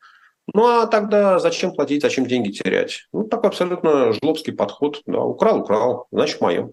Ну, 0.52 0.66
а 0.66 0.86
тогда 0.86 1.38
зачем 1.38 1.72
платить, 1.72 2.02
зачем 2.02 2.26
деньги 2.26 2.50
терять? 2.50 3.06
Ну, 3.12 3.24
такой 3.24 3.50
абсолютно 3.50 4.12
жлобский 4.12 4.52
подход. 4.52 5.02
Да, 5.06 5.20
украл, 5.20 5.60
украл, 5.60 6.06
значит, 6.10 6.40
мое. 6.40 6.70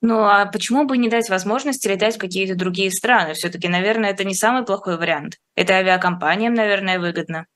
Ну, 0.00 0.20
а 0.20 0.46
почему 0.46 0.84
бы 0.84 0.96
не 0.96 1.08
дать 1.08 1.28
возможности 1.28 1.88
летать 1.88 2.16
в 2.16 2.20
какие-то 2.20 2.54
другие 2.54 2.90
страны? 2.90 3.34
Все-таки, 3.34 3.68
наверное, 3.68 4.10
это 4.10 4.24
не 4.24 4.34
самый 4.34 4.64
плохой 4.64 4.96
вариант. 4.96 5.38
Это 5.56 5.74
авиакомпаниям, 5.74 6.54
наверное, 6.54 7.00
выгодно. 7.00 7.46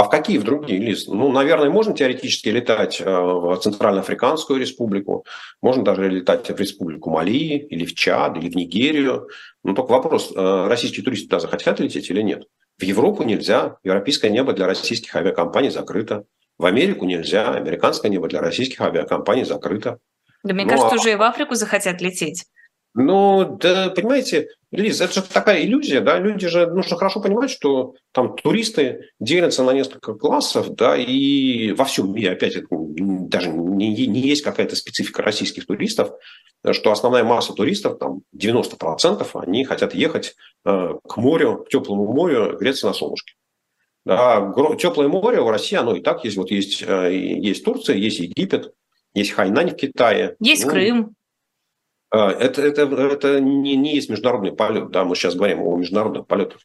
А 0.00 0.04
в 0.04 0.08
какие 0.08 0.38
в 0.38 0.44
другие 0.44 0.80
листы? 0.80 1.12
Ну, 1.12 1.30
наверное, 1.30 1.68
можно 1.68 1.94
теоретически 1.94 2.48
летать 2.48 3.02
э, 3.02 3.04
в 3.04 3.54
Центральноафриканскую 3.58 4.58
республику, 4.58 5.26
можно 5.60 5.84
даже 5.84 6.08
летать 6.08 6.48
в 6.48 6.58
республику 6.58 7.10
Мали, 7.10 7.58
или 7.58 7.84
в 7.84 7.94
Чад, 7.94 8.38
или 8.38 8.48
в 8.48 8.56
Нигерию. 8.56 9.28
Но 9.62 9.74
только 9.74 9.90
вопрос, 9.90 10.32
э, 10.34 10.66
российские 10.68 11.04
туристы 11.04 11.28
туда 11.28 11.40
захотят 11.40 11.80
лететь 11.80 12.08
или 12.08 12.22
нет? 12.22 12.44
В 12.78 12.82
Европу 12.82 13.24
нельзя, 13.24 13.76
европейское 13.84 14.30
небо 14.30 14.54
для 14.54 14.66
российских 14.66 15.14
авиакомпаний 15.14 15.68
закрыто. 15.68 16.24
В 16.56 16.64
Америку 16.64 17.04
нельзя, 17.04 17.50
американское 17.52 18.10
небо 18.10 18.26
для 18.26 18.40
российских 18.40 18.80
авиакомпаний 18.80 19.44
закрыто. 19.44 19.98
Да 20.42 20.54
мне 20.54 20.64
ну, 20.64 20.70
кажется, 20.70 20.94
а... 20.94 20.98
уже 20.98 21.12
и 21.12 21.16
в 21.16 21.22
Африку 21.22 21.56
захотят 21.56 22.00
лететь. 22.00 22.46
Ну, 22.94 23.56
да, 23.60 23.90
понимаете, 23.90 24.48
Лиз, 24.72 25.00
это 25.00 25.14
же 25.14 25.22
такая 25.22 25.64
иллюзия, 25.64 26.00
да, 26.00 26.18
люди 26.18 26.46
же, 26.48 26.66
нужно 26.66 26.96
хорошо 26.96 27.20
понимать, 27.20 27.50
что 27.50 27.94
там 28.12 28.36
туристы 28.36 29.10
делятся 29.18 29.64
на 29.64 29.72
несколько 29.72 30.14
классов, 30.14 30.74
да, 30.74 30.96
и 30.96 31.72
во 31.72 31.84
всем 31.84 32.12
мире, 32.12 32.32
опять, 32.32 32.56
это 32.56 32.66
даже 32.70 33.50
не, 33.50 34.06
не 34.06 34.20
есть 34.20 34.42
какая-то 34.42 34.76
специфика 34.76 35.22
российских 35.22 35.66
туристов, 35.66 36.12
что 36.72 36.92
основная 36.92 37.24
масса 37.24 37.52
туристов, 37.52 37.98
там 37.98 38.22
90%, 38.36 39.26
они 39.34 39.64
хотят 39.64 39.94
ехать 39.94 40.34
э, 40.64 40.94
к 41.08 41.16
морю, 41.16 41.64
к 41.64 41.68
теплому 41.68 42.12
морю, 42.12 42.56
греться 42.58 42.86
на 42.86 42.92
солнышке. 42.92 43.34
Да, 44.04 44.52
теплое 44.78 45.08
море 45.08 45.40
в 45.40 45.50
России, 45.50 45.76
оно 45.76 45.94
и 45.94 46.00
так 46.00 46.24
есть. 46.24 46.36
Вот 46.36 46.50
есть, 46.50 46.82
э, 46.86 47.12
есть 47.12 47.64
Турция, 47.64 47.96
есть 47.96 48.18
Египет, 48.18 48.72
есть 49.14 49.32
Хайнань 49.32 49.70
в 49.70 49.76
Китае. 49.76 50.36
Есть 50.40 50.64
ну, 50.64 50.70
Крым. 50.70 51.14
А, 52.12 52.30
это, 52.30 52.62
это, 52.62 52.82
это 52.82 53.40
не, 53.40 53.76
не 53.76 53.94
есть 53.94 54.10
международный 54.10 54.52
полет, 54.52 54.90
да, 54.90 55.04
мы 55.04 55.14
сейчас 55.14 55.36
говорим 55.36 55.62
о 55.62 55.76
международных 55.76 56.26
полетах. 56.26 56.58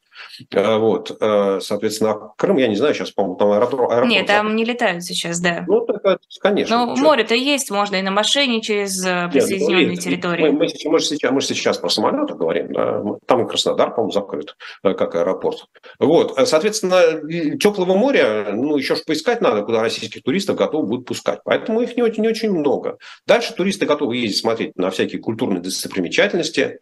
А, 0.56 0.80
вот, 0.80 1.16
а, 1.22 1.60
соответственно, 1.62 2.32
Крым, 2.36 2.58
я 2.58 2.68
не 2.68 2.76
знаю, 2.76 2.96
сейчас, 2.96 3.12
по-моему, 3.12 3.38
там 3.38 3.52
аэродром... 3.52 3.92
аэродром 3.92 4.10
Нет, 4.10 4.26
там 4.26 4.56
не 4.56 4.66
летают 4.66 5.04
сейчас, 5.04 5.40
да. 5.40 5.64
Ну, 5.68 5.86
это, 5.86 6.18
конечно. 6.42 6.86
Но 6.86 6.96
море-то 6.96 7.36
есть, 7.36 7.70
можно 7.70 7.96
и 7.96 8.02
на 8.02 8.10
машине 8.10 8.62
через 8.62 9.06
э, 9.06 9.30
присоединенные 9.32 9.86
Нет, 9.86 9.96
ну, 9.98 10.02
территории. 10.02 10.44
Мы, 10.46 10.52
мы, 10.52 10.68
мы, 10.86 11.00
сейчас, 11.00 11.32
мы 11.32 11.42
сейчас 11.42 11.78
про 11.78 11.90
самолеты 11.90 12.34
говорим, 12.34 12.74
да, 12.74 13.04
там 13.28 13.46
и 13.46 13.48
Краснодар, 13.48 13.94
по-моему, 13.94 14.12
закрыт, 14.12 14.56
э, 14.84 14.94
как 14.94 15.14
аэропорт. 15.14 15.68
Вот, 16.00 16.40
соответственно, 16.48 17.58
теплого 17.60 17.96
моря, 17.96 18.48
ну, 18.52 18.78
еще 18.78 18.96
ж 18.96 19.04
поискать 19.06 19.42
надо, 19.42 19.62
куда 19.62 19.82
российских 19.82 20.24
туристов 20.24 20.56
готовы 20.56 20.88
будут 20.88 21.06
пускать. 21.06 21.42
Поэтому 21.46 21.82
их 21.82 21.96
не 21.96 22.02
очень, 22.02 22.24
не 22.24 22.30
очень 22.30 22.52
много. 22.52 22.98
Дальше 23.28 23.54
туристы 23.54 23.86
готовы 23.86 24.18
ездить 24.18 24.40
смотреть 24.40 24.76
на 24.76 24.90
всякие 24.90 25.22
культурные 25.36 25.62
достопримечательности, 25.62 26.80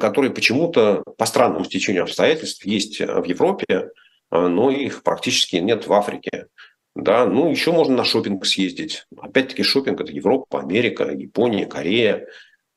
которые 0.00 0.32
почему-то 0.32 1.02
по 1.18 1.26
странному 1.26 1.64
стечению 1.66 2.04
обстоятельств 2.04 2.64
есть 2.64 2.98
в 3.00 3.24
Европе, 3.24 3.90
а, 4.30 4.48
но 4.48 4.70
их 4.70 5.02
практически 5.02 5.56
нет 5.56 5.86
в 5.86 5.92
Африке. 5.92 6.46
Да, 6.96 7.26
ну, 7.26 7.50
еще 7.50 7.72
можно 7.72 7.96
на 7.96 8.04
шопинг 8.04 8.46
съездить. 8.46 9.04
Опять-таки, 9.20 9.62
шопинг– 9.62 10.00
это 10.00 10.12
Европа, 10.12 10.60
Америка, 10.60 11.10
Япония, 11.10 11.66
Корея. 11.66 12.26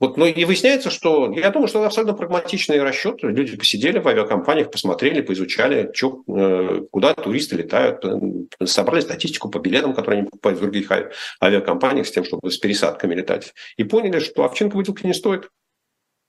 Вот, 0.03 0.17
ну, 0.17 0.25
и 0.25 0.43
выясняется, 0.43 0.89
что 0.89 1.31
я 1.31 1.49
думаю, 1.49 1.69
что 1.69 1.79
это 1.79 1.87
абсолютно 1.87 2.13
прагматичный 2.13 2.83
расчет. 2.83 3.23
Люди 3.23 3.55
посидели 3.55 3.99
в 3.99 4.07
авиакомпаниях, 4.09 4.69
посмотрели, 4.69 5.21
поизучали, 5.21 5.91
что, 5.93 6.23
э, 6.27 6.81
куда 6.91 7.13
туристы 7.13 7.55
летают, 7.55 8.03
э, 8.03 8.65
собрали 8.65 8.99
статистику 8.99 9.49
по 9.49 9.59
билетам, 9.59 9.93
которые 9.93 10.19
они 10.19 10.29
покупают 10.29 10.59
в 10.59 10.61
других 10.61 10.91
авиакомпаниях 11.41 12.05
с 12.05 12.11
тем, 12.11 12.25
чтобы 12.25 12.51
с 12.51 12.57
пересадками 12.57 13.15
летать. 13.15 13.53
И 13.77 13.85
поняли, 13.85 14.19
что 14.19 14.43
овчинка 14.43 14.75
выделки 14.75 15.07
не 15.07 15.13
стоит. 15.13 15.47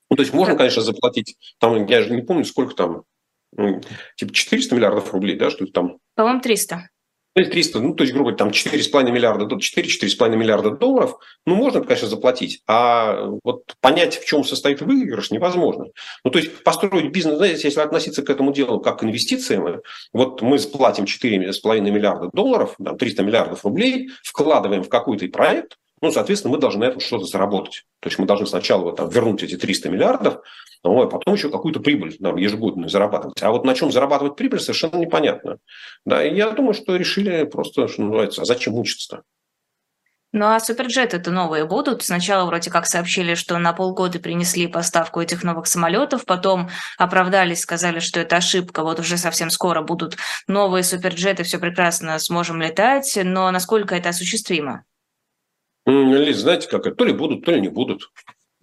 Ну, 0.08 0.16
то 0.16 0.22
есть 0.22 0.32
можно, 0.32 0.54
конечно, 0.54 0.80
заплатить, 0.80 1.36
там, 1.58 1.84
я 1.86 2.02
же 2.02 2.14
не 2.14 2.22
помню, 2.22 2.44
сколько 2.44 2.76
там, 2.76 3.02
типа 4.16 4.32
400 4.32 4.76
миллиардов 4.76 5.12
рублей, 5.12 5.36
да, 5.36 5.50
что 5.50 5.66
то 5.66 5.72
там? 5.72 5.98
По-моему, 6.14 6.40
300. 6.40 6.90
300, 7.34 7.80
ну, 7.80 7.94
то 7.94 8.04
есть, 8.04 8.14
грубо 8.14 8.30
говоря, 8.30 8.36
там 8.36 8.50
4,5 8.50 9.10
миллиарда, 9.10 9.46
4-4,5 9.46 10.36
миллиарда 10.36 10.70
долларов, 10.70 11.16
ну, 11.46 11.56
можно, 11.56 11.82
конечно, 11.82 12.08
заплатить, 12.08 12.62
а 12.68 13.26
вот 13.42 13.74
понять, 13.80 14.18
в 14.18 14.24
чем 14.24 14.44
состоит 14.44 14.80
выигрыш, 14.80 15.32
невозможно. 15.32 15.86
Ну, 16.24 16.30
то 16.30 16.38
есть, 16.38 16.62
построить 16.62 17.10
бизнес, 17.10 17.36
знаете, 17.36 17.66
если 17.66 17.80
относиться 17.80 18.22
к 18.22 18.30
этому 18.30 18.52
делу 18.52 18.80
как 18.80 19.00
к 19.00 19.04
инвестициям, 19.04 19.80
вот 20.12 20.42
мы 20.42 20.58
заплатим 20.58 21.04
4,5 21.04 21.80
миллиарда 21.80 22.30
долларов, 22.32 22.76
там, 22.82 22.96
300 22.96 23.22
миллиардов 23.24 23.64
рублей, 23.64 24.10
вкладываем 24.22 24.84
в 24.84 24.88
какой-то 24.88 25.26
проект, 25.28 25.76
ну, 26.04 26.12
соответственно, 26.12 26.52
мы 26.52 26.60
должны 26.60 26.84
на 26.84 26.90
этом 26.90 27.00
что-то 27.00 27.24
заработать. 27.24 27.86
То 28.00 28.08
есть 28.08 28.18
мы 28.18 28.26
должны 28.26 28.46
сначала 28.46 28.82
вот, 28.82 28.96
там, 28.96 29.08
вернуть 29.08 29.42
эти 29.42 29.56
300 29.56 29.88
миллиардов, 29.88 30.42
ну, 30.82 31.00
а 31.00 31.06
потом 31.06 31.32
еще 31.32 31.50
какую-то 31.50 31.80
прибыль 31.80 32.16
нам 32.20 32.36
ежегодную 32.36 32.90
зарабатывать. 32.90 33.42
А 33.42 33.50
вот 33.50 33.64
на 33.64 33.74
чем 33.74 33.90
зарабатывать 33.90 34.36
прибыль, 34.36 34.60
совершенно 34.60 34.96
непонятно. 34.96 35.56
Да, 36.04 36.22
и 36.22 36.34
я 36.34 36.50
думаю, 36.50 36.74
что 36.74 36.94
решили 36.96 37.44
просто, 37.44 37.88
что 37.88 38.02
называется, 38.02 38.42
а 38.42 38.44
зачем 38.44 38.74
мучиться-то? 38.74 39.22
Ну 40.32 40.46
а 40.46 40.60
суперджеты-то 40.60 41.30
новые 41.30 41.64
будут. 41.64 42.02
Сначала 42.02 42.44
вроде 42.44 42.68
как 42.68 42.86
сообщили, 42.86 43.34
что 43.34 43.56
на 43.58 43.72
полгода 43.72 44.18
принесли 44.18 44.66
поставку 44.66 45.20
этих 45.20 45.42
новых 45.42 45.66
самолетов, 45.66 46.26
потом 46.26 46.68
оправдались, 46.98 47.60
сказали, 47.60 48.00
что 48.00 48.20
это 48.20 48.36
ошибка, 48.36 48.82
вот 48.82 48.98
уже 49.00 49.16
совсем 49.16 49.48
скоро 49.48 49.80
будут 49.80 50.16
новые 50.48 50.82
суперджеты, 50.82 51.44
все 51.44 51.58
прекрасно, 51.58 52.18
сможем 52.18 52.60
летать, 52.60 53.16
но 53.22 53.50
насколько 53.50 53.94
это 53.94 54.08
осуществимо? 54.08 54.84
Лиз, 55.86 56.38
знаете, 56.38 56.68
как 56.68 56.86
это, 56.86 56.96
то 56.96 57.04
ли 57.04 57.12
будут, 57.12 57.44
то 57.44 57.52
ли 57.52 57.60
не 57.60 57.68
будут. 57.68 58.10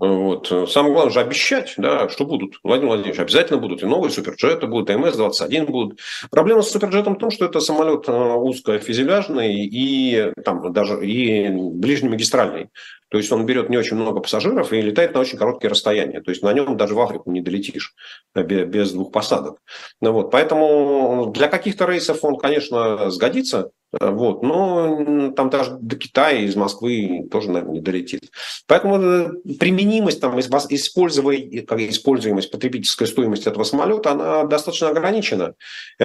Вот. 0.02 0.48
Самое 0.68 0.96
главное 0.96 1.14
же 1.14 1.20
обещать, 1.20 1.76
да, 1.78 2.10
что 2.10 2.26
будут. 2.26 2.56
Владимир 2.64 2.88
Владимирович, 2.88 3.20
обязательно 3.20 3.60
будут 3.60 3.84
и 3.84 3.86
новые 3.86 4.12
суперджеты 4.12 4.66
будут, 4.66 4.90
и 4.90 4.94
МС-21 4.94 5.68
будут. 5.68 6.00
Проблема 6.32 6.64
с 6.64 6.72
суперджетом 6.72 7.16
в 7.16 7.20
том, 7.20 7.30
что 7.30 7.46
это 7.46 7.60
самолет 7.60 8.08
э, 8.08 8.12
узкофюзеляжный 8.12 9.54
и 9.54 10.34
там 10.44 10.74
даже 10.74 11.06
и 11.06 11.50
ближнемагистральный. 11.50 12.70
То 13.12 13.18
есть 13.18 13.32
он 13.34 13.46
берет 13.46 13.70
не 13.70 13.78
очень 13.78 13.98
много 13.98 14.22
пассажиров 14.22 14.72
и 14.72 14.82
летает 14.82 15.14
на 15.14 15.20
очень 15.20 15.38
короткие 15.38 15.70
расстояния. 15.70 16.22
То 16.22 16.32
есть 16.32 16.44
на 16.44 16.54
нем 16.54 16.78
даже 16.78 16.96
в 16.96 17.02
Африку 17.02 17.30
не 17.30 17.42
долетишь 17.42 17.94
э, 18.34 18.42
без 18.42 18.94
двух 18.94 19.12
посадок. 19.12 19.58
Ну 20.00 20.14
вот. 20.14 20.32
Поэтому 20.32 21.30
для 21.34 21.50
каких-то 21.50 21.86
рейсов 21.86 22.24
он, 22.24 22.38
конечно, 22.38 23.12
сгодится, 23.12 23.72
э, 23.92 24.10
вот, 24.10 24.44
но 24.44 25.34
там 25.34 25.50
даже 25.50 25.78
до 25.82 25.98
Китая 25.98 26.40
из 26.40 26.56
Москвы 26.56 27.28
тоже, 27.30 27.52
наверное, 27.52 27.74
не 27.74 27.82
долетит. 27.82 28.32
Поэтому 28.66 28.96
э, 28.96 29.30
применимость, 29.60 30.22
там, 30.22 30.40
используемость 30.40 32.50
потребительской 32.50 33.08
стоимости 33.08 33.50
этого 33.50 33.66
самолета, 33.66 34.12
она 34.12 34.46
достаточно 34.46 34.88
ограничена. 34.88 35.56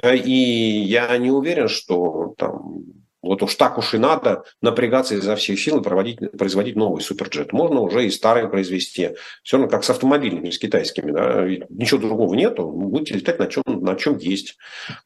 И 0.03 0.83
я 0.85 1.17
не 1.17 1.31
уверен, 1.31 1.69
что 1.69 2.35
там 2.37 2.96
вот 3.21 3.41
уж 3.41 3.55
так 3.55 3.77
уж 3.77 3.93
и 3.93 3.97
надо 3.97 4.43
напрягаться 4.61 5.15
изо 5.15 5.35
всех 5.35 5.59
сил 5.59 5.79
и 5.79 5.83
проводить, 5.83 6.19
производить 6.37 6.75
новый 6.75 7.01
суперджет. 7.01 7.51
Можно 7.51 7.81
уже 7.81 8.05
и 8.05 8.11
старый 8.11 8.47
произвести. 8.47 9.11
Все 9.43 9.57
равно 9.57 9.69
как 9.69 9.83
с 9.83 9.89
автомобилями, 9.89 10.51
с 10.51 10.59
китайскими. 10.59 11.11
Да? 11.11 11.45
Ничего 11.69 11.99
другого 11.99 12.35
нету. 12.35 12.67
Будете 12.67 13.15
летать 13.15 13.39
на 13.39 13.47
чем, 13.47 13.63
на 13.65 13.95
чем 13.95 14.17
есть. 14.17 14.57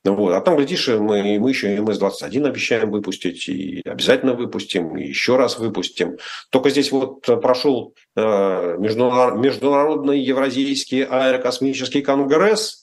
Вот. 0.03 0.33
А 0.33 0.41
там, 0.41 0.57
глядишь, 0.57 0.87
мы, 0.89 1.39
мы 1.39 1.49
еще 1.49 1.77
МС-21 1.77 2.47
обещаем 2.47 2.91
выпустить. 2.91 3.47
И 3.47 3.81
обязательно 3.85 4.33
выпустим. 4.33 4.97
И 4.97 5.07
еще 5.07 5.37
раз 5.37 5.57
выпустим. 5.57 6.17
Только 6.49 6.69
здесь 6.69 6.91
вот 6.91 7.21
прошел 7.21 7.95
э, 8.15 8.77
международный 8.77 10.19
Евразийский 10.19 11.03
аэрокосмический 11.03 12.01
конгресс. 12.01 12.80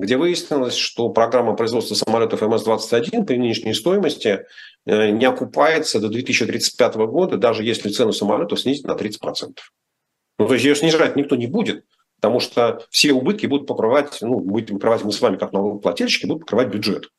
Где 0.00 0.16
выяснилось, 0.16 0.76
что 0.76 1.10
программа 1.10 1.54
производства 1.54 1.94
самолетов 1.94 2.42
МС-21 2.42 3.24
при 3.24 3.36
нынешней 3.36 3.74
стоимости 3.74 4.46
э, 4.86 5.10
не 5.10 5.26
окупается 5.26 6.00
до 6.00 6.08
2035 6.08 6.94
года, 6.96 7.36
даже 7.36 7.64
если 7.64 7.90
цену 7.90 8.12
самолетов 8.12 8.60
снизить 8.60 8.86
на 8.86 8.92
30%. 8.92 9.58
Ну, 10.38 10.46
то 10.46 10.54
есть 10.54 10.64
ее 10.64 10.74
снижать 10.74 11.16
никто 11.16 11.36
не 11.36 11.46
будет, 11.46 11.84
потому 12.18 12.40
что 12.40 12.82
все 12.88 13.12
убытки 13.12 13.44
будут 13.44 13.66
покрывать, 13.66 14.16
ну, 14.22 14.40
будем 14.40 14.76
покрывать 14.76 15.04
мы 15.04 15.12
с 15.12 15.20
вами 15.20 15.36
как 15.36 15.52
налогоплательщики, 15.52 16.24
будут 16.24 16.44
покрывать 16.44 16.68
бюджет. 16.68 17.10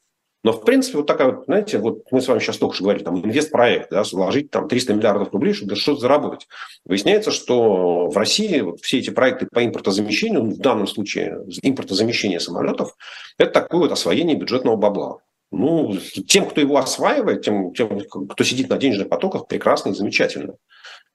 Но, 0.44 0.54
в 0.54 0.66
принципе, 0.66 0.98
вот 0.98 1.08
такая 1.08 1.32
вот, 1.32 1.46
знаете, 1.46 1.78
вот 1.78 2.04
мы 2.12 2.20
с 2.20 2.28
вами 2.28 2.40
сейчас 2.40 2.58
только 2.58 2.74
что 2.74 2.86
говорили, 2.86 3.04
там, 3.04 3.24
инвестпроект, 3.24 3.92
да, 3.92 4.04
вложить 4.12 4.50
там 4.50 4.68
300 4.68 4.94
миллиардов 4.96 5.32
рублей, 5.34 5.54
чтобы 5.54 5.76
что-то 5.76 6.02
заработать. 6.02 6.48
Выясняется, 6.84 7.32
что 7.32 8.08
в 8.08 8.18
России 8.18 8.62
вот 8.62 8.80
все 8.82 9.00
эти 9.00 9.12
проекты 9.12 9.48
по 9.52 9.64
импортозамещению, 9.64 10.44
в 10.44 10.58
данном 10.58 10.88
случае 10.88 11.46
импортозамещение 11.62 12.40
самолетов, 12.40 12.96
это 13.38 13.52
такое 13.52 13.82
вот 13.82 13.92
освоение 13.92 14.36
бюджетного 14.36 14.78
бабла. 14.78 15.20
Ну, 15.52 15.98
тем, 16.28 16.48
кто 16.48 16.62
его 16.62 16.78
осваивает, 16.78 17.44
тем, 17.44 17.74
тем, 17.74 18.00
кто 18.00 18.44
сидит 18.44 18.70
на 18.70 18.78
денежных 18.78 19.10
потоках, 19.10 19.48
прекрасно 19.48 19.90
и 19.90 19.94
замечательно. 19.94 20.56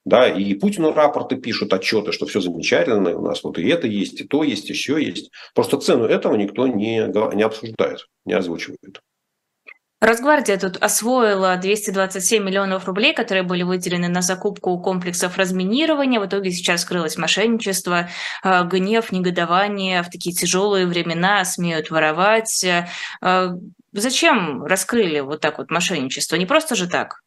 Да, 0.05 0.29
и 0.29 0.53
Путину 0.53 0.93
рапорты 0.93 1.35
пишут, 1.35 1.73
отчеты, 1.73 2.13
что 2.13 2.27
все 2.27 2.39
замечательно, 2.39 3.17
у 3.17 3.21
нас 3.21 3.43
вот 3.43 3.57
и 3.57 3.67
это 3.67 3.87
есть, 3.87 4.21
и 4.21 4.23
то 4.23 4.41
есть, 4.41 4.69
еще 4.69 5.03
есть. 5.03 5.31
Просто 5.53 5.77
цену 5.77 6.05
этого 6.05 6.35
никто 6.35 6.65
не, 6.65 7.11
не 7.35 7.43
обсуждает, 7.43 8.07
не 8.23 8.31
озвучивает. 8.31 9.01
Росгвардия 9.99 10.59
тут 10.59 10.77
освоила 10.77 11.57
227 11.57 12.43
миллионов 12.43 12.85
рублей, 12.85 13.15
которые 13.15 13.41
были 13.41 13.63
выделены 13.63 14.07
на 14.07 14.21
закупку 14.21 14.79
комплексов 14.79 15.37
разминирования. 15.37 16.19
В 16.19 16.27
итоге 16.27 16.51
сейчас 16.51 16.81
скрылось 16.81 17.17
мошенничество, 17.17 18.07
а, 18.43 18.63
гнев, 18.63 19.11
негодование. 19.11 20.03
В 20.03 20.09
такие 20.11 20.35
тяжелые 20.35 20.85
времена 20.85 21.43
смеют 21.45 21.89
воровать. 21.89 22.63
А, 23.21 23.55
зачем 23.91 24.63
раскрыли 24.65 25.21
вот 25.21 25.41
так 25.41 25.57
вот 25.57 25.71
мошенничество? 25.71 26.35
Не 26.35 26.45
просто 26.45 26.75
же 26.75 26.87
так. 26.87 27.21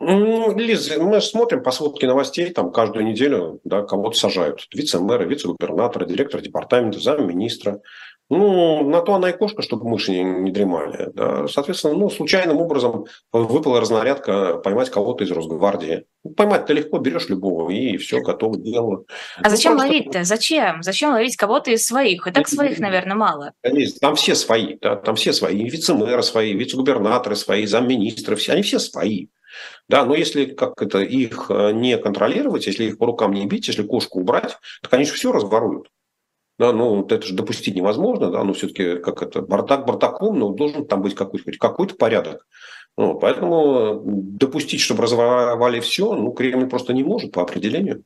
Ну, 0.00 0.58
Лиз, 0.58 0.94
мы 0.98 1.20
смотрим 1.20 1.62
по 1.62 1.70
сводке 1.70 2.08
новостей, 2.08 2.50
там 2.50 2.72
каждую 2.72 3.06
неделю 3.06 3.60
да, 3.62 3.82
кого-то 3.82 4.18
сажают. 4.18 4.66
Вице-мэра, 4.74 5.22
вице-губернатора, 5.22 6.04
директора 6.04 6.42
департамента, 6.42 6.98
замминистра. 6.98 7.80
Ну, 8.28 8.88
на 8.88 9.02
то 9.02 9.14
она 9.14 9.30
и 9.30 9.36
кошка, 9.36 9.62
чтобы 9.62 9.88
мыши 9.88 10.10
не, 10.10 10.22
не 10.24 10.50
дремали. 10.50 11.10
Да. 11.14 11.46
Соответственно, 11.46 11.94
ну, 11.94 12.10
случайным 12.10 12.56
образом 12.56 13.06
выпала 13.32 13.80
разнарядка 13.80 14.56
поймать 14.56 14.90
кого-то 14.90 15.22
из 15.22 15.30
Росгвардии. 15.30 16.06
Поймать-то 16.36 16.72
легко, 16.72 16.98
берешь 16.98 17.28
любого, 17.28 17.70
и 17.70 17.96
все, 17.98 18.20
готово 18.20 18.58
дело. 18.58 19.04
А 19.38 19.44
ну, 19.44 19.50
зачем 19.50 19.76
ловить-то? 19.76 20.24
Зачем? 20.24 20.82
Зачем 20.82 21.10
ловить 21.12 21.36
кого-то 21.36 21.70
из 21.70 21.86
своих? 21.86 22.26
И 22.26 22.32
так 22.32 22.48
своих, 22.48 22.80
наверное, 22.80 23.16
мало. 23.16 23.52
Там 24.00 24.16
все 24.16 24.34
свои, 24.34 24.76
да, 24.80 24.96
там 24.96 25.14
все 25.14 25.32
свои. 25.32 25.58
И 25.58 25.70
вице-мэры 25.70 26.22
свои, 26.22 26.52
вице-губернаторы 26.52 27.36
свои, 27.36 27.64
замминистры, 27.66 28.34
все, 28.34 28.52
они 28.54 28.62
все 28.62 28.80
свои. 28.80 29.28
Да, 29.88 30.04
но 30.04 30.14
если 30.14 30.46
как 30.46 30.82
это 30.82 30.98
их 30.98 31.46
э, 31.48 31.72
не 31.72 31.96
контролировать, 31.96 32.66
если 32.66 32.84
их 32.84 32.98
по 32.98 33.06
рукам 33.06 33.32
не 33.32 33.46
бить, 33.46 33.68
если 33.68 33.82
кошку 33.82 34.20
убрать, 34.20 34.58
то, 34.82 34.90
конечно, 34.90 35.14
все 35.14 35.32
разворуют. 35.32 35.88
Да, 36.58 36.72
ну, 36.72 37.04
это 37.04 37.22
же 37.22 37.34
допустить 37.34 37.76
невозможно, 37.76 38.30
да, 38.30 38.42
но 38.42 38.54
все-таки 38.54 38.96
как 38.96 39.22
это, 39.22 39.42
бардак 39.42 39.86
бардаком, 39.86 40.38
но 40.38 40.52
должен 40.52 40.86
там 40.86 41.02
быть 41.02 41.14
какой-то, 41.14 41.52
какой-то 41.58 41.94
порядок. 41.96 42.46
Ну, 42.96 43.18
поэтому 43.18 44.00
допустить, 44.04 44.80
чтобы 44.80 45.02
разворовали 45.02 45.80
все, 45.80 46.14
ну, 46.14 46.32
Кремль 46.32 46.68
просто 46.68 46.94
не 46.94 47.04
может 47.04 47.32
по 47.32 47.42
определению. 47.42 48.04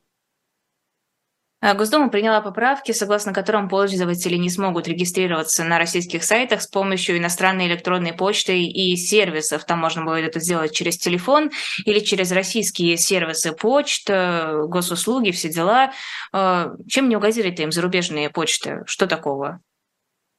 А, 1.63 1.75
Госдума 1.75 2.09
приняла 2.09 2.41
поправки, 2.41 2.91
согласно 2.91 3.33
которым 3.33 3.69
пользователи 3.69 4.35
не 4.35 4.49
смогут 4.49 4.87
регистрироваться 4.87 5.63
на 5.63 5.77
российских 5.77 6.23
сайтах 6.23 6.63
с 6.63 6.67
помощью 6.67 7.19
иностранной 7.19 7.67
электронной 7.67 8.13
почты 8.13 8.63
и 8.63 8.95
сервисов. 8.95 9.63
Там 9.65 9.77
можно 9.77 10.03
будет 10.03 10.25
это 10.25 10.39
сделать 10.39 10.73
через 10.73 10.97
телефон 10.97 11.51
или 11.85 11.99
через 11.99 12.31
российские 12.31 12.97
сервисы 12.97 13.51
почт, 13.51 14.09
э, 14.09 14.63
госуслуги, 14.65 15.29
все 15.29 15.49
дела. 15.49 15.91
А, 16.33 16.71
чем 16.89 17.09
не 17.09 17.15
угодили-то 17.15 17.61
им 17.61 17.71
зарубежные 17.71 18.31
почты? 18.31 18.81
Что 18.87 19.05
такого? 19.05 19.59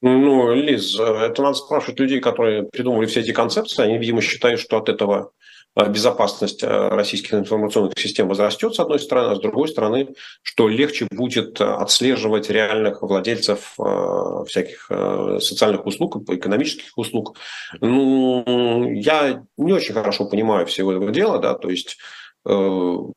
Ну, 0.01 0.53
Лиз, 0.53 0.99
это 0.99 1.41
надо 1.41 1.53
спрашивать 1.53 2.01
людей, 2.01 2.19
которые 2.19 2.63
придумали 2.63 3.05
все 3.05 3.21
эти 3.21 3.31
концепции. 3.31 3.83
Они, 3.83 3.97
видимо, 3.97 4.21
считают, 4.21 4.59
что 4.59 4.75
от 4.75 4.89
этого 4.89 5.31
Э, 5.31 5.42
безопасность 5.75 6.63
э, 6.63 6.67
российских 6.67 7.33
информационных 7.33 7.97
систем 7.97 8.27
возрастет, 8.27 8.75
с 8.75 8.79
одной 8.79 8.99
стороны, 8.99 9.31
а 9.31 9.35
с 9.35 9.39
другой 9.39 9.67
стороны, 9.67 10.13
что 10.43 10.67
легче 10.67 11.07
будет 11.09 11.59
э, 11.59 11.63
отслеживать 11.63 12.49
реальных 12.49 13.01
владельцев 13.01 13.75
всяких 14.47 14.91
социальных 15.39 15.85
услуг, 15.85 16.17
экономических 16.29 16.97
услуг. 16.97 17.37
Ну, 17.81 18.91
я 18.91 19.43
не 19.57 19.73
очень 19.73 19.93
хорошо 19.93 20.25
понимаю 20.25 20.65
всего 20.67 20.91
этого 20.91 21.11
дела, 21.11 21.39
да, 21.39 21.55
то 21.55 21.69
есть, 21.69 21.97
ну, 22.45 23.13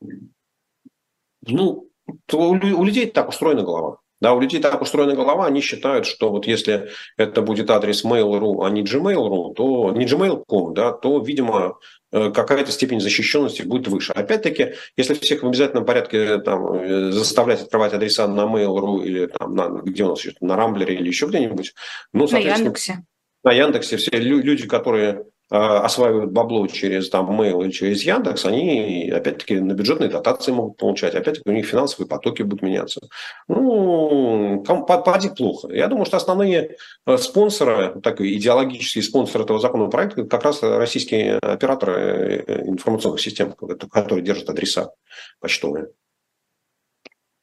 у 2.32 2.84
людей 2.84 3.06
так 3.06 3.28
устроена 3.28 3.62
голова. 3.62 3.98
Да, 4.20 4.32
у 4.32 4.40
людей 4.40 4.60
так 4.60 4.80
устроена 4.80 5.14
голова, 5.14 5.46
они 5.46 5.60
считают, 5.60 6.06
что 6.06 6.30
вот 6.30 6.46
если 6.46 6.88
это 7.16 7.42
будет 7.42 7.70
адрес 7.70 8.04
Mail.ru, 8.04 8.64
а 8.66 8.70
не 8.70 8.82
Gmail.ru, 8.82 9.54
то 9.54 9.92
не 9.92 10.06
Gmail.com, 10.06 10.74
да, 10.74 10.92
то, 10.92 11.18
видимо, 11.18 11.76
Э, 12.12 12.30
какая-то 12.30 12.70
степень 12.70 13.00
защищенности 13.00 13.62
будет 13.62 13.88
выше. 13.88 14.12
Опять-таки, 14.12 14.74
если 14.96 15.14
всех 15.14 15.42
в 15.42 15.48
обязательном 15.48 15.84
порядке 15.84 16.18
э, 16.18 16.38
там, 16.38 16.74
э, 16.74 17.10
заставлять 17.10 17.62
открывать 17.62 17.92
адреса 17.92 18.28
на 18.28 18.42
Mail.ru 18.42 19.04
или 19.04 19.26
там, 19.26 19.54
на, 19.56 19.68
где 19.82 20.04
у 20.04 20.10
нас 20.10 20.24
еще, 20.24 20.34
на 20.40 20.56
Рамблере 20.56 20.94
или 20.94 21.08
еще 21.08 21.26
где-нибудь, 21.26 21.74
ну, 22.12 22.28
соответственно... 22.28 22.56
На 22.56 22.64
Яндексе. 22.64 23.04
На 23.42 23.52
Яндексе 23.52 23.96
все 23.96 24.10
люди, 24.12 24.66
которые 24.68 25.24
осваивают 25.48 26.32
бабло 26.32 26.66
через 26.66 27.08
там 27.08 27.40
Mail 27.40 27.62
или 27.62 27.70
через 27.70 28.02
Яндекс, 28.02 28.44
они 28.46 29.10
опять-таки 29.14 29.60
на 29.60 29.72
бюджетные 29.72 30.10
дотации 30.10 30.52
могут 30.52 30.76
получать, 30.76 31.14
опять-таки 31.14 31.48
у 31.48 31.52
них 31.52 31.66
финансовые 31.66 32.08
потоки 32.08 32.42
будут 32.42 32.62
меняться. 32.62 33.00
Ну, 33.46 34.64
поди 34.64 35.28
плохо. 35.28 35.68
Я 35.72 35.86
думаю, 35.88 36.06
что 36.06 36.16
основные 36.16 36.76
э, 37.06 37.16
спонсоры, 37.18 38.00
такие 38.00 38.36
идеологические 38.36 39.04
спонсоры 39.04 39.44
этого 39.44 39.60
законопроекта, 39.60 40.24
как 40.24 40.42
раз 40.42 40.62
российские 40.62 41.38
операторы 41.38 42.44
э, 42.46 42.62
информационных 42.66 43.20
систем, 43.20 43.52
которые 43.52 44.24
держат 44.24 44.50
адреса 44.50 44.90
почтовые. 45.40 45.88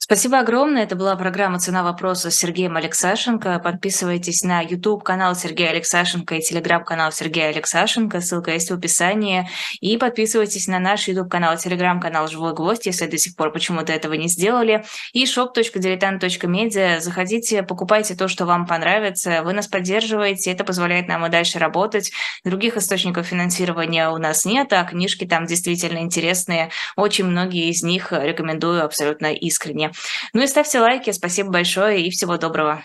Спасибо 0.06 0.40
огромное. 0.40 0.84
Это 0.84 0.98
была 0.98 1.16
программа 1.16 1.60
«Цена 1.60 1.82
вопроса» 1.82 2.30
с 2.30 2.36
Сергеем 2.36 2.76
Алексашенко. 2.76 3.58
Подписывайтесь 3.60 4.44
на 4.44 4.60
YouTube-канал 4.60 5.34
Сергея 5.34 5.70
Алексашенко 5.70 6.36
и 6.36 6.42
телеграм-канал 6.42 7.14
Сергея 7.14 7.52
Алексашенко. 7.52 8.20
Ссылка 8.20 8.52
есть 8.52 8.70
в 8.70 8.74
описании. 8.74 9.48
И 9.80 9.96
подписывайтесь 9.96 10.68
на 10.68 10.80
наш 10.80 11.08
YouTube-канал, 11.08 11.56
телеграм-канал 11.56 12.28
«Живой 12.28 12.54
гвоздь», 12.54 12.86
если 12.86 13.08
до 13.08 13.18
сих 13.18 13.38
пор 13.38 13.54
почему-то 13.54 13.94
этого 13.94 14.16
не 14.16 14.28
сделали. 14.28 14.84
И 15.14 15.24
shop.diletant.media. 15.24 17.00
Заходите, 17.00 17.64
покупайте 17.64 18.16
то, 18.16 18.28
что 18.28 18.46
вам 18.46 18.68
понравится. 18.68 19.42
Вы 19.42 19.54
нас 19.54 19.68
поддерживаете. 19.68 20.52
Это 20.52 20.66
позволяет 20.66 21.08
нам 21.08 21.26
и 21.26 21.30
дальше 21.30 21.60
работать. 21.60 22.12
Других 22.44 22.76
источников 22.76 23.28
финансирования 23.28 24.10
у 24.10 24.18
нас 24.18 24.44
нет, 24.44 24.74
а 24.74 24.84
книжки 24.84 25.24
там 25.24 25.46
действительно 25.46 26.00
интересные. 26.00 26.72
Очень 26.98 27.28
многие 27.28 27.70
из 27.70 27.84
них 27.84 28.12
рекомендую 28.12 28.84
абсолютно 28.84 29.28
искренне. 29.34 29.93
Ну 30.34 30.44
и 30.44 30.48
ставьте 30.48 30.80
лайки. 30.80 31.12
Спасибо 31.12 31.50
большое 31.50 32.02
и 32.02 32.10
всего 32.10 32.38
доброго. 32.38 32.84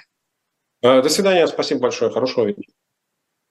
Э, 0.83 1.03
до 1.03 1.09
свидания. 1.09 1.47
Спасибо 1.47 1.81
большое. 1.83 2.11
Хорошего 2.11 2.47
вечера. 2.47 2.78